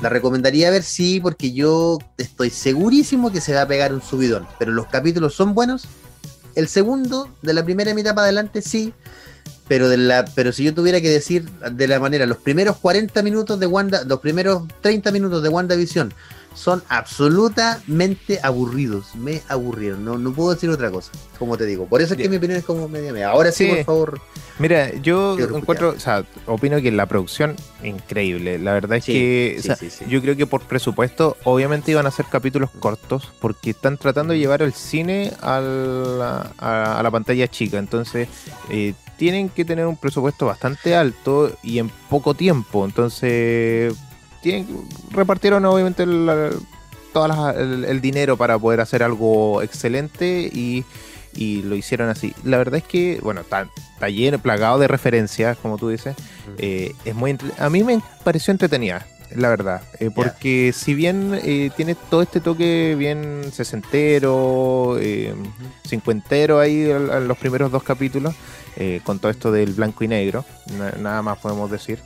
la 0.00 0.08
recomendaría 0.08 0.70
ver 0.70 0.82
sí, 0.82 1.20
porque 1.20 1.52
yo 1.52 1.98
estoy 2.16 2.48
segurísimo 2.48 3.30
que 3.30 3.42
se 3.42 3.52
va 3.52 3.62
a 3.62 3.68
pegar 3.68 3.92
un 3.92 4.00
subidón. 4.00 4.48
Pero 4.58 4.72
los 4.72 4.86
capítulos 4.86 5.34
son 5.34 5.52
buenos. 5.52 5.86
El 6.54 6.68
segundo, 6.68 7.28
de 7.42 7.52
la 7.52 7.66
primera 7.66 7.92
mitad 7.92 8.14
para 8.14 8.24
adelante, 8.24 8.62
sí. 8.62 8.94
Pero, 9.68 9.90
de 9.90 9.98
la, 9.98 10.24
pero 10.34 10.52
si 10.52 10.64
yo 10.64 10.72
tuviera 10.72 11.02
que 11.02 11.10
decir 11.10 11.46
de 11.50 11.86
la 11.86 12.00
manera, 12.00 12.24
los 12.24 12.38
primeros 12.38 12.78
40 12.78 13.22
minutos 13.22 13.60
de 13.60 13.66
Wanda, 13.66 14.04
los 14.04 14.20
primeros 14.20 14.62
30 14.80 15.12
minutos 15.12 15.42
de 15.42 15.50
WandaVision 15.50 16.14
son 16.58 16.82
absolutamente 16.88 18.40
aburridos. 18.42 19.14
Me 19.14 19.42
aburrieron, 19.48 20.04
no, 20.04 20.18
no 20.18 20.32
puedo 20.32 20.52
decir 20.52 20.68
otra 20.70 20.90
cosa, 20.90 21.12
como 21.38 21.56
te 21.56 21.64
digo. 21.64 21.86
Por 21.86 22.02
eso 22.02 22.14
es 22.14 22.20
que 22.20 22.28
mi 22.28 22.36
opinión 22.36 22.58
es 22.58 22.64
como 22.64 22.88
media 22.88 23.12
media. 23.12 23.30
Ahora 23.30 23.52
sí, 23.52 23.66
por 23.68 23.84
favor. 23.84 24.20
Mira, 24.58 24.92
yo 24.96 25.38
encuentro, 25.38 25.90
o 25.90 26.00
sea, 26.00 26.24
opino 26.46 26.82
que 26.82 26.90
la 26.90 27.06
producción 27.06 27.54
increíble. 27.84 28.58
La 28.58 28.72
verdad 28.72 28.98
es 28.98 29.04
que 29.04 29.60
yo 30.08 30.20
creo 30.20 30.36
que 30.36 30.46
por 30.46 30.62
presupuesto, 30.62 31.36
obviamente 31.44 31.92
iban 31.92 32.06
a 32.06 32.10
ser 32.10 32.26
capítulos 32.26 32.70
cortos, 32.80 33.32
porque 33.40 33.70
están 33.70 33.96
tratando 33.96 34.32
de 34.32 34.40
llevar 34.40 34.62
el 34.62 34.72
cine 34.72 35.32
a 35.40 35.60
la, 35.60 36.50
a, 36.58 37.00
la 37.02 37.10
pantalla 37.10 37.46
chica. 37.46 37.78
Entonces, 37.78 38.28
eh, 38.70 38.94
tienen 39.16 39.48
que 39.48 39.64
tener 39.64 39.86
un 39.86 39.96
presupuesto 39.96 40.46
bastante 40.46 40.96
alto 40.96 41.52
y 41.62 41.78
en 41.78 41.88
poco 42.10 42.34
tiempo. 42.34 42.84
Entonces, 42.84 43.94
repartieron 45.10 45.64
obviamente 45.64 46.02
el, 46.04 46.28
el, 47.86 48.00
dinero 48.00 48.36
para 48.36 48.58
poder 48.58 48.80
hacer 48.80 49.02
algo 49.02 49.62
excelente 49.62 50.50
y, 50.52 50.84
lo 51.62 51.76
hicieron 51.76 52.08
así. 52.08 52.34
La 52.42 52.58
verdad 52.58 52.78
es 52.78 52.84
que, 52.84 53.20
bueno, 53.22 53.42
está, 53.42 53.68
lleno, 54.08 54.40
plagado 54.40 54.78
de 54.78 54.88
referencias, 54.88 55.56
como 55.58 55.78
tú 55.78 55.88
dices. 55.88 56.16
Eh, 56.58 56.94
es 57.04 57.14
muy 57.14 57.38
a 57.58 57.70
mí 57.70 57.84
me 57.84 58.00
pareció 58.24 58.50
entretenida, 58.50 59.06
la 59.36 59.48
verdad. 59.48 59.82
Eh, 60.00 60.10
porque 60.12 60.72
si 60.74 60.94
bien 60.94 61.38
eh, 61.44 61.70
tiene 61.76 61.94
todo 61.94 62.22
este 62.22 62.40
toque 62.40 62.96
bien 62.98 63.52
sesentero, 63.52 64.98
cincuentero 65.86 66.58
ahí 66.58 66.90
en, 66.90 67.28
los 67.28 67.38
primeros 67.38 67.70
dos 67.70 67.84
capítulos, 67.84 68.34
con 69.04 69.18
todo 69.18 69.30
esto 69.30 69.52
del 69.52 69.74
blanco 69.74 70.04
y 70.04 70.08
negro, 70.08 70.44
nada 71.00 71.22
más 71.22 71.38
podemos 71.38 71.70
decir 71.70 71.98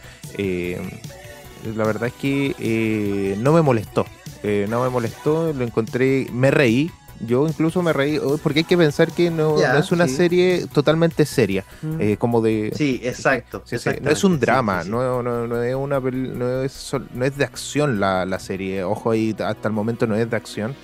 la 1.65 1.85
verdad 1.85 2.09
es 2.09 2.15
que 2.15 2.55
eh, 2.59 3.37
no 3.39 3.53
me 3.53 3.63
molestó. 3.63 4.07
Eh, 4.43 4.67
no 4.69 4.83
me 4.83 4.89
molestó, 4.89 5.53
lo 5.53 5.65
encontré, 5.65 6.27
me 6.33 6.51
reí. 6.51 6.91
Yo 7.25 7.47
incluso 7.47 7.83
me 7.83 7.93
reí, 7.93 8.19
oh, 8.19 8.37
porque 8.39 8.61
hay 8.61 8.65
que 8.65 8.77
pensar 8.77 9.13
que 9.13 9.31
no, 9.31 9.57
es 9.61 9.93
una 9.93 10.09
serie 10.09 10.67
totalmente 10.73 11.25
seria, 11.25 11.65
mm. 11.81 12.01
eh, 12.01 12.17
como 12.17 12.43
de... 12.43 12.73
Sí, 12.75 13.01
exacto. 13.05 13.63
no 14.01 14.11
es 14.11 14.25
un 14.25 14.41
drama, 14.41 14.83
no, 14.83 15.23
no, 15.23 15.63
es 15.63 15.75
una 15.77 16.01
no 16.01 16.63
es, 16.63 16.93
no 17.15 17.25
es 17.25 17.37
de 17.37 17.45
acción 17.45 18.01
la, 18.01 18.27
la 18.27 18.41
serie, 18.41 18.83
ojo 18.83 19.13
ahí, 19.13 19.37
hasta 19.39 19.69
el 19.69 19.75
momento 19.75 20.09
no 20.09 20.17
es 20.17 20.29
de 20.29 20.37
acción. 20.37 20.75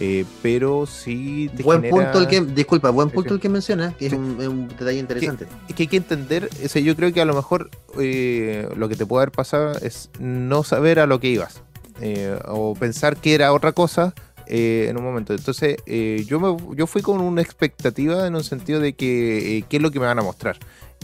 Eh, 0.00 0.24
pero 0.42 0.86
sí 0.86 1.48
buen 1.62 1.88
punto 1.88 2.18
el 2.18 2.26
que 2.26 2.40
disculpa 2.40 2.90
buen 2.90 3.10
punto 3.10 3.34
el 3.34 3.40
que 3.40 3.48
menciona 3.48 3.94
que 3.96 4.06
es, 4.06 4.12
un, 4.12 4.66
detalle 4.66 4.98
interesante. 4.98 5.46
que, 5.68 5.74
que 5.74 5.82
hay 5.84 5.86
que 5.86 5.96
entender 5.98 6.50
ese 6.60 6.82
yo 6.82 6.96
creo 6.96 7.12
que 7.12 7.20
a 7.20 7.24
lo 7.24 7.32
mejor 7.32 7.70
eh, 8.00 8.68
lo 8.76 8.88
que 8.88 8.96
te 8.96 9.06
puede 9.06 9.22
haber 9.22 9.32
pasado 9.32 9.78
es 9.82 10.10
no 10.18 10.64
saber 10.64 10.98
a 10.98 11.06
lo 11.06 11.20
que 11.20 11.28
ibas 11.28 11.62
eh, 12.00 12.36
o 12.48 12.74
pensar 12.74 13.16
que 13.18 13.34
era 13.34 13.52
otra 13.52 13.70
cosa 13.70 14.14
en 14.46 14.94
un 14.98 15.04
momento. 15.04 15.32
Entonces 15.32 15.76
yo 16.26 16.38
me, 16.38 16.76
yo 16.76 16.86
fui 16.86 17.00
con 17.00 17.22
una 17.22 17.40
expectativa 17.40 18.26
en 18.26 18.34
un 18.34 18.44
sentido 18.44 18.78
de 18.78 18.92
que 18.92 19.64
qué 19.70 19.76
es 19.76 19.82
lo 19.82 19.90
que 19.90 20.00
me 20.00 20.06
van 20.06 20.18
a 20.18 20.22
mostrar 20.22 20.58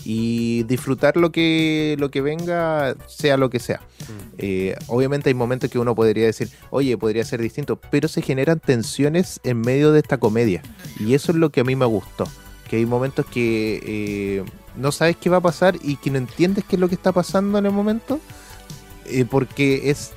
y 0.05 0.63
disfrutar 0.65 1.17
lo 1.17 1.31
que, 1.31 1.97
lo 1.99 2.11
que 2.11 2.21
venga, 2.21 2.95
sea 3.07 3.37
lo 3.37 3.51
que 3.51 3.59
sea. 3.59 3.79
Mm. 3.79 4.35
Eh, 4.39 4.77
obviamente 4.87 5.29
hay 5.31 5.35
momentos 5.35 5.71
que 5.71 5.79
uno 5.79 5.95
podría 5.95 6.27
decir, 6.27 6.51
oye, 6.71 6.97
podría 6.97 7.25
ser 7.25 7.41
distinto, 7.41 7.77
pero 7.77 8.09
se 8.09 8.23
generan 8.23 8.61
tensiones 8.61 9.41
en 9.45 9.61
medio 9.61 9.93
de 9.93 10.01
esta 10.01 10.19
comedia. 10.19 10.63
Y 10.99 11.15
eso 11.15 11.33
es 11.33 11.39
lo 11.39 11.51
que 11.51 11.61
a 11.61 11.65
mí 11.65 11.77
me 11.77 11.87
gustó. 11.87 12.25
Que 12.69 12.77
hay 12.77 12.87
momentos 12.87 13.27
que 13.27 13.81
eh, 13.85 14.45
no 14.77 14.93
sabes 14.93 15.17
qué 15.17 15.29
va 15.29 15.39
a 15.39 15.43
pasar 15.43 15.77
y 15.83 15.97
que 15.97 16.11
no 16.11 16.19
entiendes 16.19 16.65
qué 16.65 16.77
es 16.77 16.81
lo 16.81 16.89
que 16.89 16.95
está 16.95 17.13
pasando 17.13 17.59
en 17.59 17.67
el 17.67 17.73
momento. 17.73 18.21
Eh, 19.07 19.25
porque 19.29 19.91
es, 19.91 20.13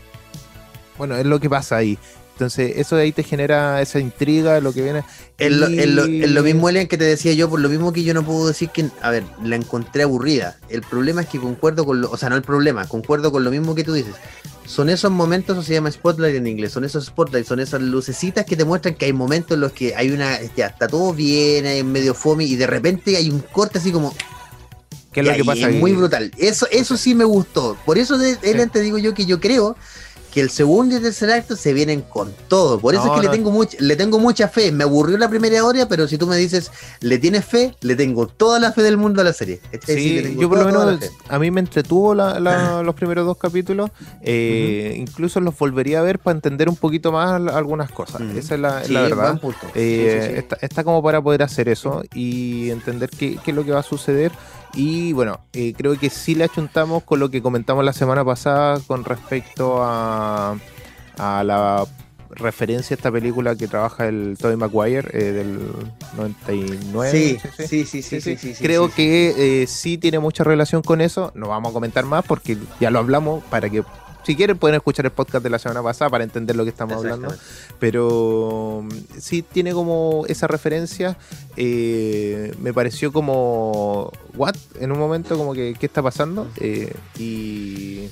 bueno, 0.97 1.15
es 1.17 1.26
lo 1.26 1.39
que 1.39 1.49
pasa 1.49 1.78
ahí. 1.78 1.97
Entonces, 2.34 2.74
eso 2.78 2.96
de 2.96 3.04
ahí 3.04 3.12
te 3.12 3.24
genera 3.24 3.80
esa 3.82 4.00
intriga, 4.00 4.60
lo 4.60 4.74
que 4.74 4.82
viene. 4.82 5.04
Es 5.38 5.52
lo, 5.52 5.68
lo, 5.68 6.44
mismo, 6.44 6.68
Elian, 6.68 6.88
que 6.88 6.98
te 6.98 7.04
decía 7.04 7.32
yo, 7.34 7.48
por 7.48 7.60
lo 7.60 7.70
mismo 7.70 7.94
que 7.94 8.04
yo 8.04 8.16
no 8.16 8.26
puedo 8.26 8.48
decir 8.48 8.70
que, 8.70 8.90
a 9.02 9.12
ver, 9.12 9.24
la 9.44 9.56
encontré 9.56 10.02
aburrida. 10.02 10.58
El 10.68 10.82
problema 10.82 11.22
es 11.22 11.28
que 11.28 11.40
concuerdo 11.40 11.86
con 11.86 12.02
lo, 12.02 12.10
o 12.10 12.18
sea, 12.18 12.30
no 12.30 12.36
el 12.36 12.42
problema, 12.42 12.88
concuerdo 12.88 13.32
con 13.32 13.44
lo 13.44 13.52
mismo 13.52 13.76
que 13.76 13.84
tú 13.84 13.94
dices. 13.94 14.16
Son 14.66 14.90
esos 14.90 15.12
momentos, 15.12 15.58
o 15.58 15.62
se 15.62 15.74
llama 15.74 15.92
spotlight 15.92 16.36
en 16.36 16.48
inglés, 16.48 16.72
son 16.72 16.86
esos 16.86 17.06
spotlights, 17.06 17.48
son 17.48 17.60
esas 17.60 17.82
lucecitas 17.82 18.46
que 18.46 18.56
te 18.56 18.66
muestran 18.66 18.96
que 18.96 19.06
hay 19.06 19.14
momentos 19.14 19.52
en 19.56 19.62
los 19.62 19.72
que 19.72 19.96
hay 19.96 20.10
una, 20.10 20.42
ya 20.56 20.68
está 20.68 20.88
todo 20.88 21.14
bien, 21.14 21.68
hay 21.68 21.84
medio 21.84 22.16
fome 22.16 22.46
y 22.46 22.56
de 22.56 22.66
repente 22.66 23.16
hay 23.16 23.30
un 23.30 23.42
corte 23.42 23.78
así 23.78 23.92
como, 23.92 24.16
¿Qué 25.14 25.20
es 25.20 25.28
lo 25.28 25.34
que 25.34 25.46
pasa? 25.46 25.70
Es 25.70 25.76
muy 25.76 25.94
brutal. 25.94 26.32
Eso, 26.38 26.68
eso 26.72 26.98
sí 26.98 27.14
me 27.14 27.24
gustó. 27.24 27.78
Por 27.86 28.00
eso, 28.00 28.18
de, 28.18 28.36
te 28.36 28.82
digo 28.82 28.98
yo 28.98 29.14
que 29.14 29.26
yo 29.26 29.40
creo 29.40 29.78
que 30.34 30.42
el 30.42 30.50
segundo 30.50 30.98
y 30.98 31.00
tercer 31.00 31.30
acto 31.30 31.56
se 31.56 31.74
vienen 31.74 32.02
con 32.02 32.34
todo. 32.48 32.80
Por 32.80 32.96
eso 32.96 33.06
es 33.06 33.22
que 33.22 33.28
le, 33.28 33.32
tengo 33.32 33.52
mucha, 33.52 33.78
le 33.80 33.96
tengo 33.96 34.18
mucha 34.18 34.48
fe. 34.48 34.72
Me 34.72 34.84
aburrió 34.84 35.16
la 35.20 35.30
primera 35.30 35.64
hora, 35.64 35.88
pero 35.88 36.08
si 36.08 36.18
tú 36.18 36.26
me 36.26 36.38
dices, 36.38 36.72
¿le 37.02 37.20
tienes 37.20 37.46
fe? 37.46 37.76
Le 37.82 37.96
tengo 37.96 38.26
toda 38.26 38.60
la 38.60 38.72
fe 38.72 38.82
del 38.82 38.98
mundo 38.98 39.22
a 39.22 39.24
la 39.24 39.34
serie. 39.34 39.62
Sí, 39.86 40.36
yo 40.40 40.50
por 40.50 40.58
lo 40.58 40.66
menos, 40.66 41.00
a 41.30 41.38
mí 41.38 41.52
me 41.52 41.60
entretuvo 41.60 42.16
los 42.84 42.96
primeros 42.96 43.28
dos 43.28 43.38
capítulos. 43.38 43.92
Eh, 44.24 44.96
incluso 44.98 45.40
los 45.40 45.56
volvería 45.56 46.00
a 46.00 46.02
ver 46.02 46.18
para 46.18 46.36
entender 46.36 46.68
un 46.68 46.78
poquito 46.78 47.12
más 47.12 47.40
algunas 47.54 47.92
cosas. 47.92 48.22
Esa 48.36 48.56
es 48.56 48.60
la, 48.90 49.02
verdad. 49.02 49.40
Eh, 49.76 50.48
está, 50.62 50.84
como 50.84 51.04
para 51.04 51.22
poder 51.22 51.44
hacer 51.44 51.70
eso 51.70 52.02
y 52.12 52.72
entender 52.72 53.12
qué, 53.12 53.38
qué 53.44 53.52
es 53.52 53.56
lo 53.56 53.64
que 53.64 53.72
va 53.72 53.82
a 53.82 53.84
suceder. 53.84 54.32
Y 54.74 55.13
bueno, 55.13 55.39
eh, 55.53 55.74
creo 55.78 55.97
que 55.99 56.09
sí 56.09 56.36
le 56.36 56.45
achuntamos 56.45 57.03
con 57.03 57.19
lo 57.19 57.30
que 57.30 57.41
comentamos 57.41 57.86
la 57.86 57.93
semana 57.93 58.26
pasada 58.26 58.80
con 58.88 59.05
respecto 59.05 59.84
a, 59.84 60.57
a 61.17 61.43
la 61.43 61.86
referencia 62.36 62.95
a 62.95 62.97
esta 62.97 63.11
película 63.11 63.55
que 63.55 63.67
trabaja 63.67 64.07
el 64.07 64.36
Tobey 64.39 64.57
Maguire 64.57 65.07
eh, 65.13 65.32
del 65.32 65.59
99. 66.17 67.11
Sí, 67.11 67.38
sí, 67.67 67.86
sí, 67.86 68.01
sí, 68.01 68.21
sí, 68.21 68.38
sí, 68.38 68.63
Creo 68.63 68.89
que 68.89 69.61
eh, 69.61 69.67
sí 69.67 69.97
tiene 69.97 70.19
mucha 70.19 70.43
relación 70.43 70.82
con 70.82 71.01
eso. 71.01 71.32
No 71.36 71.49
vamos 71.49 71.71
a 71.71 71.74
comentar 71.74 72.05
más 72.05 72.26
porque 72.26 72.57
ya 72.80 72.89
lo 72.89 72.99
hablamos 72.99 73.43
para 73.45 73.69
que 73.69 73.84
si 74.24 74.36
quieren 74.36 74.57
pueden 74.57 74.76
escuchar 74.76 75.05
el 75.05 75.11
podcast 75.11 75.43
de 75.43 75.49
la 75.49 75.59
semana 75.59 75.84
pasada 75.84 76.09
para 76.09 76.24
entender 76.24 76.55
lo 76.55 76.63
que 76.63 76.69
estamos 76.69 76.95
hablando. 76.95 77.34
Pero 77.80 78.84
mm, 78.84 79.19
sí 79.19 79.41
tiene 79.41 79.74
como 79.74 80.26
esa 80.28 80.47
referencia. 80.47 81.17
Eh, 81.57 82.53
me 82.59 82.74
pareció 82.74 83.11
como, 83.11 84.11
¿what? 84.36 84.55
En 84.80 84.91
un 84.91 84.99
momento 84.99 85.38
como 85.38 85.53
que, 85.53 85.76
¿qué 85.80 85.86
está 85.86 86.01
pasando? 86.01 86.47
Eh, 86.57 86.93
y... 87.17 88.09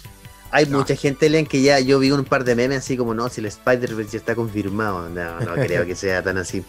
Hay 0.53 0.65
mucha 0.65 0.97
gente, 0.97 1.29
Len, 1.29 1.45
que 1.45 1.61
ya 1.61 1.79
yo 1.79 1.97
vi 1.97 2.11
un 2.11 2.25
par 2.25 2.43
de 2.43 2.55
memes 2.55 2.79
así 2.79 2.97
como, 2.97 3.13
no, 3.13 3.29
si 3.29 3.39
el 3.39 3.47
Spider-Verse 3.47 4.11
ya 4.11 4.17
está 4.17 4.35
confirmado. 4.35 5.07
No, 5.07 5.39
no 5.39 5.53
creo 5.55 5.85
que 5.85 5.95
sea 5.95 6.21
tan 6.21 6.37
así. 6.37 6.65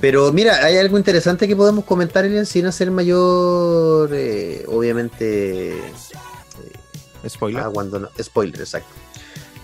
Pero 0.00 0.32
mira, 0.32 0.64
hay 0.64 0.78
algo 0.78 0.98
interesante 0.98 1.46
que 1.46 1.54
podemos 1.54 1.84
comentar, 1.84 2.24
Len, 2.24 2.44
sin 2.44 2.66
hacer 2.66 2.90
mayor, 2.90 4.10
eh, 4.12 4.64
obviamente, 4.66 5.80
Spoiler. 7.28 7.62
Ah, 7.62 7.70
cuando 7.72 8.10
Spoiler, 8.20 8.60
exacto. 8.60 8.90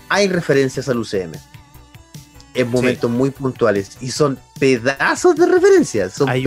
Hay 0.09 0.27
referencias 0.27 0.87
al 0.89 0.99
UCM. 0.99 1.33
En 2.53 2.71
momentos 2.71 3.11
muy 3.11 3.29
puntuales. 3.29 3.97
Y 4.01 4.09
son 4.09 4.39
pedazos 4.59 5.35
de 5.35 5.45
referencias. 5.45 6.13
Son, 6.13 6.27
hay 6.27 6.43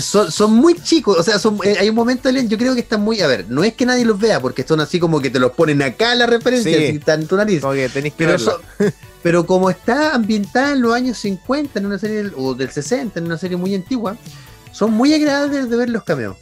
son, 0.00 0.52
muy 0.52 0.74
chicos. 0.74 1.18
O 1.18 1.22
sea, 1.22 1.38
son, 1.38 1.58
eh, 1.64 1.76
hay 1.80 1.88
un 1.88 1.94
momento, 1.94 2.28
yo 2.28 2.58
creo 2.58 2.74
que 2.74 2.80
están 2.80 3.00
muy. 3.00 3.20
A 3.22 3.26
ver, 3.26 3.46
no 3.48 3.64
es 3.64 3.72
que 3.72 3.86
nadie 3.86 4.04
los 4.04 4.18
vea, 4.18 4.38
porque 4.38 4.64
son 4.64 4.80
así 4.80 5.00
como 5.00 5.20
que 5.20 5.30
te 5.30 5.38
los 5.38 5.52
ponen 5.52 5.80
acá 5.80 6.14
la 6.14 6.26
referencia. 6.26 6.76
Sí. 6.76 6.98
tu 7.26 7.36
nariz. 7.36 7.62
que 7.62 7.88
tenéis 7.88 8.14
que 8.14 8.26
pero 8.26 8.60
Pero 9.22 9.46
como 9.46 9.70
está 9.70 10.14
ambientada 10.14 10.72
en 10.72 10.82
los 10.82 10.94
años 10.94 11.18
50, 11.18 11.78
en 11.78 11.86
una 11.86 11.98
serie, 11.98 12.30
o 12.36 12.54
del 12.54 12.70
60, 12.70 13.18
en 13.18 13.26
una 13.26 13.38
serie 13.38 13.56
muy 13.56 13.74
antigua, 13.74 14.16
son 14.72 14.92
muy 14.92 15.14
agradables 15.14 15.70
de 15.70 15.76
ver 15.76 15.88
los 15.88 16.04
cameos. 16.04 16.36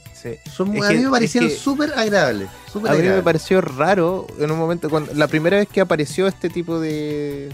Son, 0.51 0.69
a 0.83 0.91
mí 0.91 0.99
me 0.99 1.11
parecieron 1.11 1.51
súper 1.51 1.93
agradables. 1.95 2.49
a 2.87 2.95
mí 2.95 3.03
me 3.03 3.23
pareció 3.23 3.61
raro 3.61 4.27
en 4.39 4.51
un 4.51 4.59
momento, 4.59 4.89
cuando 4.89 5.13
la 5.15 5.29
primera 5.29 5.59
vez 5.59 5.69
que 5.69 5.81
apareció 5.81 6.27
este 6.27 6.49
tipo 6.49 6.81
de, 6.81 7.51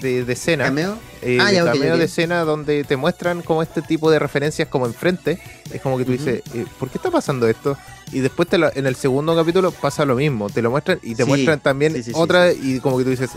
de, 0.00 0.32
escena. 0.32 0.64
¿Cameo? 0.64 0.98
Eh, 1.22 1.38
ah, 1.40 1.50
cameo 1.64 1.96
de 1.96 2.04
escena 2.04 2.44
donde 2.44 2.84
te 2.84 2.96
muestran 2.96 3.42
como 3.42 3.62
este 3.62 3.82
tipo 3.82 4.10
de 4.10 4.18
referencias 4.18 4.68
como 4.68 4.86
enfrente. 4.86 5.40
Es 5.72 5.80
como 5.80 5.98
que 5.98 6.04
tú 6.04 6.12
dices, 6.12 6.42
eh, 6.54 6.64
¿por 6.78 6.90
qué 6.90 6.98
está 6.98 7.10
pasando 7.10 7.48
esto? 7.48 7.76
Y 8.12 8.20
después 8.20 8.48
en 8.52 8.86
el 8.86 8.96
segundo 8.96 9.34
capítulo 9.34 9.70
pasa 9.72 10.04
lo 10.04 10.14
mismo. 10.14 10.50
Te 10.50 10.62
lo 10.62 10.70
muestran 10.70 11.00
y 11.02 11.14
te 11.14 11.24
muestran 11.24 11.60
también 11.60 12.02
otra 12.12 12.52
y 12.52 12.80
como 12.80 12.98
que 12.98 13.04
tú 13.04 13.10
dices, 13.10 13.30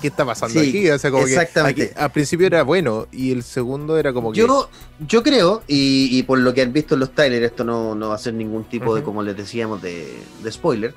¿qué 0.00 0.08
está 0.08 0.24
pasando 0.24 0.60
aquí? 0.60 0.88
O 0.90 0.98
sea, 0.98 1.10
como 1.10 1.24
que 1.26 1.92
al 1.96 2.12
principio 2.12 2.46
era 2.46 2.62
bueno 2.62 3.06
y 3.12 3.32
el 3.32 3.42
segundo 3.42 3.98
era 3.98 4.12
como 4.12 4.32
que. 4.32 4.38
Yo, 4.38 4.68
yo 5.06 5.22
creo, 5.22 5.62
y, 5.66 6.22
por 6.24 6.38
lo 6.38 6.54
que 6.54 6.62
han 6.62 6.72
visto 6.72 6.94
en 6.94 7.00
los 7.00 7.14
trailers, 7.14 7.46
esto 7.46 7.64
no, 7.64 7.96
va 8.08 8.14
a 8.14 8.18
ser 8.18 8.34
ningún 8.34 8.64
tipo 8.64 8.94
de, 8.94 9.02
como 9.02 9.22
les 9.22 9.36
decíamos, 9.36 9.82
de, 9.82 10.06
de 10.42 10.52
spoiler 10.52 10.94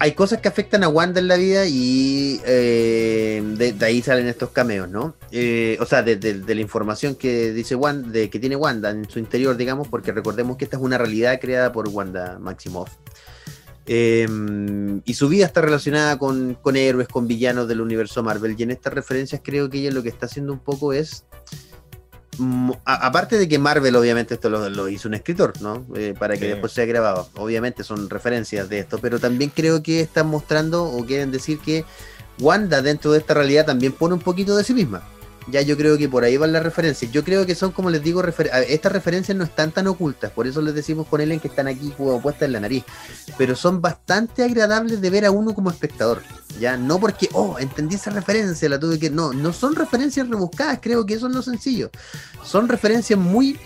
hay 0.00 0.12
cosas 0.12 0.40
que 0.40 0.48
afectan 0.48 0.82
a 0.82 0.88
Wanda 0.88 1.20
en 1.20 1.28
la 1.28 1.36
vida 1.36 1.66
y 1.66 2.40
eh, 2.46 3.42
de, 3.44 3.84
ahí 3.84 4.00
salen 4.00 4.28
estos 4.28 4.48
cameos, 4.48 4.88
¿no? 4.88 5.14
Eh, 5.30 5.76
o 5.78 5.84
sea, 5.84 6.02
de, 6.02 6.42
la 6.46 6.60
información 6.60 7.14
que 7.16 7.52
dice 7.52 7.74
Wanda, 7.74 8.08
de, 8.08 8.30
que 8.30 8.38
tiene 8.38 8.56
Wanda 8.56 8.88
en 8.88 9.08
su 9.10 9.18
interior, 9.18 9.58
digamos, 9.58 9.88
porque 9.88 10.10
recordemos 10.10 10.56
que 10.56 10.64
esta 10.64 10.78
es 10.78 10.82
una 10.82 10.96
realidad 10.96 11.38
creada 11.38 11.70
por 11.70 11.86
Wanda 11.88 12.38
Maximoff. 12.38 12.90
Em, 13.92 15.02
y 15.04 15.14
su 15.14 15.28
vida 15.28 15.46
está 15.46 15.62
relacionada 15.62 16.16
con, 16.16 16.54
con 16.54 16.76
héroes, 16.76 17.08
con 17.08 17.26
villanos 17.26 17.66
del 17.66 17.80
universo 17.80 18.22
Marvel. 18.22 18.54
Y 18.56 18.62
en 18.62 18.70
estas 18.70 18.94
referencias 18.94 19.40
creo 19.42 19.68
que 19.68 19.78
ella 19.78 19.90
lo 19.90 20.00
que 20.04 20.10
está 20.10 20.26
haciendo 20.26 20.52
un 20.52 20.60
poco 20.60 20.92
es 20.92 21.24
aparte 22.84 23.36
de 23.36 23.48
que 23.48 23.58
Marvel 23.58 23.96
obviamente 23.96 24.34
esto 24.34 24.48
lo, 24.48 24.88
hizo 24.88 25.08
un 25.08 25.14
escritor, 25.14 25.60
¿no? 25.60 25.84
Eh, 25.96 26.14
para 26.16 26.36
que 26.36 26.46
después 26.46 26.70
sea 26.70 26.86
grabado. 26.86 27.28
Obviamente 27.34 27.82
son 27.82 28.08
referencias 28.08 28.68
de 28.68 28.78
esto, 28.78 29.00
pero 29.00 29.18
también 29.18 29.50
creo 29.52 29.82
que 29.82 30.00
están 30.00 30.28
mostrando 30.28 30.84
o 30.84 31.04
quieren 31.04 31.32
decir 31.32 31.58
que 31.58 31.84
Wanda 32.38 32.82
dentro 32.82 33.10
de 33.10 33.18
esta 33.18 33.34
realidad 33.34 33.66
también 33.66 33.90
pone 33.90 34.14
un 34.14 34.20
poquito 34.20 34.56
de 34.56 34.62
sí 34.62 34.72
misma 34.72 35.02
ya 35.50 35.62
yo 35.62 35.76
creo 35.76 35.98
que 35.98 36.08
por 36.08 36.24
ahí 36.24 36.36
van 36.36 36.52
las 36.52 36.62
referencias. 36.62 37.10
Yo 37.12 37.24
creo 37.24 37.46
que 37.46 37.54
son, 37.54 37.72
como 37.72 37.90
les 37.90 38.02
digo, 38.02 38.22
estas 38.68 38.92
referencias 38.92 39.36
no 39.36 39.44
están 39.44 39.72
tan 39.72 39.86
ocultas, 39.86 40.30
por 40.32 40.46
eso 40.46 40.60
les 40.62 40.74
decimos 40.74 41.06
con 41.06 41.20
Ellen 41.20 41.40
que 41.40 41.48
están 41.48 41.68
aquí 41.68 41.92
puestas 41.96 42.42
en 42.42 42.52
la 42.52 42.60
nariz, 42.60 42.84
pero 43.36 43.56
son 43.56 43.80
bastante 43.80 44.42
agradables 44.42 45.00
de 45.00 45.10
ver 45.10 45.24
a 45.24 45.30
uno 45.30 45.54
como 45.54 45.70
espectador. 45.70 46.22
Ya, 46.58 46.76
no 46.76 46.98
porque, 46.98 47.28
oh, 47.32 47.58
entendí 47.58 47.94
esa 47.94 48.10
referencia, 48.10 48.68
la 48.68 48.78
tuve 48.78 48.98
que. 48.98 49.10
No, 49.10 49.32
no 49.32 49.52
son 49.52 49.74
referencias 49.74 50.28
rebuscadas, 50.28 50.80
creo 50.82 51.06
que 51.06 51.14
eso 51.14 51.28
es 51.28 51.34
lo 51.34 51.42
sencillo. 51.42 51.90
Son 52.44 52.68
referencias 52.68 53.18
muy 53.18 53.58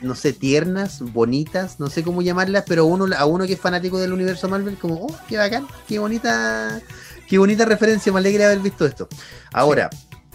no 0.00 0.14
sé, 0.14 0.32
tiernas, 0.32 1.00
bonitas, 1.12 1.78
no 1.78 1.90
sé 1.90 2.02
cómo 2.02 2.22
llamarlas, 2.22 2.64
pero 2.66 2.86
uno, 2.86 3.06
a 3.16 3.26
uno 3.26 3.46
que 3.46 3.54
es 3.54 3.60
fanático 3.60 3.98
del 3.98 4.12
universo 4.12 4.48
Marvel, 4.48 4.78
como, 4.78 4.94
oh, 4.94 5.16
qué 5.28 5.36
bacán, 5.36 5.66
qué 5.86 5.98
bonita, 5.98 6.80
qué 7.28 7.38
bonita 7.38 7.64
referencia, 7.64 8.12
me 8.12 8.18
alegra 8.18 8.46
haber 8.46 8.60
visto 8.60 8.86
esto. 8.86 9.08
Ahora, 9.52 9.90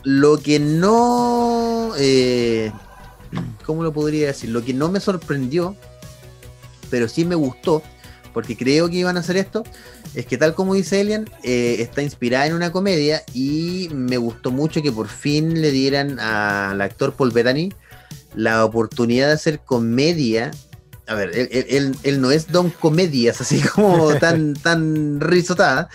lo 0.05 0.37
que 0.37 0.59
no. 0.59 1.91
Eh, 1.97 2.71
¿Cómo 3.65 3.83
lo 3.83 3.91
podría 3.91 4.27
decir? 4.27 4.51
Lo 4.51 4.63
que 4.63 4.73
no 4.73 4.89
me 4.89 5.01
sorprendió, 5.01 5.75
pero 6.89 7.09
sí 7.09 7.25
me 7.25 7.35
gustó, 7.35 7.81
porque 8.33 8.55
creo 8.55 8.87
que 8.87 8.97
iban 8.97 9.17
a 9.17 9.21
hacer 9.21 9.35
esto, 9.35 9.63
es 10.13 10.25
que 10.27 10.37
tal 10.37 10.53
como 10.53 10.75
dice 10.75 11.01
Elian, 11.01 11.29
eh, 11.43 11.77
está 11.79 12.01
inspirada 12.03 12.45
en 12.45 12.53
una 12.53 12.71
comedia 12.71 13.23
y 13.33 13.89
me 13.93 14.17
gustó 14.17 14.51
mucho 14.51 14.81
que 14.81 14.91
por 14.91 15.07
fin 15.07 15.61
le 15.61 15.71
dieran 15.71 16.19
al 16.19 16.79
actor 16.79 17.13
Paul 17.13 17.31
Bettany 17.31 17.73
la 18.35 18.63
oportunidad 18.63 19.27
de 19.27 19.33
hacer 19.33 19.59
comedia. 19.59 20.51
A 21.07 21.15
ver, 21.15 21.31
él, 21.35 21.95
él 22.03 22.21
no 22.21 22.31
es 22.31 22.51
don 22.51 22.69
comedias, 22.69 23.41
así 23.41 23.61
como 23.61 24.13
tan, 24.19 24.53
tan 24.53 25.19
risotada, 25.19 25.89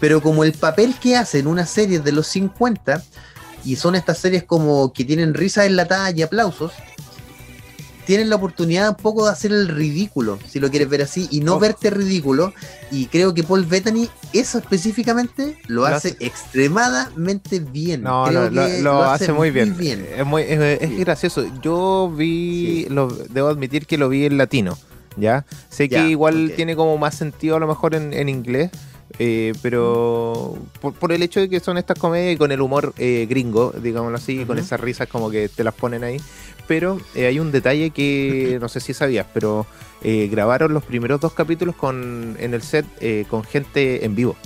pero 0.00 0.20
como 0.20 0.42
el 0.42 0.52
papel 0.52 0.94
que 1.00 1.16
hace 1.16 1.38
en 1.38 1.46
una 1.46 1.66
serie 1.66 2.00
de 2.00 2.12
los 2.12 2.26
50 2.26 3.02
y 3.64 3.76
son 3.76 3.94
estas 3.94 4.18
series 4.18 4.44
como 4.44 4.92
que 4.92 5.04
tienen 5.04 5.34
risas 5.34 5.66
enlatadas 5.66 6.14
y 6.16 6.22
aplausos, 6.22 6.72
tienen 8.04 8.30
la 8.30 8.36
oportunidad 8.36 8.90
un 8.90 8.96
poco 8.96 9.26
de 9.26 9.32
hacer 9.32 9.52
el 9.52 9.68
ridículo, 9.68 10.38
si 10.48 10.58
lo 10.58 10.70
quieres 10.70 10.88
ver 10.88 11.02
así, 11.02 11.28
y 11.30 11.40
no 11.40 11.54
oh. 11.54 11.58
verte 11.60 11.90
ridículo. 11.90 12.52
Y 12.90 13.06
creo 13.06 13.32
que 13.32 13.44
Paul 13.44 13.64
Bettany, 13.64 14.08
eso 14.32 14.58
específicamente, 14.58 15.56
lo, 15.68 15.86
hace, 15.86 16.16
extremadamente 16.18 17.60
bien. 17.60 18.02
No, 18.02 18.28
lo, 18.30 19.04
hace, 19.04 19.32
muy 19.32 19.50
bien. 19.50 19.76
Es, 20.16 20.26
muy, 20.26 20.42
es, 20.42 20.98
gracioso. 20.98 21.44
Yo 21.62 22.12
vi, 22.14 22.86
lo, 22.90 23.08
debo 23.08 23.48
admitir 23.48 23.86
que 23.86 23.96
lo 23.96 24.08
vi 24.08 24.26
en 24.26 24.36
latino, 24.36 24.76
¿ya? 25.16 25.46
Sé 25.68 25.88
que 25.88 26.08
igual 26.08 26.52
tiene 26.56 26.74
como 26.74 26.98
más 26.98 27.14
sentido 27.14 27.56
a 27.56 27.60
lo 27.60 27.68
mejor 27.68 27.94
en, 27.94 28.12
en 28.12 28.28
inglés 28.28 28.70
eh, 29.18 29.52
pero 29.62 30.56
por, 30.80 31.12
el 31.12 31.22
hecho 31.22 31.40
de 31.40 31.48
que 31.48 31.60
son 31.60 31.78
estas 31.78 31.98
comedias 31.98 32.34
y 32.34 32.36
con 32.36 32.52
el 32.52 32.60
humor 32.60 32.94
eh, 32.98 33.26
gringo, 33.28 33.72
digámoslo 33.72 34.16
así, 34.16 34.44
con 34.44 34.58
esas 34.58 34.80
risas 34.80 35.08
como 35.08 35.30
que 35.30 35.48
te 35.48 35.64
las 35.64 35.74
ponen 35.74 36.04
ahí. 36.04 36.20
Pero 36.66 37.00
eh, 37.14 37.26
hay 37.26 37.38
un 37.38 37.52
detalle 37.52 37.90
que 37.90 38.58
no 38.60 38.68
sé 38.68 38.80
si 38.80 38.94
sabías, 38.94 39.26
pero 39.32 39.66
grabaron 40.02 40.74
los 40.74 40.82
primeros 40.82 41.20
dos 41.20 41.32
capítulos 41.32 41.76
con, 41.76 42.36
en 42.40 42.54
el 42.54 42.62
set 42.62 42.86
con 43.28 43.44
gente 43.44 44.04
en 44.04 44.16
vivo. 44.16 44.36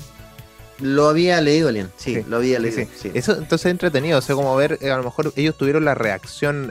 Lo 0.81 1.09
había 1.09 1.41
leído, 1.41 1.71
Alien. 1.71 1.91
Sí, 1.97 2.23
lo 2.29 2.37
había 2.37 2.59
leído. 2.59 2.87
Eso 3.15 3.33
entonces 3.33 3.67
es 3.67 3.71
entretenido. 3.71 4.19
O 4.19 4.23
sea, 4.23 4.35
como 4.35 4.55
ver, 4.57 4.79
a 4.83 4.97
lo 4.99 5.03
mejor 5.03 5.33
ellos 5.35 5.57
tuvieron 5.57 5.87
la 5.87 5.95
reacción 5.95 6.71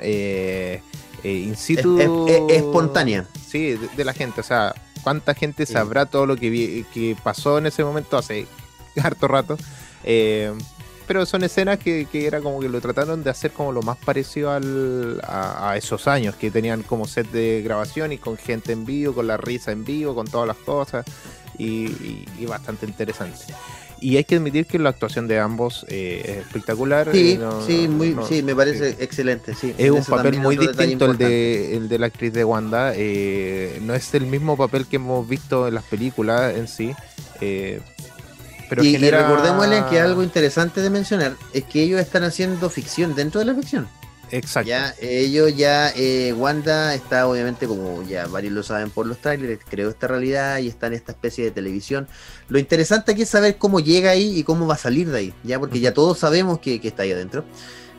in 1.31 1.55
situ. 1.55 1.97
espontánea. 2.49 3.25
Sí, 3.47 3.77
de, 3.95 4.05
la 4.05 4.13
gente. 4.13 4.41
O 4.41 4.43
sea, 4.43 4.73
cuánta 5.03 5.33
gente 5.33 5.65
sabrá 5.65 6.05
todo 6.05 6.25
lo 6.25 6.35
que, 6.35 6.85
que 6.93 7.15
pasó 7.23 7.57
en 7.57 7.67
ese 7.67 7.83
momento 7.83 8.17
hace 8.17 8.47
harto 9.03 9.27
rato. 9.27 9.57
Eh, 10.03 10.53
pero 11.07 11.25
son 11.27 11.43
escenas 11.43 11.77
que, 11.77 12.07
era 12.11 12.41
como 12.41 12.59
que 12.59 12.67
lo 12.67 12.81
trataron 12.81 13.23
de 13.23 13.29
hacer 13.29 13.51
como 13.51 13.71
lo 13.71 13.83
más 13.83 13.97
parecido 13.97 14.51
al, 14.51 15.21
a, 15.23 15.75
esos 15.77 16.07
años, 16.07 16.35
que 16.35 16.49
tenían 16.49 16.81
como 16.81 17.05
set 17.05 17.29
de 17.29 17.61
grabación 17.63 18.11
y 18.11 18.17
con 18.17 18.37
gente 18.37 18.71
en 18.71 18.85
vivo, 18.85 19.13
con 19.13 19.27
la 19.27 19.37
risa 19.37 19.71
en 19.71 19.85
vivo, 19.85 20.15
con 20.15 20.25
todas 20.25 20.47
las 20.47 20.57
cosas, 20.57 21.05
y 21.59 22.25
bastante 22.47 22.87
interesante. 22.87 23.45
Y 23.99 24.17
hay 24.17 24.23
que 24.23 24.35
admitir 24.35 24.65
que 24.65 24.77
la 24.77 24.89
actuación 24.89 25.27
de 25.27 25.39
ambos 25.39 25.85
eh, 25.89 26.21
es 26.25 26.37
espectacular. 26.45 27.09
Sí, 27.11 27.39
sí, 27.65 27.87
muy, 27.87 28.15
sí, 28.27 28.43
me 28.43 28.55
parece 28.55 28.95
excelente. 28.99 29.53
Sí. 29.55 29.73
Es 29.77 29.91
un 29.91 30.03
papel 30.03 30.39
muy 30.39 30.57
distinto 30.57 31.11
el 31.11 31.17
de, 31.17 31.77
el 31.77 31.89
de 31.89 31.99
la 31.99 32.07
actriz 32.07 32.33
de 32.33 32.43
Wanda. 32.43 32.93
Eh, 32.95 33.79
no 33.83 33.93
es 33.93 34.13
el 34.13 34.25
mismo 34.25 34.57
papel 34.57 34.85
que 34.85 34.97
hemos 34.97 35.27
visto 35.27 35.67
en 35.67 35.75
las 35.75 35.83
películas 35.85 36.55
en 36.55 36.67
sí. 36.67 36.93
Eh, 37.41 37.81
pero 38.69 38.83
y, 38.83 38.97
recordémosle 38.97 39.83
que 39.89 39.99
algo 39.99 40.23
interesante 40.23 40.81
de 40.81 40.89
mencionar 40.89 41.35
es 41.53 41.63
que 41.63 41.83
ellos 41.83 42.01
están 42.01 42.23
haciendo 42.23 42.69
ficción 42.69 43.15
dentro 43.15 43.39
de 43.39 43.45
la 43.45 43.55
ficción. 43.55 43.87
Exacto. 44.35 44.67
Ya, 44.67 44.93
ellos 44.99 45.55
ya, 45.55 45.91
eh, 45.95 46.33
Wanda 46.33 46.93
está 46.93 47.25
obviamente, 47.27 47.67
como 47.67 48.03
ya 48.03 48.27
varios 48.27 48.51
lo 48.51 48.63
saben 48.63 48.89
por 48.89 49.07
los 49.07 49.19
trailers, 49.19 49.61
creó 49.69 49.89
esta 49.89 50.07
realidad 50.07 50.59
y 50.59 50.67
está 50.67 50.87
en 50.87 50.93
esta 50.93 51.13
especie 51.13 51.45
de 51.45 51.51
televisión. 51.51 52.07
Lo 52.49 52.59
interesante 52.59 53.13
aquí 53.13 53.21
es 53.21 53.29
saber 53.29 53.57
cómo 53.57 53.79
llega 53.79 54.11
ahí 54.11 54.37
y 54.37 54.43
cómo 54.43 54.67
va 54.67 54.73
a 54.73 54.77
salir 54.77 55.09
de 55.09 55.19
ahí, 55.19 55.33
ya, 55.43 55.57
porque 55.57 55.79
ya 55.79 55.93
todos 55.93 56.19
sabemos 56.19 56.59
que, 56.59 56.81
está 56.83 57.03
ahí 57.03 57.13
adentro. 57.13 57.45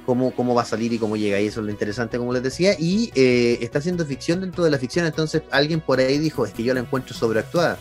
Cómo, 0.05 0.33
cómo, 0.37 0.55
va 0.55 0.63
a 0.63 0.67
salir 0.67 0.93
y 0.93 0.99
cómo 0.99 1.17
llega 1.17 1.39
ahí, 1.39 1.47
eso 1.47 1.61
es 1.61 1.67
lo 1.67 1.73
interesante, 1.73 2.17
como 2.17 2.33
les 2.33 2.43
decía, 2.43 2.77
y 2.79 3.11
eh, 3.17 3.59
está 3.61 3.81
haciendo 3.81 4.07
ficción 4.07 4.41
dentro 4.41 4.63
de 4.63 4.71
la 4.71 4.79
ficción, 4.79 5.05
entonces 5.05 5.43
alguien 5.51 5.81
por 5.81 5.99
ahí 5.99 6.19
dijo, 6.19 6.47
es 6.47 6.53
que 6.53 6.63
yo 6.63 6.75
la 6.75 6.81
encuentro 6.81 7.13
sobreactuada. 7.13 7.77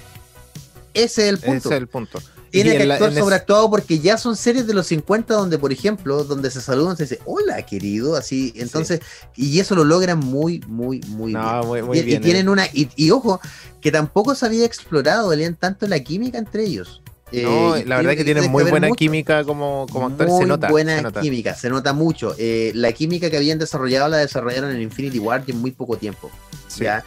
Ese 0.95 1.23
es 1.23 1.29
el 1.29 1.37
punto. 1.37 1.67
Ese 1.69 1.75
es 1.75 1.81
el 1.81 1.87
punto 1.87 2.19
tiene 2.63 2.77
que 2.77 2.91
actuar 2.91 3.13
sobreactuado 3.13 3.69
porque 3.69 3.99
ya 3.99 4.17
son 4.17 4.35
series 4.35 4.67
de 4.67 4.73
los 4.73 4.87
50 4.87 5.33
donde, 5.33 5.57
por 5.57 5.71
ejemplo, 5.71 6.23
donde 6.23 6.49
se 6.51 6.61
saludan, 6.61 6.95
se 6.95 7.03
dice, 7.03 7.19
hola, 7.25 7.65
querido, 7.65 8.15
así, 8.15 8.53
entonces, 8.55 9.01
y 9.35 9.59
eso 9.59 9.75
lo 9.75 9.83
logran 9.83 10.19
muy, 10.19 10.61
muy, 10.67 11.01
muy 11.09 11.33
bien. 11.33 12.07
y, 12.07 12.13
y, 12.15 12.19
tienen 12.19 12.47
eh. 12.47 12.49
una, 12.49 12.67
y, 12.73 13.11
ojo, 13.11 13.39
que 13.81 13.91
tampoco 13.91 14.35
se 14.35 14.45
había 14.45 14.65
explorado, 14.65 15.35
leían 15.35 15.55
tanto 15.55 15.87
la 15.87 15.99
química 15.99 16.37
entre 16.37 16.63
ellos. 16.63 17.01
No, 17.31 17.75
eh, 17.75 17.83
la 17.85 17.97
verdad 17.97 18.13
es 18.13 18.17
que 18.17 18.23
tienen 18.23 18.49
muy 18.49 18.63
buena 18.63 18.89
química 18.91 19.43
como, 19.43 19.87
como 19.91 20.07
actores, 20.07 20.37
se 20.37 20.45
nota. 20.45 20.69
buena 20.69 21.11
química, 21.11 21.53
se 21.55 21.69
nota 21.69 21.91
mucho. 21.91 22.33
Eh, 22.37 22.71
la 22.75 22.93
química 22.93 23.29
que 23.29 23.37
habían 23.37 23.59
desarrollado 23.59 24.07
la 24.07 24.17
desarrollaron 24.17 24.73
en 24.73 24.81
Infinity 24.81 25.19
War 25.19 25.43
en 25.47 25.59
muy 25.59 25.71
poco 25.71 25.97
tiempo. 25.97 26.31
¿ya? 26.77 27.03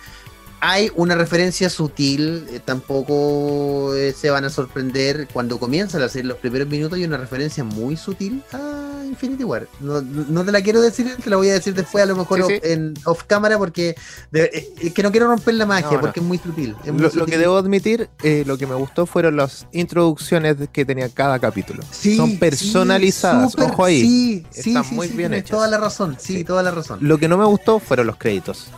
Hay 0.60 0.90
una 0.96 1.14
referencia 1.14 1.70
sutil, 1.70 2.46
eh, 2.50 2.60
tampoco 2.64 3.94
eh, 3.94 4.12
se 4.12 4.30
van 4.30 4.44
a 4.44 4.50
sorprender 4.50 5.28
cuando 5.32 5.58
comienzan 5.58 6.02
a 6.02 6.06
hacer 6.06 6.24
los 6.24 6.38
primeros 6.38 6.68
minutos, 6.68 6.98
hay 6.98 7.04
una 7.04 7.16
referencia 7.16 7.64
muy 7.64 7.96
sutil 7.96 8.42
a 8.52 8.88
Infinity 9.08 9.44
War. 9.44 9.66
No, 9.80 10.44
te 10.44 10.52
la 10.52 10.62
quiero 10.62 10.80
decir, 10.80 11.16
te 11.22 11.30
la 11.30 11.36
voy 11.36 11.48
a 11.48 11.54
decir 11.54 11.74
después, 11.74 12.04
a 12.04 12.06
lo 12.06 12.16
mejor 12.16 12.44
en 12.62 12.94
off 13.04 13.24
cámara, 13.24 13.58
porque 13.58 13.96
eh, 14.32 14.72
es 14.80 14.92
que 14.92 15.02
no 15.02 15.10
quiero 15.10 15.26
romper 15.26 15.54
la 15.54 15.66
magia, 15.66 16.00
porque 16.00 16.20
es 16.20 16.26
muy 16.26 16.38
sutil. 16.38 16.76
lo, 16.84 17.26
que 17.26 17.38
debo 17.38 17.56
admitir, 17.56 18.08
eh, 18.22 18.44
lo 18.46 18.56
que 18.56 18.66
me 18.66 18.74
gustó 18.74 19.06
fueron 19.06 19.36
las 19.36 19.66
introducciones 19.72 20.56
que 20.72 20.84
tenía 20.84 21.08
cada 21.08 21.38
capítulo. 21.38 21.82
Son 21.90 22.38
personalizadas, 22.38 23.54
ojo 23.58 23.84
ahí. 23.84 24.44
Sí, 24.50 24.68
Están 24.68 24.84
muy 24.94 25.08
bien 25.08 25.34
hechas. 25.34 25.50
Toda 25.50 25.68
la 25.68 25.78
razón, 25.78 26.16
sí, 26.20 26.44
toda 26.44 26.62
la 26.62 26.70
razón. 26.70 26.98
Lo 27.00 27.18
que 27.18 27.28
no 27.28 27.38
me 27.38 27.44
gustó 27.44 27.78
fueron 27.78 28.06
los 28.06 28.16
créditos. 28.16 28.68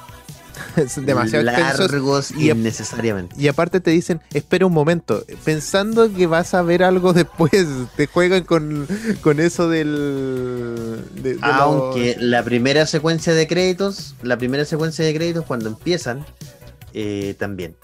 Demasiado 0.97 1.45
largos 1.45 2.31
y 2.33 2.51
innecesariamente. 2.51 3.35
Y 3.39 3.49
aparte 3.49 3.81
te 3.81 3.91
dicen, 3.91 4.21
espera 4.33 4.67
un 4.67 4.73
momento, 4.73 5.25
pensando 5.45 6.13
que 6.13 6.27
vas 6.27 6.55
a 6.55 6.63
ver 6.63 6.83
algo 6.83 7.13
después, 7.15 7.67
te 7.97 8.07
juegan 8.07 8.45
con, 8.45 8.87
eso 9.39 9.69
del... 9.69 11.05
Aunque 11.43 12.17
la 12.19 12.43
primera 12.43 12.87
secuencia 12.87 13.35
de 13.35 13.47
créditos, 13.47 14.15
la 14.23 14.37
primera 14.39 14.65
secuencia 14.65 15.05
de 15.05 15.15
créditos 15.15 15.45
cuando 15.45 15.69
empiezan, 15.69 16.25
eh, 16.93 17.35
también. 17.39 17.77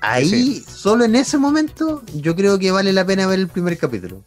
Ahí, 0.00 0.62
solo 0.68 1.04
en 1.04 1.16
ese 1.16 1.38
momento, 1.38 2.02
yo 2.14 2.36
creo 2.36 2.58
que 2.58 2.70
vale 2.70 2.92
la 2.92 3.06
pena 3.06 3.26
ver 3.26 3.38
el 3.38 3.48
primer 3.48 3.78
capítulo 3.78 4.22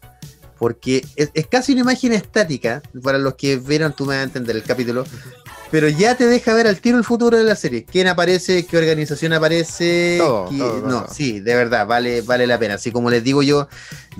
porque 0.57 1.05
es, 1.15 1.31
casi 1.47 1.73
una 1.73 1.81
imagen 1.81 2.13
estática, 2.13 2.81
para 3.03 3.17
los 3.17 3.35
que 3.35 3.57
vieron, 3.57 3.93
tú 3.93 4.05
me 4.05 4.15
vas 4.15 4.21
a 4.21 4.23
entender 4.23 4.55
el 4.55 4.63
capítulo, 4.63 5.05
pero 5.71 5.89
ya 5.89 6.15
te 6.15 6.25
deja 6.25 6.53
ver 6.53 6.67
al 6.67 6.79
tiro 6.79 6.97
el 6.97 7.03
futuro 7.03 7.37
de 7.37 7.43
la 7.43 7.55
serie. 7.55 7.83
¿Quién 7.83 8.07
aparece? 8.07 8.65
¿Qué 8.65 8.77
organización 8.77 9.33
aparece? 9.33 10.17
no, 10.19 11.07
sí, 11.11 11.39
de 11.39 11.55
verdad, 11.55 11.85
vale, 11.85 12.21
vale 12.21 12.47
la 12.47 12.57
pena. 12.57 12.75
Así 12.75 12.91
como 12.91 13.09
les 13.09 13.23
digo 13.23 13.43
yo, 13.43 13.67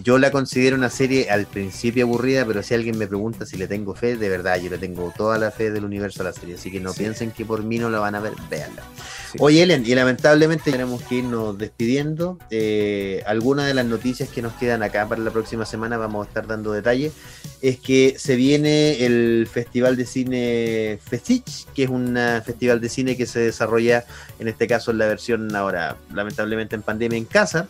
yo 0.04 0.18
la 0.18 0.32
considero 0.32 0.76
una 0.76 0.89
serie 0.89 1.30
al 1.30 1.45
principio 1.45 2.06
aburrida, 2.06 2.45
pero 2.45 2.64
si 2.64 2.74
alguien 2.74 2.98
me 2.98 3.08
pregunta 3.08 3.45
si 3.45 3.58
le 3.58 3.68
tengo 3.68 3.95
fe, 3.95 4.18
de 4.18 4.30
verdad, 4.30 4.60
yo 4.60 4.70
le 4.70 4.78
tengo 4.78 5.14
toda 5.16 5.38
la 5.38 5.52
fe 5.52 5.72
del 5.72 5.86
universo 5.86 6.22
a 6.22 6.26
la 6.26 6.34
serie. 6.34 6.56
Así 6.56 6.72
que 6.72 6.80
no 6.80 6.93
piensen 6.93 7.32
que 7.32 7.45
por 7.45 7.64
mí 7.64 7.80
no 7.80 7.89
la 7.89 8.00
van 8.00 8.16
a 8.16 8.20
ver, 8.20 8.34
véanla. 8.50 8.84
Oye, 9.39 9.64
Ellen, 9.64 9.84
y 9.86 9.93
lamentablemente 9.93 10.72
tenemos 10.72 11.02
que 11.04 11.16
irnos 11.16 11.58
despidiendo. 11.58 12.38
Eh, 12.50 13.24
algunas 13.26 13.68
de 13.68 13.74
las 13.74 13.86
noticias 13.86 14.30
que 14.30 14.41
nos 14.41 14.54
quedan 14.54 14.84
acá 14.84 15.08
para 15.08 15.22
la 15.22 15.32
próxima 15.32 15.66
semana, 15.66 15.98
vamos 15.98 16.26
a 16.26 16.30
estar 16.30 16.48
dando 16.48 16.72
detalles, 16.72 17.14
es 17.62 17.78
que 17.80 18.16
se 18.18 18.36
viene 18.36 19.06
el 19.06 19.48
Festival 19.52 19.95
de 19.98 20.06
Cine 20.06 21.00
Que 21.74 21.84
es 21.84 21.90
un 21.90 22.18
festival 22.46 22.82
de 22.82 22.90
cine 22.90 23.18
que 23.18 23.26
se 23.26 23.40
desarrolla, 23.40 24.06
en 24.40 24.48
este 24.48 24.68
caso 24.68 24.92
en 24.92 24.98
la 24.98 25.08
versión 25.08 25.56
ahora, 25.56 25.98
lamentablemente 26.14 26.76
en 26.76 26.82
pandemia 26.82 27.18
en 27.18 27.26
casa. 27.26 27.68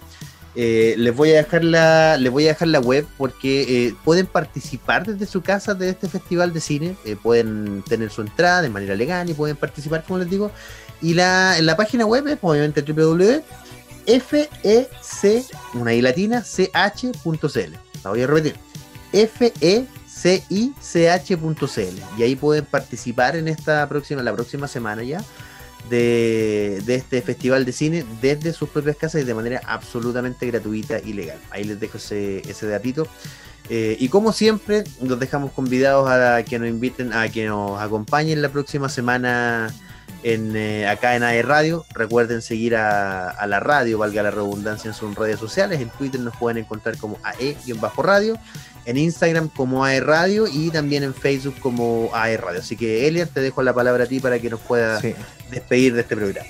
Eh, 0.60 0.96
les 0.98 1.16
voy 1.16 1.34
a 1.34 1.38
dejar 1.38 1.64
la 1.64 2.18
les 2.18 2.32
voy 2.32 2.46
a 2.46 2.48
dejar 2.48 2.70
la 2.70 2.80
web 2.80 3.06
porque 3.20 3.62
eh, 3.62 3.96
pueden 4.04 4.26
participar 4.26 5.06
desde 5.06 5.28
su 5.28 5.44
casa 5.44 5.76
de 5.76 5.90
este 5.90 6.10
festival 6.10 6.52
de 6.52 6.62
cine 6.62 6.96
pueden 7.22 7.84
tener 7.88 8.10
su 8.10 8.22
entrada 8.22 8.64
de 8.64 8.70
manera 8.70 8.96
legal 8.96 9.30
y 9.30 9.36
pueden 9.36 9.56
participar 9.56 10.04
como 10.04 10.18
les 10.18 10.32
digo 10.32 10.52
y 11.02 11.14
la, 11.14 11.62
la 11.62 11.78
página 11.78 12.06
web 12.06 12.28
es 12.28 12.38
obviamente 12.42 12.82
www.fec, 12.82 14.50
una 15.74 15.94
I 15.94 16.02
latina. 16.02 16.44
La 18.04 18.10
voy 18.10 18.22
a 18.24 18.28
repetir. 18.28 18.56
fecich.cl. 20.22 22.02
Y 22.18 22.24
ahí 22.24 22.36
pueden 22.36 22.66
participar 22.66 23.36
en 23.36 23.48
esta 23.48 23.88
próxima, 23.88 24.24
la 24.24 24.34
próxima 24.34 24.68
semana 24.68 25.04
ya. 25.04 25.24
De, 25.90 26.84
este 26.86 27.22
festival 27.22 27.64
de 27.64 27.72
cine 27.72 28.04
desde 28.22 28.52
sus 28.52 28.68
propias 28.68 28.98
casas 28.98 29.22
y 29.22 29.24
de 29.24 29.34
manera 29.34 29.62
absolutamente 29.66 30.46
gratuita 30.46 31.00
y 31.00 31.14
legal. 31.14 31.40
Ahí 31.50 31.64
les 31.64 31.80
dejo 31.80 31.98
ese, 31.98 32.40
ese 32.40 32.68
datito. 32.68 33.08
Eh, 33.70 33.96
y 34.00 34.10
como 34.10 34.32
siempre, 34.32 34.84
los 35.02 35.20
dejamos 35.20 35.52
convidados 35.52 36.10
a 36.10 36.44
que 36.44 36.60
nos 36.60 36.68
inviten, 36.68 37.14
a 37.14 37.30
que 37.30 37.48
nos 37.48 37.82
acompañen 37.82 38.42
la 38.42 38.50
próxima 38.50 38.90
semana 38.90 39.74
en, 40.24 40.56
eh, 40.56 40.88
acá 40.88 41.16
en 41.16 41.24
AE 41.24 41.42
Radio. 41.42 41.86
Recuerden 41.94 42.42
seguir 42.42 42.76
a, 42.76 43.46
la 43.48 43.60
radio, 43.60 43.98
valga 43.98 44.24
la 44.24 44.32
redundancia, 44.32 44.90
en 44.90 44.94
sus 44.94 45.16
redes 45.16 45.40
sociales. 45.40 45.82
En 45.82 45.90
Twitter 45.90 46.20
nos 46.20 46.36
pueden 46.38 46.58
encontrar 46.58 46.98
como 46.98 47.18
AE-radio, 47.24 48.38
en 48.88 48.98
Instagram 48.98 49.50
como 49.50 49.84
AE 49.84 50.00
Radio 50.00 50.46
y 50.52 50.72
también 50.72 51.04
en 51.04 51.14
Facebook 51.14 51.56
como 51.60 52.10
AE 52.14 52.38
Radio. 52.38 52.62
Así 52.62 52.78
que, 52.78 53.06
Elian, 53.08 53.28
te 53.28 53.42
dejo 53.42 53.62
la 53.62 53.74
palabra 53.74 54.06
a 54.06 54.08
ti 54.08 54.22
para 54.22 54.40
que 54.40 54.50
nos 54.50 54.62
puedas 54.62 55.04
despedir 55.52 55.94
de 55.94 56.02
este 56.02 56.16
programa. 56.16 56.50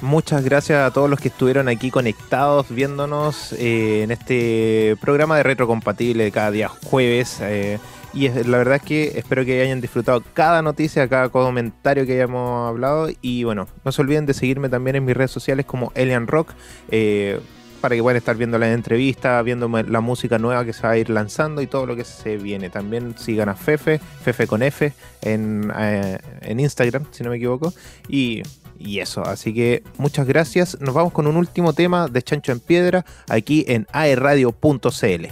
Muchas 0.00 0.42
gracias 0.42 0.80
a 0.80 0.90
todos 0.90 1.08
los 1.10 1.20
que 1.20 1.28
estuvieron 1.28 1.68
aquí 1.68 1.90
conectados, 1.90 2.66
viéndonos 2.70 3.52
eh, 3.52 4.02
en 4.02 4.10
este 4.10 4.96
programa 5.00 5.36
de 5.36 5.42
retrocompatible 5.42 6.24
de 6.24 6.32
cada 6.32 6.50
día 6.50 6.68
jueves. 6.68 7.38
Eh, 7.42 7.78
y 8.14 8.28
la 8.28 8.58
verdad 8.58 8.76
es 8.76 8.82
que 8.82 9.18
espero 9.18 9.44
que 9.44 9.60
hayan 9.60 9.82
disfrutado 9.82 10.22
cada 10.32 10.62
noticia, 10.62 11.06
cada 11.06 11.28
comentario 11.28 12.06
que 12.06 12.14
hayamos 12.14 12.66
hablado. 12.66 13.08
Y 13.20 13.44
bueno, 13.44 13.68
no 13.84 13.92
se 13.92 14.00
olviden 14.00 14.24
de 14.24 14.32
seguirme 14.32 14.70
también 14.70 14.96
en 14.96 15.04
mis 15.04 15.16
redes 15.16 15.32
sociales 15.32 15.66
como 15.66 15.92
Elian 15.94 16.28
Rock. 16.28 16.52
Eh, 16.90 17.40
para 17.84 17.96
que 17.96 18.02
puedan 18.02 18.16
estar 18.16 18.34
viendo 18.34 18.58
las 18.58 18.70
entrevistas, 18.70 19.44
viendo 19.44 19.68
la 19.68 20.00
música 20.00 20.38
nueva 20.38 20.64
que 20.64 20.72
se 20.72 20.84
va 20.84 20.92
a 20.92 20.96
ir 20.96 21.10
lanzando 21.10 21.60
y 21.60 21.66
todo 21.66 21.84
lo 21.84 21.94
que 21.94 22.04
se 22.04 22.38
viene. 22.38 22.70
También 22.70 23.14
sigan 23.18 23.50
a 23.50 23.54
Fefe, 23.54 23.98
Fefe 23.98 24.46
con 24.46 24.62
F, 24.62 24.90
en, 25.20 25.70
eh, 25.78 26.16
en 26.40 26.60
Instagram, 26.60 27.04
si 27.10 27.22
no 27.22 27.28
me 27.28 27.36
equivoco. 27.36 27.74
Y, 28.08 28.42
y, 28.78 29.00
eso, 29.00 29.22
así 29.26 29.52
que 29.52 29.82
muchas 29.98 30.26
gracias. 30.26 30.80
Nos 30.80 30.94
vamos 30.94 31.12
con 31.12 31.26
un 31.26 31.36
último 31.36 31.74
tema 31.74 32.08
de 32.08 32.22
Chancho 32.22 32.52
en 32.52 32.60
Piedra 32.60 33.04
aquí 33.28 33.66
en 33.68 33.86
aerradio.cl. 33.92 35.26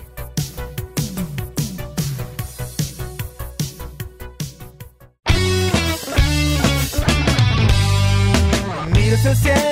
el 9.47 9.72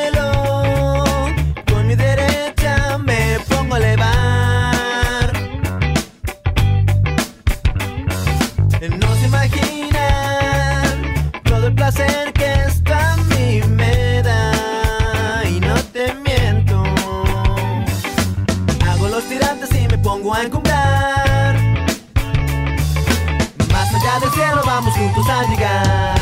vamos 25.30 25.46
juntos 25.46 25.62
a 25.62 26.19